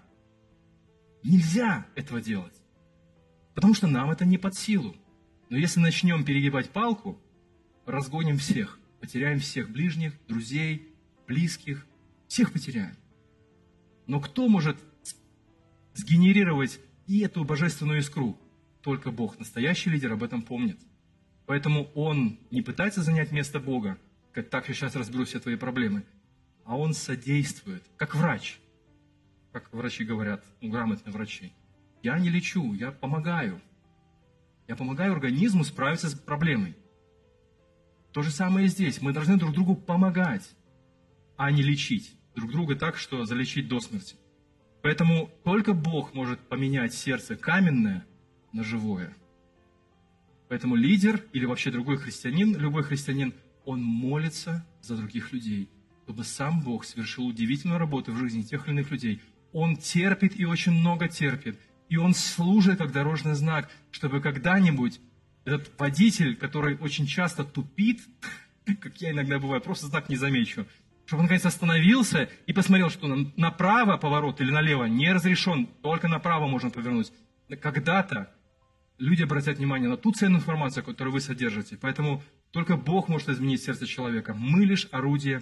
Нельзя 1.23 1.87
этого 1.95 2.21
делать. 2.21 2.55
Потому 3.55 3.75
что 3.75 3.87
нам 3.87 4.11
это 4.11 4.25
не 4.25 4.39
под 4.39 4.55
силу. 4.55 4.97
Но 5.49 5.57
если 5.57 5.81
начнем 5.81 6.25
перегибать 6.25 6.71
палку, 6.71 7.21
разгоним 7.87 8.39
всех, 8.39 8.79
потеряем 9.01 9.39
всех 9.39 9.71
ближних, 9.71 10.15
друзей, 10.27 10.95
близких, 11.27 11.87
всех 12.29 12.53
потеряем. 12.53 12.97
Но 14.07 14.21
кто 14.21 14.49
может 14.49 14.77
сгенерировать 15.95 16.81
и 17.07 17.21
эту 17.21 17.45
божественную 17.45 17.99
искру. 17.99 18.39
Только 18.83 19.11
Бог, 19.11 19.39
настоящий 19.39 19.91
лидер, 19.91 20.13
об 20.13 20.23
этом 20.23 20.43
помнит. 20.43 20.79
Поэтому 21.47 21.85
он 21.95 22.39
не 22.51 22.63
пытается 22.63 23.03
занять 23.03 23.33
место 23.33 23.59
Бога, 23.59 23.99
как 24.33 24.49
так 24.49 24.69
я 24.69 24.75
сейчас 24.75 24.95
разберу 24.95 25.25
все 25.25 25.41
твои 25.41 25.57
проблемы, 25.57 26.05
а 26.65 26.79
он 26.79 26.95
содействует, 26.95 27.83
как 27.97 28.15
врач, 28.15 28.61
как 29.53 29.73
врачи 29.73 30.05
говорят, 30.05 30.45
ну, 30.61 30.71
грамотные 30.71 31.13
врачи. 31.13 31.53
Я 32.03 32.19
не 32.19 32.31
лечу, 32.31 32.73
я 32.75 32.93
помогаю. 32.93 33.61
Я 34.69 34.77
помогаю 34.77 35.13
организму 35.13 35.65
справиться 35.65 36.09
с 36.09 36.15
проблемой. 36.15 36.77
То 38.13 38.23
же 38.23 38.31
самое 38.31 38.67
и 38.67 38.69
здесь. 38.69 39.03
Мы 39.03 39.13
должны 39.13 39.37
друг 39.37 39.53
другу 39.53 39.77
помогать, 39.77 40.49
а 41.37 41.51
не 41.51 41.63
лечить 41.63 42.17
друг 42.35 42.53
друга 42.53 42.77
так, 42.77 42.97
что 42.97 43.25
залечить 43.25 43.69
до 43.69 43.81
смерти. 43.81 44.17
Поэтому 44.83 45.31
только 45.45 45.75
Бог 45.75 46.15
может 46.15 46.41
поменять 46.41 46.95
сердце 46.95 47.37
каменное 47.37 48.07
на 48.53 48.65
живое. 48.65 49.15
Поэтому 50.49 50.75
лидер 50.75 51.25
или 51.33 51.45
вообще 51.45 51.71
другой 51.71 51.99
христианин, 51.99 52.57
любой 52.57 52.83
христианин, 52.83 53.35
он 53.65 53.83
молится 53.83 54.67
за 54.81 54.97
других 54.97 55.33
людей, 55.33 55.71
чтобы 56.05 56.25
сам 56.25 56.63
Бог 56.63 56.85
совершил 56.85 57.27
удивительную 57.27 57.79
работу 57.79 58.13
в 58.13 58.17
жизни 58.17 58.43
тех 58.43 58.67
или 58.67 58.75
иных 58.75 58.91
людей. 58.91 59.21
Он 59.53 59.77
терпит 59.77 60.39
и 60.39 60.45
очень 60.45 60.73
много 60.73 61.09
терпит. 61.09 61.59
И 61.89 61.97
он 61.97 62.15
служит 62.15 62.79
как 62.79 62.93
дорожный 62.93 63.35
знак, 63.35 63.69
чтобы 63.91 64.21
когда-нибудь 64.21 65.01
этот 65.45 65.79
водитель, 65.79 66.37
который 66.37 66.77
очень 66.79 67.07
часто 67.07 67.45
тупит, 67.45 68.01
как 68.81 69.01
я 69.01 69.11
иногда 69.11 69.39
бываю, 69.39 69.61
просто 69.61 69.87
знак 69.87 70.09
не 70.09 70.17
замечу, 70.17 70.67
чтобы 71.07 71.21
он 71.21 71.25
наконец 71.25 71.45
остановился 71.45 72.29
и 72.47 72.53
посмотрел, 72.53 72.91
что 72.91 73.09
направо 73.37 73.97
поворот 73.97 74.41
или 74.41 74.53
налево 74.53 74.85
не 74.85 75.13
разрешен, 75.13 75.67
только 75.83 76.07
направо 76.07 76.47
можно 76.47 76.71
повернуть. 76.71 77.13
Когда-то 77.61 78.33
люди 78.99 79.25
обратят 79.25 79.59
внимание 79.59 79.89
на 79.89 79.97
ту 79.97 80.13
ценную 80.13 80.39
информацию, 80.39 80.85
которую 80.85 81.15
вы 81.15 81.21
содержите. 81.21 81.77
Поэтому 81.81 82.23
только 82.53 82.77
Бог 82.77 83.09
может 83.09 83.29
изменить 83.29 83.63
сердце 83.63 83.87
человека. 83.87 84.35
Мы 84.35 84.65
лишь 84.65 84.87
орудие 84.93 85.41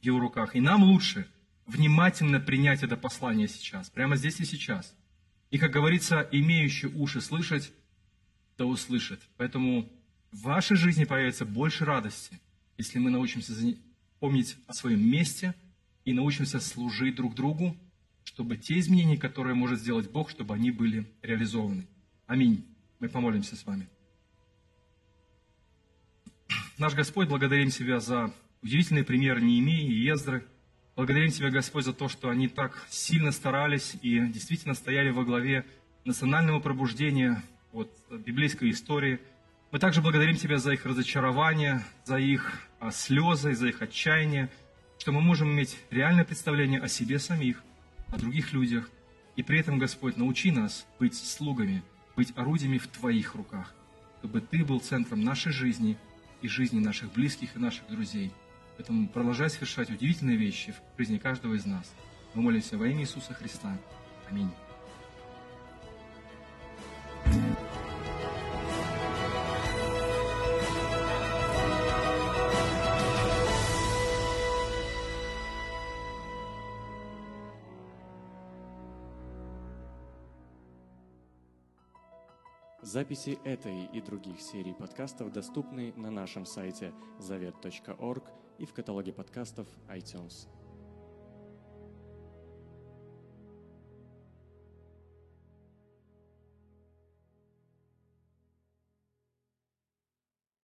в 0.00 0.04
его 0.04 0.20
руках. 0.20 0.56
И 0.56 0.60
нам 0.60 0.82
лучше 0.84 1.26
внимательно 1.68 2.40
принять 2.40 2.82
это 2.82 2.96
послание 2.96 3.46
сейчас, 3.46 3.90
прямо 3.90 4.16
здесь 4.16 4.40
и 4.40 4.44
сейчас. 4.44 4.94
И, 5.50 5.58
как 5.58 5.70
говорится, 5.70 6.28
имеющий 6.32 6.88
уши 6.88 7.20
слышать, 7.20 7.72
да 8.56 8.66
услышит. 8.66 9.20
Поэтому 9.36 9.88
в 10.32 10.42
вашей 10.42 10.76
жизни 10.76 11.04
появится 11.04 11.46
больше 11.46 11.84
радости, 11.84 12.40
если 12.76 12.98
мы 12.98 13.10
научимся 13.10 13.52
помнить 14.18 14.56
о 14.66 14.72
своем 14.72 15.08
месте 15.08 15.54
и 16.04 16.12
научимся 16.12 16.58
служить 16.58 17.14
друг 17.14 17.34
другу, 17.34 17.76
чтобы 18.24 18.56
те 18.56 18.78
изменения, 18.78 19.16
которые 19.16 19.54
может 19.54 19.80
сделать 19.80 20.10
Бог, 20.10 20.30
чтобы 20.30 20.54
они 20.54 20.70
были 20.70 21.06
реализованы. 21.22 21.86
Аминь. 22.26 22.66
Мы 22.98 23.08
помолимся 23.08 23.56
с 23.56 23.64
вами. 23.64 23.88
Наш 26.78 26.94
Господь, 26.94 27.28
благодарим 27.28 27.70
Тебя 27.70 28.00
за 28.00 28.32
удивительный 28.62 29.04
пример 29.04 29.40
Неемии 29.40 29.86
и 29.86 30.04
Ездры. 30.04 30.46
Благодарим 30.98 31.30
Тебя, 31.30 31.50
Господь, 31.50 31.84
за 31.84 31.92
то, 31.92 32.08
что 32.08 32.28
они 32.28 32.48
так 32.48 32.84
сильно 32.90 33.30
старались 33.30 33.94
и 34.02 34.18
действительно 34.18 34.74
стояли 34.74 35.10
во 35.10 35.22
главе 35.22 35.64
национального 36.04 36.58
пробуждения 36.58 37.40
от 37.72 37.88
библейской 38.10 38.72
истории. 38.72 39.20
Мы 39.70 39.78
также 39.78 40.02
благодарим 40.02 40.34
Тебя 40.34 40.58
за 40.58 40.72
их 40.72 40.84
разочарование, 40.84 41.84
за 42.04 42.16
их 42.16 42.52
а, 42.80 42.90
слезы, 42.90 43.54
за 43.54 43.68
их 43.68 43.80
отчаяние, 43.80 44.50
что 44.98 45.12
мы 45.12 45.20
можем 45.20 45.52
иметь 45.52 45.78
реальное 45.90 46.24
представление 46.24 46.80
о 46.80 46.88
себе 46.88 47.20
самих, 47.20 47.62
о 48.08 48.18
других 48.18 48.52
людях. 48.52 48.90
И 49.36 49.44
при 49.44 49.60
этом, 49.60 49.78
Господь, 49.78 50.16
научи 50.16 50.50
нас 50.50 50.84
быть 50.98 51.14
слугами, 51.14 51.84
быть 52.16 52.32
орудиями 52.34 52.78
в 52.78 52.88
Твоих 52.88 53.36
руках, 53.36 53.72
чтобы 54.18 54.40
Ты 54.40 54.64
был 54.64 54.80
центром 54.80 55.22
нашей 55.22 55.52
жизни 55.52 55.96
и 56.42 56.48
жизни 56.48 56.80
наших 56.80 57.12
близких 57.12 57.54
и 57.54 57.60
наших 57.60 57.86
друзей. 57.88 58.32
Поэтому 58.78 59.08
продолжай 59.08 59.50
совершать 59.50 59.90
удивительные 59.90 60.36
вещи 60.36 60.72
в 60.72 60.98
жизни 60.98 61.18
каждого 61.18 61.54
из 61.54 61.66
нас. 61.66 61.92
Мы 62.34 62.42
молимся 62.42 62.78
во 62.78 62.86
имя 62.86 63.00
Иисуса 63.00 63.34
Христа. 63.34 63.76
Аминь. 64.30 64.50
Записи 82.80 83.38
этой 83.44 83.86
и 83.86 84.00
других 84.00 84.40
серий 84.40 84.72
подкастов 84.72 85.32
доступны 85.32 85.92
на 85.96 86.12
нашем 86.12 86.46
сайте 86.46 86.92
завет.орг 87.18 88.24
и 88.58 88.66
в 88.66 88.72
каталоге 88.72 89.12
подкастов 89.12 89.66
iTunes. 89.88 90.48